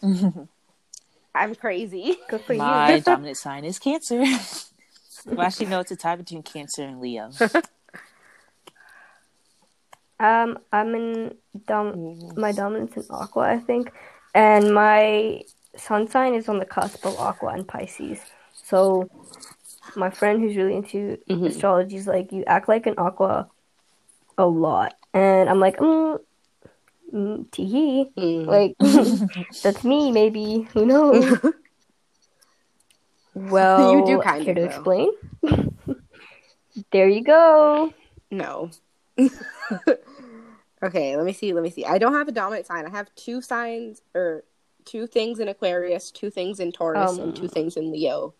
element. 0.03 0.47
I'm 1.36 1.55
crazy. 1.55 2.17
Good 2.30 2.41
for 2.41 2.53
My 2.53 2.95
you. 2.95 3.01
dominant 3.11 3.38
sign 3.38 3.63
is 3.63 3.80
Cancer. 3.80 4.19
well, 5.26 5.41
actually, 5.47 5.67
no, 5.67 5.80
it's 5.80 5.91
a 5.91 5.95
tie 5.95 6.15
between 6.15 6.43
Cancer 6.43 6.84
and 6.84 6.99
Leo. 6.99 7.32
Um, 10.19 10.59
I'm 10.72 10.93
in 10.93 11.36
dom. 11.67 12.36
My 12.38 12.51
dominance 12.51 12.95
in 12.95 13.03
Aqua, 13.09 13.43
I 13.43 13.57
think, 13.59 13.91
and 14.36 14.74
my 14.74 15.41
sun 15.76 16.07
sign 16.09 16.36
is 16.36 16.47
on 16.47 16.59
the 16.59 16.65
cusp 16.65 17.03
of 17.05 17.17
Aqua 17.17 17.49
and 17.49 17.67
Pisces. 17.67 18.19
So, 18.63 19.09
my 19.95 20.11
friend 20.11 20.39
who's 20.39 20.55
really 20.55 20.76
into 20.76 21.17
Mhm. 21.28 21.47
astrology 21.47 21.95
is 21.95 22.05
like, 22.07 22.32
you 22.32 22.43
act 22.45 22.67
like 22.69 22.86
an 22.86 22.95
Aqua 22.99 23.49
a 24.38 24.45
lot, 24.45 24.93
and 25.14 25.49
I'm 25.49 25.59
like, 25.59 25.78
mm, 25.78 26.20
mm, 27.14 27.51
tee 27.51 28.12
Mm. 28.18 28.45
like 28.47 28.76
that's 29.64 29.84
me, 29.84 30.12
maybe. 30.12 30.68
Who 30.74 30.86
knows? 30.86 31.39
Well, 33.34 33.93
You 33.93 34.05
do 34.05 34.22
kind 34.22 34.43
care 34.43 34.53
of, 34.53 34.55
to 34.57 34.62
though. 34.62 34.68
explain? 34.68 35.09
there 36.91 37.07
you 37.07 37.24
go. 37.24 37.93
No. 38.30 38.72
okay, 40.84 41.16
let 41.16 41.26
me 41.26 41.32
see. 41.34 41.53
Let 41.53 41.64
me 41.64 41.70
see. 41.70 41.86
I 41.86 41.97
don't 41.97 42.14
have 42.14 42.28
a 42.28 42.32
dominant 42.34 42.66
sign. 42.68 42.86
I 42.86 42.89
have 42.89 43.14
two 43.16 43.41
signs 43.41 44.01
or 44.14 44.43
two 44.84 45.07
things 45.07 45.39
in 45.39 45.47
Aquarius, 45.47 46.12
two 46.12 46.30
things 46.30 46.59
in 46.59 46.72
Taurus, 46.74 47.18
and 47.20 47.34
two 47.36 47.43
Um, 47.43 47.49
things 47.49 47.78
in 47.78 47.91
Leo. 47.91 48.34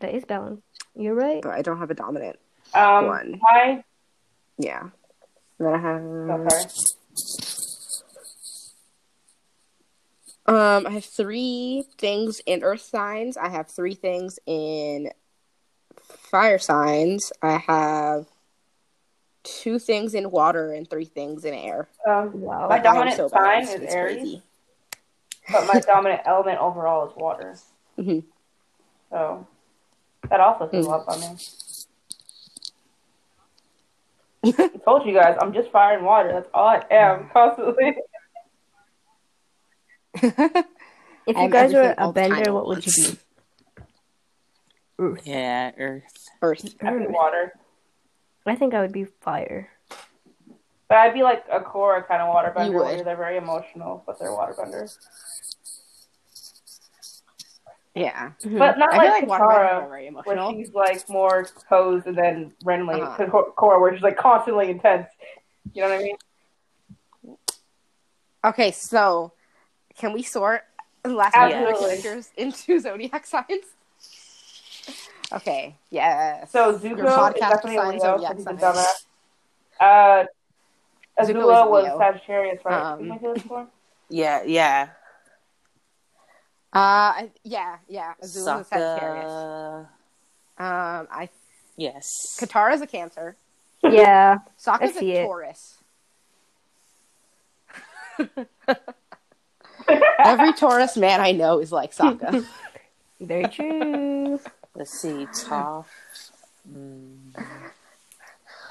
That 0.00 0.14
is 0.14 0.24
balanced. 0.24 0.62
You're 0.94 1.14
right. 1.14 1.42
But 1.42 1.52
I 1.54 1.62
don't 1.62 1.78
have 1.78 1.90
a 1.90 1.94
dominant. 1.94 2.38
um 2.72 3.06
One. 3.06 3.40
hi 3.44 3.84
Yeah. 4.58 4.90
And 5.58 5.68
then 5.68 5.74
I 5.74 5.78
have. 5.78 6.02
oh. 6.46 6.48
Um, 10.46 10.86
I 10.86 10.90
have 10.90 11.04
three 11.04 11.84
things 11.98 12.40
in 12.44 12.62
Earth 12.62 12.82
signs. 12.82 13.36
I 13.36 13.48
have 13.48 13.68
three 13.68 13.94
things 13.94 14.38
in 14.46 15.10
fire 16.02 16.58
signs. 16.58 17.32
I 17.42 17.56
have 17.56 18.26
two 19.42 19.78
things 19.78 20.14
in 20.14 20.30
water 20.30 20.72
and 20.72 20.88
three 20.88 21.04
things 21.06 21.44
in 21.44 21.54
air. 21.54 21.88
Um, 22.06 22.40
Wow. 22.42 22.68
My 22.68 22.78
dominant 22.78 23.16
so 23.16 23.28
sign 23.28 23.62
is 23.62 23.70
It's 23.80 23.92
Aries. 23.94 24.16
crazy. 24.20 24.42
but 25.52 25.66
my 25.66 25.80
dominant 25.80 26.22
element 26.26 26.58
overall 26.60 27.08
is 27.08 27.16
water. 27.16 27.56
Mhm. 27.98 28.24
So 29.10 29.46
that 30.28 30.40
also 30.40 30.66
threw 30.66 30.80
Mm. 30.82 30.92
up 30.94 31.08
on 31.08 31.20
me. 31.20 31.26
I 34.44 34.68
told 34.84 35.06
you 35.06 35.14
guys, 35.14 35.36
I'm 35.40 35.52
just 35.52 35.70
fire 35.70 35.96
and 35.96 36.04
water. 36.04 36.32
That's 36.32 36.48
all 36.52 36.66
I 36.66 36.84
am 36.90 37.24
mm. 37.24 37.32
constantly. 37.32 37.96
If 41.26 41.36
you 41.36 41.42
I'm 41.44 41.50
guys 41.50 41.72
were 41.72 41.80
a 41.80 41.94
all 41.96 42.12
the 42.12 42.20
time 42.20 42.30
bender, 42.30 42.52
what 42.52 42.66
would 42.66 42.84
you 42.84 42.92
be? 42.92 43.18
Earth. 44.98 45.20
yeah, 45.24 45.70
Earth. 45.78 46.02
Earth. 46.42 46.76
I'd 46.82 47.10
water. 47.10 47.54
I 48.46 48.54
think 48.56 48.74
I 48.74 48.82
would 48.82 48.92
be 48.92 49.04
fire. 49.04 49.70
But 50.88 50.98
I'd 50.98 51.14
be 51.14 51.22
like 51.22 51.44
a 51.50 51.60
core 51.60 52.04
kind 52.06 52.20
of 52.20 52.28
waterbender 52.34 52.66
You 52.66 52.72
would. 52.72 52.84
where 52.84 53.04
they're 53.04 53.16
very 53.16 53.38
emotional, 53.38 54.02
but 54.06 54.18
they're 54.18 54.28
waterbenders. 54.28 54.98
Yeah. 57.94 58.32
But 58.42 58.76
not 58.78 58.92
I 58.92 58.98
feel 58.98 59.10
like, 59.10 59.22
like 59.22 59.28
water 59.28 59.44
Katara, 59.44 59.88
very 59.88 60.10
where 60.10 60.50
she's 60.50 60.72
like 60.72 61.08
more 61.08 61.46
posed 61.68 62.06
and 62.06 62.16
then 62.18 62.52
Renly, 62.64 63.00
Uh-huh. 63.00 63.22
uh 63.22 63.26
Korra, 63.56 63.80
where 63.80 63.94
she's 63.94 64.02
like 64.02 64.16
constantly 64.16 64.70
intense. 64.70 65.06
You 65.72 65.82
know 65.82 65.90
what 65.90 66.00
I 66.00 66.02
mean? 66.02 66.16
Okay, 68.44 68.70
so 68.72 69.32
can 69.96 70.12
we 70.12 70.22
sort 70.22 70.62
the 71.02 71.10
last 71.10 71.34
Absolutely. 71.36 71.80
characters 71.88 72.30
into 72.36 72.80
zodiac 72.80 73.26
signs? 73.26 73.64
Okay, 75.32 75.76
yes. 75.90 76.50
So 76.50 76.76
Zuko 76.78 77.32
is 77.34 77.40
definitely 77.40 77.76
a 77.76 77.88
Leo, 77.88 77.98
zodiac 77.98 78.36
because 78.36 78.54
he's 78.54 78.62
a 78.62 78.66
dumbass. 78.66 78.86
Uh, 79.80 80.24
Zuko 81.24 81.44
Azula 81.46 81.70
was 81.70 81.98
Sagittarius, 81.98 82.64
right? 82.64 82.92
Um, 82.92 82.98
Didn't 82.98 83.12
I 83.12 83.18
say 83.18 83.32
this 83.34 83.42
before? 83.42 83.66
Yeah, 84.10 84.42
yeah. 84.44 84.88
Uh, 86.74 86.78
I, 86.78 87.30
yeah, 87.44 87.76
yeah. 87.88 88.14
Azula 88.22 88.60
is 88.62 88.66
Sagittarius. 88.66 89.30
Sokka. 89.30 89.78
Um, 90.58 91.08
I 91.10 91.28
Yes. 91.76 92.36
Katara's 92.40 92.80
a 92.80 92.86
Cancer. 92.86 93.36
Yeah. 93.82 94.38
Sokka's 94.58 94.94
see 94.96 95.12
a 95.16 95.22
it. 95.22 95.26
Taurus. 95.26 95.78
Every 100.18 100.52
Taurus 100.54 100.96
man 100.96 101.20
I 101.20 101.32
know 101.32 101.58
is 101.60 101.70
like 101.72 101.94
Sokka. 101.94 102.44
Very 103.20 103.44
true. 103.48 104.40
Let's 104.74 105.00
see. 105.00 105.26
Toph. 105.26 105.84
Mm, 106.72 107.34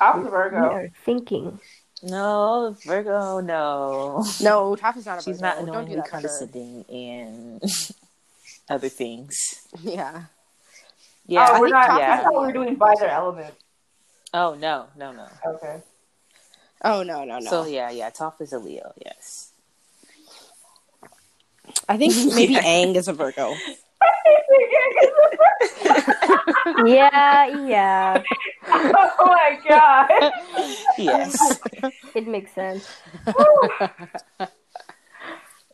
After 0.02 0.22
we 0.24 0.30
Virgo. 0.30 0.58
are 0.58 0.90
thinking. 1.06 1.60
No, 2.04 2.76
Virgo. 2.86 3.40
No. 3.40 4.24
no, 4.42 4.76
Toph 4.80 4.98
is 4.98 5.06
not 5.06 5.20
a 5.20 5.22
She's 5.22 5.40
Virgo. 5.40 5.48
not 5.48 5.56
Don't 5.58 5.66
do 5.66 5.72
annoyingly 5.72 5.96
that 5.96 6.06
to 6.06 6.10
her. 6.10 6.10
condescending 6.22 6.86
and 6.90 7.62
other 8.70 8.90
things. 8.90 9.38
Yeah. 9.82 10.24
Yeah. 11.26 11.48
oh, 11.50 11.54
I 11.56 11.60
we're 11.60 11.68
think- 11.68 11.74
not. 11.76 11.90
Toph 11.90 12.00
yeah. 12.00 12.14
I 12.20 12.24
thought 12.24 12.34
we 12.42 12.48
were 12.48 12.54
doing 12.54 12.76
by 12.76 12.94
their 13.00 13.10
element. 13.10 13.54
Oh 14.34 14.56
no, 14.56 14.88
no, 14.98 15.12
no. 15.12 15.28
Okay. 15.46 15.82
Oh 16.84 17.04
no, 17.04 17.24
no, 17.24 17.40
no. 17.40 17.50
So 17.50 17.66
yeah, 17.66 17.90
yeah. 17.92 18.10
Toph 18.10 18.42
is 18.42 18.52
a 18.54 18.60
Leo. 18.60 18.94
Yes. 19.06 19.52
I 21.88 21.98
think 21.98 22.14
maybe 22.36 22.54
Yeah. 22.54 22.64
Aang 22.64 22.96
is 22.96 23.08
a 23.08 23.14
Virgo. 23.14 23.54
Yeah, 26.86 27.48
yeah. 27.66 28.24
oh 28.68 29.12
my 29.20 29.60
god. 29.68 30.10
Yes. 30.98 31.60
It 32.16 32.28
makes 32.28 32.52
sense. 32.54 32.88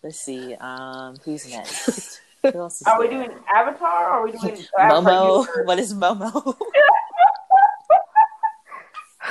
Let's 0.04 0.20
see. 0.20 0.56
Um, 0.56 1.16
who's 1.24 1.50
next? 1.50 2.22
Who 2.42 2.58
else 2.58 2.80
is 2.80 2.88
Are 2.88 2.98
we 3.02 3.08
there? 3.10 3.26
doing 3.26 3.38
Avatar 3.54 4.06
or 4.06 4.10
are 4.12 4.24
we 4.24 4.32
doing 4.32 4.56
Momo? 4.80 5.40
universe? 5.46 5.68
What 5.68 5.78
is 5.80 5.94
Momo? 5.94 6.56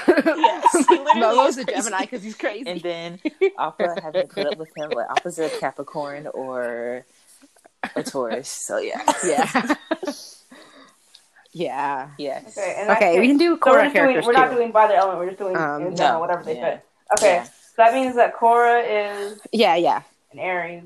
yes, 0.09 0.87
he 0.89 0.99
literally 0.99 1.21
Momo's 1.23 1.57
is 1.57 1.59
a. 1.59 1.65
Gemini 1.65 2.01
because 2.03 2.23
he's 2.23 2.37
crazy. 2.37 2.69
And 2.69 2.83
then 2.83 3.19
Appa 3.59 3.97
having 4.03 4.29
to 4.29 4.35
put 4.35 4.47
up 4.47 4.59
with 4.59 4.69
him. 4.77 4.91
Like 4.91 5.09
Appa's 5.09 5.39
a 5.39 5.49
Capricorn 5.49 6.27
or 6.35 7.07
a 7.97 8.03
Taurus. 8.03 8.49
So 8.49 8.79
yeah, 8.79 9.03
yeah. 9.25 9.75
yeah. 11.53 12.09
yes. 12.19 12.57
Okay, 12.59 12.75
and 12.79 12.91
Okay, 12.91 13.17
it. 13.17 13.21
we 13.21 13.27
can 13.29 13.37
do 13.39 13.59
So 13.63 13.71
we're 13.73 13.91
core 13.91 14.07
doing. 14.07 14.25
We're 14.27 14.33
not 14.33 14.51
too. 14.51 14.57
doing 14.57 14.71
by 14.73 14.87
their 14.87 14.99
element. 14.99 15.19
We're 15.21 15.27
just 15.29 15.39
doing 15.39 15.57
Um, 15.57 15.87
in 15.87 15.97
general, 15.97 16.15
no, 16.15 16.21
whatever 16.21 16.43
they 16.45 16.57
yeah. 16.57 16.71
fit. 16.77 16.85
Okay. 17.19 17.35
Yeah. 17.37 17.47
that 17.77 17.95
means 17.95 18.15
that 18.17 18.35
Korra 18.37 18.85
is 19.33 19.41
Yeah, 19.53 19.77
yeah, 19.77 20.03
an 20.33 20.39
Aries. 20.39 20.85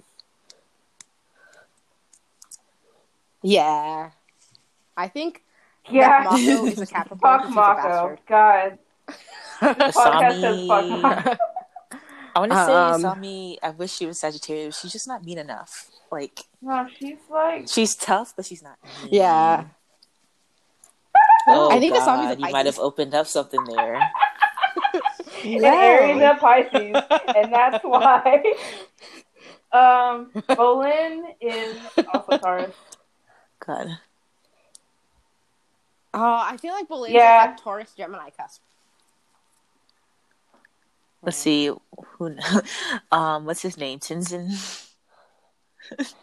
yeah. 3.42 4.10
I 4.96 5.08
think 5.08 5.42
Yeah. 5.88 6.08
that 6.08 6.24
Mako 6.24 6.66
is 6.66 6.80
a 6.80 6.86
Capricorn. 6.94 7.18
Fuck 7.18 7.42
'cause 7.42 7.50
a 7.50 7.54
Mako. 7.54 7.82
bastard. 7.88 8.18
God. 8.28 8.78
Podcast 9.60 10.40
says 10.40 10.66
fuck 10.68 10.84
Asami. 10.84 11.00
Mako. 11.02 11.36
I 12.34 12.38
want 12.38 12.52
to 12.52 12.64
say 12.64 12.72
Um, 12.72 13.02
Asami. 13.02 13.56
I 13.62 13.70
wish 13.70 13.92
she 13.92 14.06
was 14.06 14.18
Sagittarius. 14.18 14.78
She's 14.80 14.92
just 14.92 15.08
not 15.08 15.24
mean 15.24 15.38
enough. 15.38 15.90
Like 16.12 16.40
No, 16.60 16.86
she's 16.98 17.16
like 17.30 17.66
she's 17.68 17.96
tough, 17.96 18.34
but 18.36 18.44
she's 18.44 18.62
not. 18.62 18.76
Mean. 19.02 19.08
Yeah. 19.14 19.64
Oh, 21.48 21.70
I 21.72 21.80
think 21.80 21.94
God, 21.94 22.02
Asami's 22.02 22.36
a 22.36 22.40
you 22.46 22.52
might 22.52 22.66
have 22.66 22.78
opened 22.78 23.14
up 23.14 23.26
something 23.26 23.64
there. 23.64 23.98
an 25.42 25.64
Aries 25.64 26.22
and 26.22 26.38
Pisces, 26.38 27.02
and 27.34 27.52
that's 27.52 27.82
why. 27.82 28.42
Um, 29.72 30.30
Bolin 30.50 31.34
is 31.40 31.76
also 32.12 32.38
Taurus. 32.38 32.74
God. 33.66 33.88
Oh, 36.14 36.42
I 36.44 36.58
feel 36.58 36.74
like 36.74 36.88
Bolin 36.88 37.08
Yeah. 37.10 37.42
is 37.42 37.48
like 37.48 37.56
Taurus 37.62 37.92
Gemini 37.96 38.28
cusp. 38.38 38.60
Let's 41.22 41.38
see 41.38 41.70
who. 42.18 42.36
Um, 43.10 43.46
what's 43.46 43.62
his 43.62 43.78
name? 43.78 43.98
Tenzin. 43.98 44.50
Tenzin. 45.90 46.14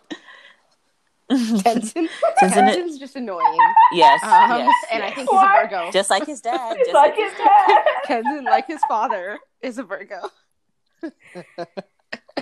Tenzin- 1.31 2.09
Tenzin's 2.39 2.97
just 2.97 3.15
annoying. 3.15 3.57
Yes, 3.93 4.23
Um, 4.23 4.59
yes, 4.61 4.73
and 4.91 5.03
I 5.03 5.11
think 5.11 5.31
Why? 5.31 5.41
he's 5.61 5.71
a 5.71 5.75
Virgo. 5.77 5.91
just 5.91 6.09
like 6.09 6.25
his 6.25 6.41
dad. 6.41 6.75
Just 6.79 6.93
like 6.93 7.15
his 7.15 7.31
dad. 7.33 7.83
Tenzin, 8.07 8.45
like 8.45 8.65
his 8.67 8.81
father, 8.87 9.37
is 9.61 9.77
a 9.77 9.83
Virgo. 9.83 10.29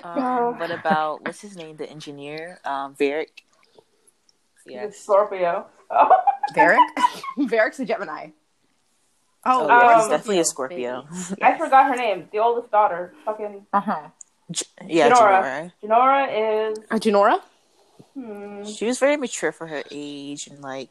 Um, 0.04 0.60
what 0.60 0.70
about 0.70 1.26
what's 1.26 1.42
his 1.42 1.58
name? 1.58 1.76
The 1.76 1.90
engineer, 1.90 2.60
um, 2.64 2.96
Varrick. 2.96 3.44
He's 4.64 4.74
Yes. 4.74 4.98
Scorpio. 5.00 5.66
Oh. 5.90 6.10
Varrick? 6.54 6.80
Varrick's 7.40 7.80
a 7.80 7.86
Gemini. 7.86 8.30
Oh, 9.44 9.64
um, 9.64 9.70
yeah, 9.70 9.96
he's 9.96 10.04
um, 10.06 10.10
definitely 10.12 10.40
a 10.40 10.46
Scorpio. 10.46 11.08
I 11.42 11.58
forgot 11.58 11.88
her 11.88 11.96
name. 11.96 12.30
The 12.32 12.38
oldest 12.40 12.72
daughter. 12.72 13.14
Fucking 13.26 13.66
Uh 13.74 13.80
huh. 13.82 14.02
J- 14.52 14.66
yeah, 14.86 15.10
Jinora. 15.10 15.72
Jinora. 15.84 16.30
Jinora 16.30 16.72
is. 16.72 16.80
Uh, 16.90 16.96
Jinora? 16.96 17.42
Hmm, 18.14 18.64
She 18.64 18.86
was 18.86 18.98
very 19.00 19.18
mature 19.18 19.52
for 19.52 19.68
her 19.68 19.84
age 19.92 20.48
and 20.48 20.62
like 20.62 20.90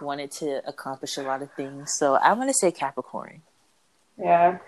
wanted 0.00 0.30
to 0.32 0.62
accomplish 0.68 1.16
a 1.16 1.22
lot 1.22 1.42
of 1.42 1.50
things. 1.54 1.92
So 1.98 2.14
I 2.14 2.32
want 2.34 2.48
to 2.50 2.54
say 2.54 2.70
Capricorn. 2.70 3.42
yeah. 4.18 4.58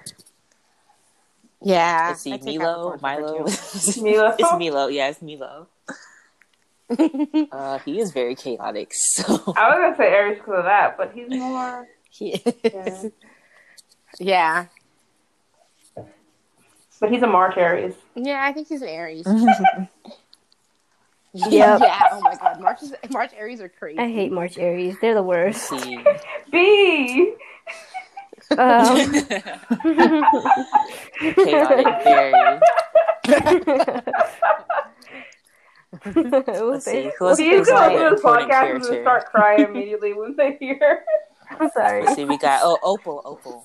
Yeah. 1.63 2.07
Let's 2.09 2.23
see, 2.23 2.33
I'd 2.33 2.41
Meelo, 2.43 2.99
Capricorn's 3.01 3.97
Meelo. 3.99 4.03
Meelo. 4.03 4.35
it's 4.39 4.49
Meelo. 4.53 4.93
Yeah, 4.93 5.09
it's 5.11 5.21
Meelo. 5.21 5.67
Uh, 7.53 7.79
he 7.81 8.01
is 8.01 8.11
very 8.11 8.35
chaotic. 8.35 8.93
So 9.15 9.23
I 9.25 9.69
was 9.69 9.77
gonna 9.79 9.97
say 9.97 10.09
Aries 10.09 10.39
because 10.39 10.59
of 10.59 10.65
that, 10.65 10.97
but 10.97 11.13
he's 11.13 11.29
more. 11.31 11.87
he 12.11 12.31
is. 12.65 13.13
Yeah. 14.19 14.67
But 17.01 17.11
he's 17.11 17.23
a 17.23 17.27
March 17.27 17.57
Aries. 17.57 17.95
Yeah, 18.15 18.41
I 18.45 18.53
think 18.53 18.69
he's 18.69 18.83
an 18.83 18.89
Aries. 18.89 19.27
Yep. 21.33 21.53
yeah. 21.81 22.01
Oh 22.11 22.21
my 22.23 22.35
God, 22.35 22.61
March 22.61 22.83
is, 22.83 22.93
March 23.11 23.31
Aries 23.37 23.61
are 23.61 23.69
crazy. 23.69 24.01
I 24.01 24.11
hate 24.11 24.33
March 24.33 24.59
Aries. 24.59 24.97
They're 25.01 25.15
the 25.15 25.23
Let's 25.23 25.71
worst. 25.71 25.85
see. 25.85 26.05
B. 26.51 27.35
Um, 28.59 29.13
chaotic, 31.37 31.87
very. 32.03 32.33
Let's 36.05 36.85
see, 36.85 37.11
who 37.19 37.29
else- 37.29 37.39
These 37.39 37.59
who's 37.59 37.69
go 37.69 37.75
like 37.75 37.93
through 37.93 38.07
an 38.07 38.13
this 38.13 38.21
important 38.21 38.51
podcast 38.51 38.61
and 38.61 38.67
character? 38.67 38.89
just 38.91 39.01
start 39.03 39.27
crying 39.27 39.61
immediately 39.67 40.13
when 40.15 40.35
they 40.37 40.57
hear. 40.59 41.05
I'm 41.61 41.71
sorry. 41.71 42.03
Let's 42.05 42.17
see. 42.17 42.25
We 42.25 42.39
got 42.39 42.61
oh 42.65 42.79
Opal, 42.83 43.23
Opal. 43.25 43.65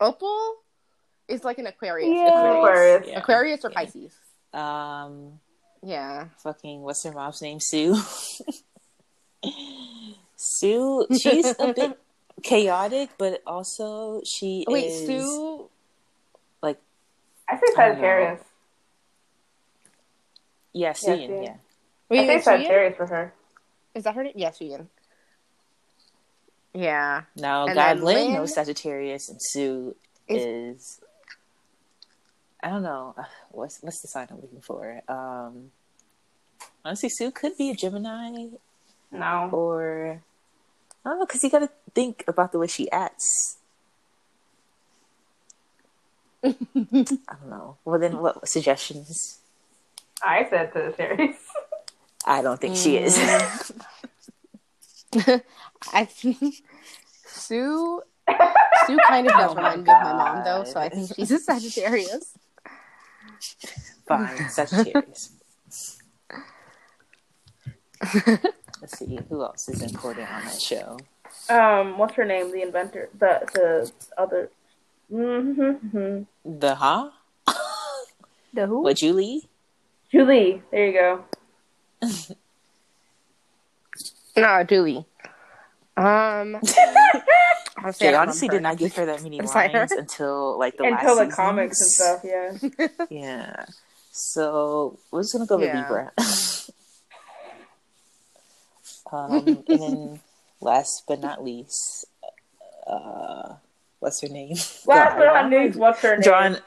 Opal 0.00 0.54
is 1.28 1.44
like 1.44 1.58
an 1.58 1.66
Aquarius. 1.66 2.08
Yeah. 2.16 2.28
Aquarius. 2.28 3.06
Yeah. 3.08 3.18
Aquarius 3.18 3.64
or 3.64 3.70
Yeah. 3.70 3.76
Pisces. 3.78 4.12
Um, 4.52 5.40
Yeah. 5.82 6.26
fucking 6.42 6.80
what's 6.82 7.04
her 7.04 7.12
mom's 7.12 7.40
name? 7.42 7.60
Sue. 7.60 7.96
Sue. 10.36 11.06
She's 11.20 11.46
a 11.58 11.72
bit 11.74 11.98
chaotic, 12.42 13.10
but 13.18 13.42
also 13.46 14.22
she 14.26 14.64
Wait, 14.68 14.86
is 14.86 15.06
Sue. 15.06 15.68
like 16.62 16.78
I 17.48 17.56
say 17.56 17.66
Sagittarius. 17.74 18.40
yeah, 20.72 20.92
Sue. 20.94 21.16
Sue. 21.16 21.42
Yeah, 21.42 21.54
Wait, 22.08 22.20
I 22.30 22.36
say? 22.38 22.42
Sagittarius 22.42 22.96
for 22.96 23.06
her. 23.06 23.34
Is 23.94 24.04
that 24.04 24.14
her 24.14 24.22
name? 24.24 24.32
Yeah, 24.36 24.50
Suyin. 24.50 24.86
Yeah. 26.74 27.22
Now 27.36 27.66
And 27.66 27.74
God 27.74 28.00
Lynn 28.00 28.34
knows 28.34 28.54
Sagittarius, 28.54 29.28
and 29.28 29.40
Sue 29.42 29.96
is- 30.28 30.76
is, 30.76 31.00
I 32.62 32.68
don't 32.70 32.82
know 32.82 33.14
what's 33.50 33.78
what's 33.82 34.00
the 34.02 34.08
sign 34.08 34.28
I'm 34.30 34.40
looking 34.40 34.60
for. 34.60 35.02
Um, 35.08 35.72
honestly, 36.84 37.08
Sue 37.08 37.30
could 37.30 37.56
be 37.56 37.70
a 37.70 37.74
Gemini 37.74 38.48
No. 39.10 39.48
or 39.52 40.22
I 41.04 41.08
don't 41.10 41.18
know 41.18 41.26
because 41.26 41.42
you 41.42 41.50
got 41.50 41.60
to 41.60 41.70
think 41.94 42.22
about 42.28 42.52
the 42.52 42.58
way 42.58 42.66
she 42.66 42.90
acts. 42.90 43.56
I 46.44 46.54
don't 46.74 47.12
know. 47.50 47.76
Well, 47.84 47.98
then 47.98 48.18
what 48.18 48.46
suggestions? 48.48 49.40
I 50.22 50.46
said 50.48 50.72
Sagittarius. 50.72 51.36
I 52.26 52.42
don't 52.42 52.60
think 52.60 52.76
she 52.76 52.96
is. 52.98 53.16
I 55.92 56.04
think 56.04 56.62
Sue. 57.26 58.02
Sue 58.86 58.98
kind 59.08 59.26
of 59.26 59.32
does 59.32 59.50
Oh 59.50 59.54
my 59.54 59.74
remind 59.74 59.84
me 59.84 59.92
of 59.92 60.02
my 60.02 60.12
mom, 60.12 60.44
though, 60.44 60.64
so 60.64 60.78
I 60.78 60.88
think 60.88 61.10
she's 61.14 61.30
a 61.30 61.38
Sagittarius. 61.38 62.38
Fine, 64.06 64.48
Sagittarius. 64.50 65.32
Let's 68.80 68.98
see 68.98 69.18
who 69.28 69.42
else 69.42 69.68
is 69.68 69.82
important 69.82 70.30
on 70.30 70.44
that 70.44 70.60
show. 70.60 70.98
Um, 71.48 71.98
what's 71.98 72.14
her 72.14 72.24
name? 72.24 72.52
The 72.52 72.62
inventor. 72.62 73.08
The 73.18 73.40
the 73.52 73.92
other. 74.16 74.50
Mm-hmm. 75.12 76.22
The 76.58 76.74
huh? 76.74 77.10
The 78.52 78.66
who? 78.66 78.82
What 78.82 78.96
Julie? 78.96 79.48
Julie. 80.10 80.62
There 80.70 80.86
you 80.86 80.92
go. 80.92 81.24
No, 84.40 84.64
Julie. 84.64 85.04
Um, 85.96 86.56
honestly, 87.78 88.06
Jay 88.06 88.14
I 88.14 88.20
honestly 88.22 88.48
did 88.48 88.62
not 88.62 88.78
give 88.78 88.94
her 88.96 89.06
that 89.06 89.22
many 89.22 89.38
Beside 89.40 89.72
her. 89.72 89.80
lines 89.80 89.92
until 89.92 90.58
like 90.58 90.76
the 90.76 90.84
Until 90.84 91.16
last 91.16 91.28
the 91.30 91.34
comics 91.36 91.80
and 91.80 91.90
stuff. 91.90 92.20
Yeah. 92.24 92.86
Yeah. 93.10 93.64
So 94.12 94.98
we're 95.10 95.22
just 95.22 95.32
gonna 95.32 95.46
go 95.46 95.56
with 95.58 95.66
Yeah. 95.66 95.80
Libra. 95.82 96.12
um, 99.12 99.64
and 99.68 99.80
then 99.82 100.20
last 100.60 101.04
but 101.08 101.20
not 101.20 101.42
least, 101.44 102.06
uh, 102.86 103.54
what's 103.98 104.20
her 104.22 104.28
name? 104.28 104.50
Last 104.54 104.86
God, 104.86 105.16
but 105.18 105.24
not 105.24 105.50
least, 105.50 105.78
what's 105.78 106.00
her 106.02 106.16
name? 106.16 106.22
John. 106.22 106.58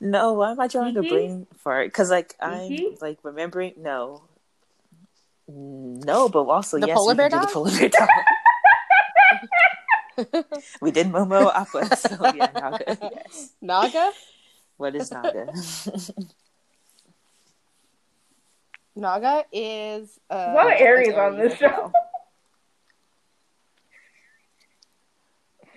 No, 0.00 0.32
why 0.34 0.50
am 0.50 0.60
I 0.60 0.66
drawing 0.66 0.96
a 0.96 1.02
Kiki? 1.02 1.14
brain 1.14 1.46
fart? 1.58 1.86
Because 1.88 2.10
like 2.10 2.34
I'm 2.40 2.68
Kiki? 2.68 2.96
like 3.00 3.18
remembering. 3.22 3.74
No. 3.76 4.22
No, 5.48 6.28
but 6.28 6.44
also 6.44 6.78
The 6.78 6.86
yes, 6.86 6.96
polar 6.96 7.12
we 7.12 7.16
bear 7.16 7.28
can 7.30 7.40
do 7.40 7.46
dog? 7.46 7.48
the 7.48 7.54
polar 7.54 7.70
bear 7.78 7.88
dog. 7.88 8.08
we 10.80 10.90
did 10.90 11.08
Momo 11.08 11.52
Appa, 11.54 11.96
so 11.96 12.32
yeah, 12.34 12.50
Naga. 12.54 12.98
Yes. 13.00 13.50
Naga. 13.60 14.12
What 14.76 14.94
is 14.94 15.10
Naga? 15.10 15.52
Naga 18.94 19.44
is 19.52 20.18
uh, 20.30 20.34
a 20.34 20.54
lot 20.54 20.66
of 20.72 20.80
Aries 20.80 21.14
on 21.14 21.38
this 21.38 21.56
show. 21.58 21.92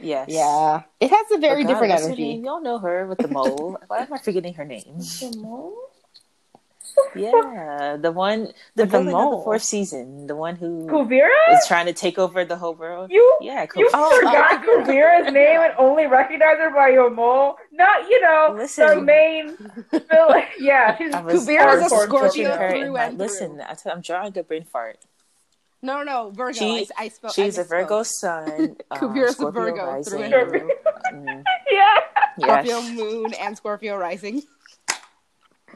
yes. 0.01 0.27
Yeah, 0.29 0.81
it 0.99 1.09
has 1.09 1.31
a 1.31 1.37
very 1.37 1.61
Oh, 1.61 1.63
God, 1.63 1.69
different 1.69 1.93
energy. 1.93 2.41
Y'all 2.43 2.61
know 2.61 2.77
her 2.79 3.07
with 3.07 3.19
the 3.19 3.27
mole. 3.29 3.77
Why 3.87 3.99
am 3.99 4.11
I 4.13 4.17
forgetting 4.17 4.53
her 4.55 4.65
name? 4.65 4.97
The 4.97 5.33
mole? 5.37 5.75
Yeah, 7.15 7.97
the 7.99 8.11
one, 8.11 8.45
the 8.75 8.83
the 8.83 8.85
villain 8.85 9.07
of 9.07 9.13
the 9.13 9.17
mole. 9.17 9.43
fourth 9.43 9.63
season, 9.63 10.27
the 10.27 10.35
one 10.35 10.55
who 10.55 10.87
Kuvira? 10.87 11.29
is 11.53 11.65
trying 11.67 11.85
to 11.87 11.93
take 11.93 12.17
over 12.17 12.43
the 12.45 12.57
whole 12.57 12.73
world. 12.73 13.11
You 13.11 13.37
Yeah, 13.41 13.65
you. 13.75 13.89
Oh, 13.93 14.15
forgot 14.17 14.63
oh, 14.65 14.83
Kuvira's 14.85 15.31
name 15.33 15.61
and 15.61 15.73
only 15.77 16.07
recognize 16.07 16.57
her 16.57 16.71
by 16.71 16.89
your 16.89 17.09
mole? 17.09 17.57
Not, 17.71 18.07
you 18.09 18.21
know, 18.21 18.55
the 18.57 19.01
main 19.01 19.57
villain. 19.91 20.43
Yeah, 20.59 20.97
she's 20.97 21.13
I 21.13 21.21
was, 21.21 21.45
Kuvira 21.47 21.65
I 21.65 21.75
is 21.75 21.91
a 21.91 21.95
Scorpio 21.95 22.55
her 22.57 22.67
in 22.67 22.93
through 22.93 23.17
Listen, 23.17 23.51
through. 23.55 23.61
I 23.67 23.73
t- 23.75 23.89
I'm 23.89 24.01
drawing 24.01 24.37
a 24.37 24.43
brain 24.43 24.63
fart. 24.65 24.97
No, 25.81 26.01
no, 26.03 26.31
Virgo. 26.31 26.53
She- 26.57 26.87
I, 26.97 27.03
I 27.05 27.07
spelled. 27.09 27.33
She's 27.33 27.59
I 27.59 27.61
a 27.61 27.65
Virgo 27.65 28.01
misspoke. 28.01 28.05
sun. 28.07 28.75
um, 28.91 28.97
Kuvira's 28.99 29.31
a 29.31 29.33
Scorpio 29.33 29.61
Virgo 29.61 29.85
rising. 29.85 30.13
through 30.29 30.39
and 30.41 30.49
through. 30.49 30.71
Mm, 31.13 31.43
Yeah. 31.69 31.93
Scorpio 32.39 32.79
yes. 32.79 32.97
moon 32.97 33.33
and 33.35 33.55
Scorpio 33.57 33.95
rising. 33.97 34.41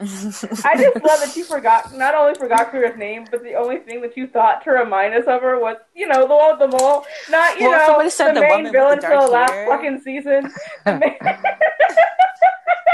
I 0.00 0.76
just 0.76 0.96
love 1.04 1.20
that 1.20 1.32
you 1.36 1.44
forgot, 1.48 1.94
not 1.94 2.14
only 2.14 2.34
forgot 2.34 2.72
Kira's 2.72 2.96
name, 2.96 3.26
but 3.30 3.42
the 3.42 3.54
only 3.54 3.78
thing 3.78 4.00
that 4.02 4.16
you 4.16 4.26
thought 4.26 4.64
to 4.64 4.70
remind 4.70 5.14
us 5.14 5.26
of 5.26 5.42
her 5.42 5.60
was, 5.60 5.76
you 5.94 6.08
know, 6.08 6.26
the 6.26 6.34
one 6.34 6.58
with 6.58 6.70
the 6.70 6.78
mole. 6.78 7.04
Not, 7.28 7.60
you 7.60 7.68
Well, 7.68 7.98
know, 8.02 8.08
said 8.08 8.30
the 8.30 8.40
the 8.40 8.40
main 8.40 8.72
villain 8.72 8.96
the 9.00 9.06
for 9.06 9.10
the 9.26 9.26
last 9.28 9.52
hair. 9.52 9.66
fucking 9.68 10.00
season. 10.00 10.50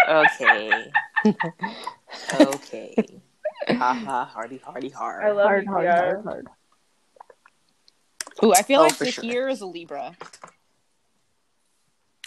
Okay. 0.09 0.93
okay. 2.35 2.95
Ha 3.69 3.95
ha, 3.95 4.25
hardy, 4.27 4.59
hardy, 4.59 4.91
hard. 4.91 5.25
I 5.25 5.33
love 5.33 5.45
Hard, 5.47 5.65
you, 5.65 5.71
hard, 5.73 5.87
Kiara. 5.87 5.97
hard, 5.97 6.25
hard. 6.25 6.47
Ooh, 8.45 8.53
I 8.53 8.63
feel 8.63 8.81
Oh, 8.81 8.85
like 8.85 8.95
for 8.95 9.05
the 9.05 9.11
sure. 9.13 9.25
here 9.25 9.49
is 9.49 9.61
a 9.61 9.67
Libra. 9.67 10.17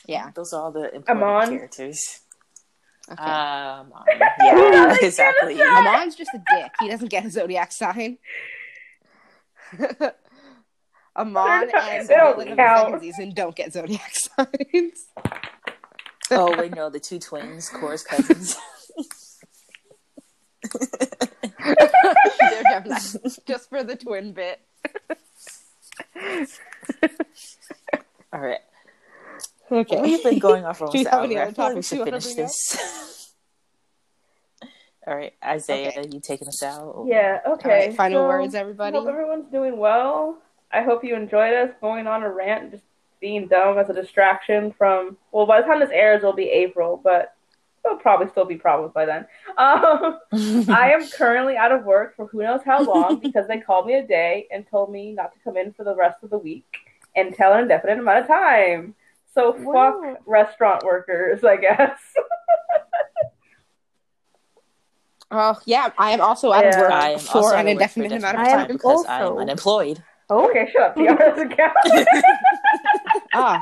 Yeah. 0.08 0.32
Those 0.36 0.54
are 0.54 0.62
all 0.64 0.72
the 0.72 0.94
important 0.94 1.10
Amon? 1.24 1.50
characters. 1.50 2.22
Okay. 3.12 3.24
Um, 3.24 3.91
yeah, 4.43 4.95
exactly. 5.01 5.62
Amon's 5.62 6.16
just 6.16 6.32
a 6.34 6.41
dick. 6.55 6.72
He 6.80 6.88
doesn't 6.89 7.10
get 7.10 7.26
a 7.26 7.30
zodiac 7.32 7.72
sign. 7.72 8.18
Amon 11.18 11.68
They 11.68 11.72
don't- 11.74 11.89
and 11.89 12.07
don't 12.07 12.39
the 12.39 12.55
second 12.55 12.99
season 13.01 13.34
don't 13.34 13.55
get 13.55 13.74
zodiac 13.74 14.12
signs. 14.14 15.07
Oh 16.32 16.55
wait, 16.57 16.76
no, 16.76 16.89
the 16.89 16.99
two 16.99 17.18
twins, 17.20 17.70
Korra's 17.70 18.03
cousins. 18.03 18.55
They're 21.60 22.64
Gemini. 22.70 22.99
Just 23.47 23.70
for 23.70 23.84
the 23.84 23.95
twin 23.95 24.34
bit. 24.34 24.60
all 28.32 28.39
right. 28.39 28.60
Okay. 29.72 30.02
We've 30.02 30.24
been 30.24 30.40
going 30.40 30.66
off 30.66 30.80
Do 30.80 30.86
almost 30.86 30.96
you 30.96 31.02
an 31.02 31.06
have 31.12 31.20
hour. 31.20 31.26
any 31.26 31.38
I 31.38 31.44
other 31.44 31.52
feel 31.54 31.66
like 31.66 31.76
we 31.76 31.82
should 31.82 32.04
finish 32.04 32.34
this. 32.34 33.34
All 35.08 35.16
right, 35.16 35.34
Isaiah, 35.44 36.04
you 36.12 36.20
taking 36.20 36.48
us 36.48 36.62
out? 36.62 36.84
or- 36.84 37.08
Yeah, 37.08 37.40
okay. 37.48 37.88
right, 37.88 37.96
final 37.96 38.24
so, 38.24 38.28
words, 38.28 38.54
I 38.54 38.60
everybody. 38.60 38.96
hope 38.98 39.08
everyone's 39.08 39.52
doing 39.52 39.78
well. 39.78 40.38
I 40.72 40.84
hope 40.84 41.04
you 41.04 41.16
enjoyed 41.16 41.54
us 41.54 41.72
going 41.82 42.06
on 42.06 42.22
a 42.22 42.30
rant 42.32 42.64
and 42.64 42.72
just 42.72 42.84
being 43.20 43.48
dumb 43.48 43.78
as 43.80 43.90
a 43.90 43.94
distraction 43.94 44.72
from. 44.78 45.18
Well, 45.32 45.48
by 45.48 45.62
the 45.62 45.68
time 45.68 45.80
this 45.80 45.90
airs, 45.92 46.20
it'll 46.20 46.34
be 46.34 46.50
April, 46.50 47.00
but 47.04 47.34
it'll 47.84 47.98
probably 47.98 48.28
still 48.30 48.46
be 48.46 48.56
problems 48.56 48.94
by 48.94 49.06
then. 49.06 49.26
Um, 49.58 50.20
I 50.70 50.92
am 50.94 51.08
currently 51.10 51.58
out 51.58 51.72
of 51.72 51.86
work 51.86 52.16
for 52.16 52.28
who 52.28 52.44
knows 52.44 52.62
how 52.64 52.84
long 52.84 53.20
because 53.24 53.48
they 53.48 53.60
called 53.60 53.88
me 53.88 53.96
a 53.96 54.06
day 54.06 54.48
and 54.52 54.66
told 54.70 54.92
me 54.92 55.12
not 55.14 55.34
to 55.34 55.40
come 55.44 55.58
in 55.58 55.74
for 55.74 55.84
the 55.84 55.96
rest 55.96 56.18
of 56.24 56.30
the 56.30 56.38
week 56.38 56.66
until 57.16 57.54
an 57.54 57.62
indefinite 57.64 57.98
amount 58.00 58.20
of 58.20 58.28
time. 58.28 58.94
So 59.40 59.54
fuck 59.54 59.66
Wow. 60.02 60.18
restaurant 60.26 60.84
workers, 60.84 61.44
I 61.44 61.56
guess. 61.58 61.98
Oh 65.32 65.56
yeah, 65.66 65.92
I 65.98 66.10
am 66.12 66.22
also 66.22 66.52
out 66.52 66.64
Yeah. 66.64 66.72
of 66.72 66.78
work 66.82 66.92
I 66.92 67.10
am 67.12 67.20
for 67.20 67.38
an 67.38 67.38
out 67.38 67.44
of 67.44 67.44
work 67.46 67.64
for 67.66 67.70
indefinite 67.70 68.12
amount 68.14 68.36
of 68.38 68.42
I 68.42 68.50
am 68.50 68.58
time. 68.60 68.68
because 68.68 69.06
I 69.06 69.22
am 69.28 69.38
unemployed. 69.38 70.04
Oh, 70.28 70.50
okay, 70.50 70.68
shut 70.74 70.82
up. 70.82 70.96
Tiara 70.96 71.18
doesn't 71.18 71.56
count. 71.56 71.76
ah, 73.36 73.60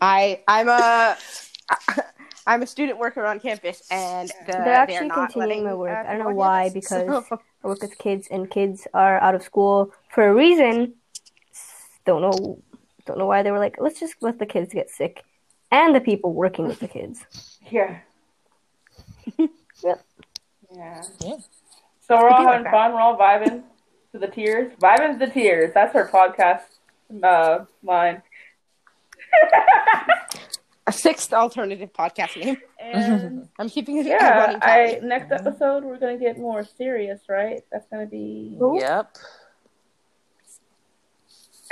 I 0.00 0.40
I'm 0.46 0.68
a 0.68 1.16
I'm 2.46 2.62
a 2.62 2.66
student 2.66 2.98
worker 3.00 3.26
on 3.26 3.40
campus, 3.40 3.82
and 3.90 4.28
the, 4.28 4.34
They're 4.52 4.64
they're 4.64 4.74
actually 4.74 5.08
not 5.08 5.32
continuing 5.32 5.64
my 5.64 5.74
work. 5.74 5.96
uh, 6.06 6.08
I 6.08 6.14
don't 6.16 6.28
know 6.28 6.34
why, 6.34 6.70
because- 6.70 7.26
So- 7.28 7.40
I 7.64 7.66
work 7.66 7.82
with 7.82 7.96
kids, 7.98 8.28
and 8.30 8.48
kids 8.48 8.86
are 8.94 9.18
out 9.18 9.34
of 9.34 9.42
school 9.42 9.90
for 10.10 10.28
a 10.28 10.32
reason. 10.34 10.94
Don't 12.06 12.20
know, 12.20 12.62
don't 13.06 13.18
know 13.18 13.26
why 13.26 13.42
they 13.42 13.50
were 13.50 13.58
like, 13.58 13.76
let's 13.78 14.00
just 14.00 14.14
let 14.20 14.38
the 14.38 14.46
kids 14.46 14.72
get 14.72 14.90
sick, 14.90 15.22
and 15.70 15.94
the 15.94 16.00
people 16.00 16.32
working 16.32 16.66
with 16.66 16.80
the 16.80 16.88
kids. 16.88 17.24
Yeah. 17.70 17.98
Yep. 19.82 20.04
Yeah. 20.74 21.02
Yeah. 21.20 21.36
So 22.00 22.16
we're 22.16 22.28
all 22.28 22.36
Speaking 22.36 22.46
of 22.46 22.52
having 22.52 22.70
fun. 22.70 22.92
We're 22.92 23.00
all 23.00 23.18
vibing 23.18 23.62
to 24.12 24.18
the 24.18 24.28
tears. 24.28 24.72
Vibing 24.80 25.18
to 25.18 25.26
the 25.26 25.32
tears. 25.32 25.72
That's 25.74 25.92
her 25.94 26.08
podcast 26.12 26.62
uh, 27.22 27.64
line. 27.82 28.22
a 30.86 30.92
sixth 30.92 31.32
alternative 31.32 31.92
podcast 31.92 32.42
name. 32.42 32.56
and 32.80 33.48
I'm 33.58 33.68
keeping 33.68 33.98
it. 33.98 34.06
yeah, 34.06 34.38
running 34.38 34.58
I 34.62 35.00
next 35.02 35.32
episode 35.32 35.84
we're 35.84 35.98
gonna 35.98 36.18
get 36.18 36.38
more 36.38 36.64
serious, 36.64 37.20
right? 37.28 37.62
That's 37.72 37.86
gonna 37.88 38.06
be. 38.06 38.56
Who? 38.58 38.78
Yep. 38.78 39.16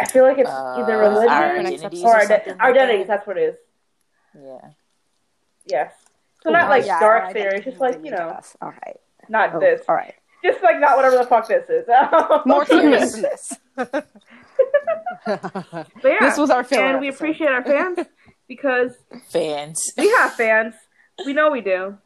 I 0.03 0.05
feel 0.07 0.25
like 0.25 0.39
it's 0.39 0.51
Uh, 0.51 0.77
either 0.79 0.95
our 1.03 1.09
religion 1.11 1.31
identities 1.31 2.03
or 2.05 2.09
or 2.13 2.17
ide- 2.17 2.29
something 2.29 2.57
like 2.59 2.61
identities. 2.61 3.07
that. 3.07 3.17
That's 3.17 3.27
what 3.27 3.39
it 3.39 3.43
is. 3.43 3.57
Yeah. 4.35 4.71
Yes. 5.67 5.93
So 6.43 6.51
not 6.51 6.69
like 6.69 6.85
yeah, 6.87 6.99
dark 7.01 7.25
our 7.25 7.33
theory. 7.33 7.47
identities 7.49 7.73
Just 7.73 7.81
like 7.81 8.05
you 8.05 8.11
know, 8.11 8.29
us. 8.29 8.57
All 8.61 8.71
right. 8.71 9.01
not 9.29 9.55
Oh, 9.55 9.61
this. 9.61 9.83
All 9.89 9.95
right. 9.95 10.15
Just 10.45 10.63
like 10.63 10.81
not 10.81 10.97
whatever 10.97 11.17
the 11.17 11.25
fuck 11.27 11.47
this 11.47 11.69
is. 11.71 11.87
More 12.47 12.65
serious 12.67 13.13
than 13.13 13.23
this. 13.23 13.59
But 15.25 15.85
yeah, 16.05 16.19
This 16.21 16.37
was 16.39 16.51
our 16.51 16.65
filler 16.65 16.87
and 16.87 17.01
we 17.01 17.09
appreciate 17.09 17.49
our 17.51 17.63
fans 17.63 17.99
because 18.49 18.97
Fans. 19.29 19.79
we 19.97 20.09
have 20.11 20.33
fans. 20.35 20.75
We 21.25 21.33
know 21.33 21.51
we 21.51 21.61
do. 21.61 21.97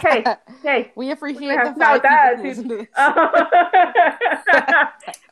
Hey, 0.00 0.24
hey, 0.62 0.92
we 0.96 1.10
appreciate 1.10 1.56
we 1.58 1.70
the 1.70 1.74
five 1.78 2.02
that 2.02 2.42
people 2.42 2.42
who 2.42 2.48
listen 2.48 2.68
to 2.68 2.76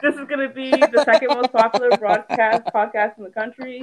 this. 0.03 0.14
is 0.14 0.26
going 0.28 0.49
to 0.49 0.55
be 0.55 0.70
the 0.70 1.03
second 1.05 1.28
most 1.28 1.53
popular 1.53 1.97
broadcast 1.97 2.62
podcast 2.74 3.18
in 3.18 3.24
the 3.24 3.31
country. 3.31 3.83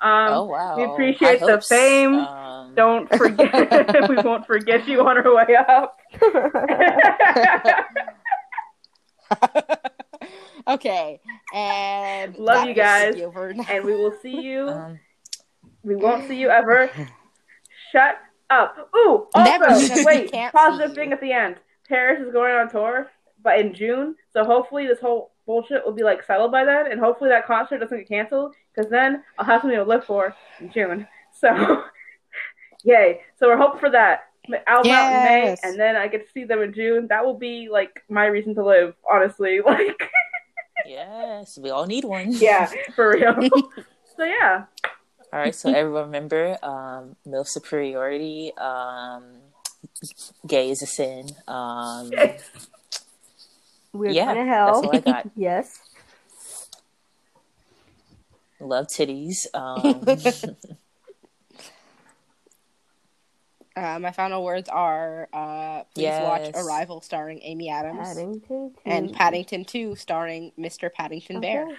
Um, 0.00 0.32
oh 0.32 0.44
wow. 0.46 0.76
we 0.76 0.84
appreciate 0.84 1.40
High 1.40 1.46
the 1.56 1.60
fame. 1.60 2.14
Um, 2.14 2.74
Don't 2.74 3.08
forget, 3.14 4.08
we 4.08 4.16
won't 4.16 4.46
forget 4.46 4.86
you 4.88 5.00
on 5.06 5.16
our 5.18 5.34
way 5.34 5.56
up. 5.56 5.98
okay, 10.68 11.20
and 11.54 12.36
Love 12.36 12.66
you 12.68 12.74
guys. 12.74 13.14
and 13.18 13.84
we 13.84 13.94
will 13.94 14.14
see 14.22 14.40
you. 14.42 14.68
um, 14.68 14.98
We 15.82 15.96
won't 15.96 16.26
see 16.28 16.36
you 16.38 16.50
ever. 16.50 16.90
Shut 17.92 18.16
up. 18.54 18.90
Ooh, 18.96 19.26
also, 19.34 19.50
Never, 19.50 19.66
wait, 20.04 20.32
can't 20.32 20.54
positive 20.54 20.94
thing 20.94 21.08
you. 21.08 21.14
at 21.14 21.20
the 21.20 21.32
end. 21.32 21.56
Paris 21.88 22.24
is 22.24 22.32
going 22.32 22.54
on 22.54 22.70
tour, 22.70 23.10
but 23.42 23.58
in 23.58 23.74
June. 23.74 24.14
So 24.32 24.44
hopefully 24.44 24.86
this 24.86 25.00
whole 25.00 25.32
bullshit 25.46 25.84
will 25.84 25.92
be 25.92 26.02
like 26.02 26.22
settled 26.22 26.52
by 26.52 26.64
then, 26.64 26.90
and 26.90 27.00
hopefully 27.00 27.30
that 27.30 27.46
concert 27.46 27.78
doesn't 27.78 27.98
get 27.98 28.08
canceled, 28.08 28.54
because 28.74 28.90
then 28.90 29.22
I'll 29.38 29.44
have 29.44 29.60
something 29.60 29.78
to 29.78 29.84
live 29.84 30.04
for 30.04 30.34
in 30.60 30.70
June. 30.72 31.06
So, 31.40 31.82
yay! 32.84 33.22
So 33.36 33.48
we're 33.48 33.56
hoping 33.56 33.80
for 33.80 33.90
that. 33.90 34.28
Album 34.68 34.92
out 34.92 35.12
in 35.12 35.24
May, 35.24 35.56
and 35.64 35.78
then 35.78 35.96
I 35.96 36.06
get 36.06 36.24
to 36.24 36.32
see 36.32 36.44
them 36.44 36.62
in 36.62 36.72
June. 36.72 37.08
That 37.08 37.24
will 37.24 37.36
be 37.36 37.68
like 37.68 38.04
my 38.08 38.26
reason 38.26 38.54
to 38.54 38.64
live, 38.64 38.94
honestly. 39.12 39.60
Like, 39.66 40.00
yes, 40.86 41.58
we 41.58 41.70
all 41.70 41.86
need 41.86 42.04
one. 42.04 42.30
yeah, 42.30 42.70
for 42.94 43.14
real. 43.14 43.34
so 44.16 44.24
yeah, 44.24 44.66
All 45.34 45.40
right, 45.40 45.52
so 45.52 45.68
everyone 45.68 46.04
remember, 46.04 46.56
um, 46.64 47.16
MILF 47.26 47.48
superiority, 47.48 48.52
um, 48.56 49.24
gay 50.46 50.70
is 50.70 50.80
a 50.80 50.86
sin. 50.86 51.26
Um, 51.48 52.12
We're 53.92 54.14
Yeah, 54.14 54.26
gonna 54.26 54.46
hell. 54.46 54.66
that's 54.68 54.84
all 54.84 54.90
I 54.92 55.00
got. 55.00 55.26
yes. 55.36 55.80
love 58.60 58.86
titties. 58.86 59.52
Um, 59.54 60.06
Uh, 63.76 63.98
my 63.98 64.12
final 64.12 64.44
words 64.44 64.68
are: 64.68 65.28
uh, 65.32 65.82
please 65.94 66.20
watch 66.20 66.48
Arrival, 66.54 67.00
starring 67.00 67.40
Amy 67.42 67.68
Adams, 67.70 67.98
Paddington. 67.98 68.72
and. 68.86 69.12
Paddington 69.12 69.64
Two, 69.64 69.96
starring 69.96 70.52
Mr. 70.56 70.92
Paddington 70.92 71.40
Bear. 71.40 71.64
Okay. 71.64 71.74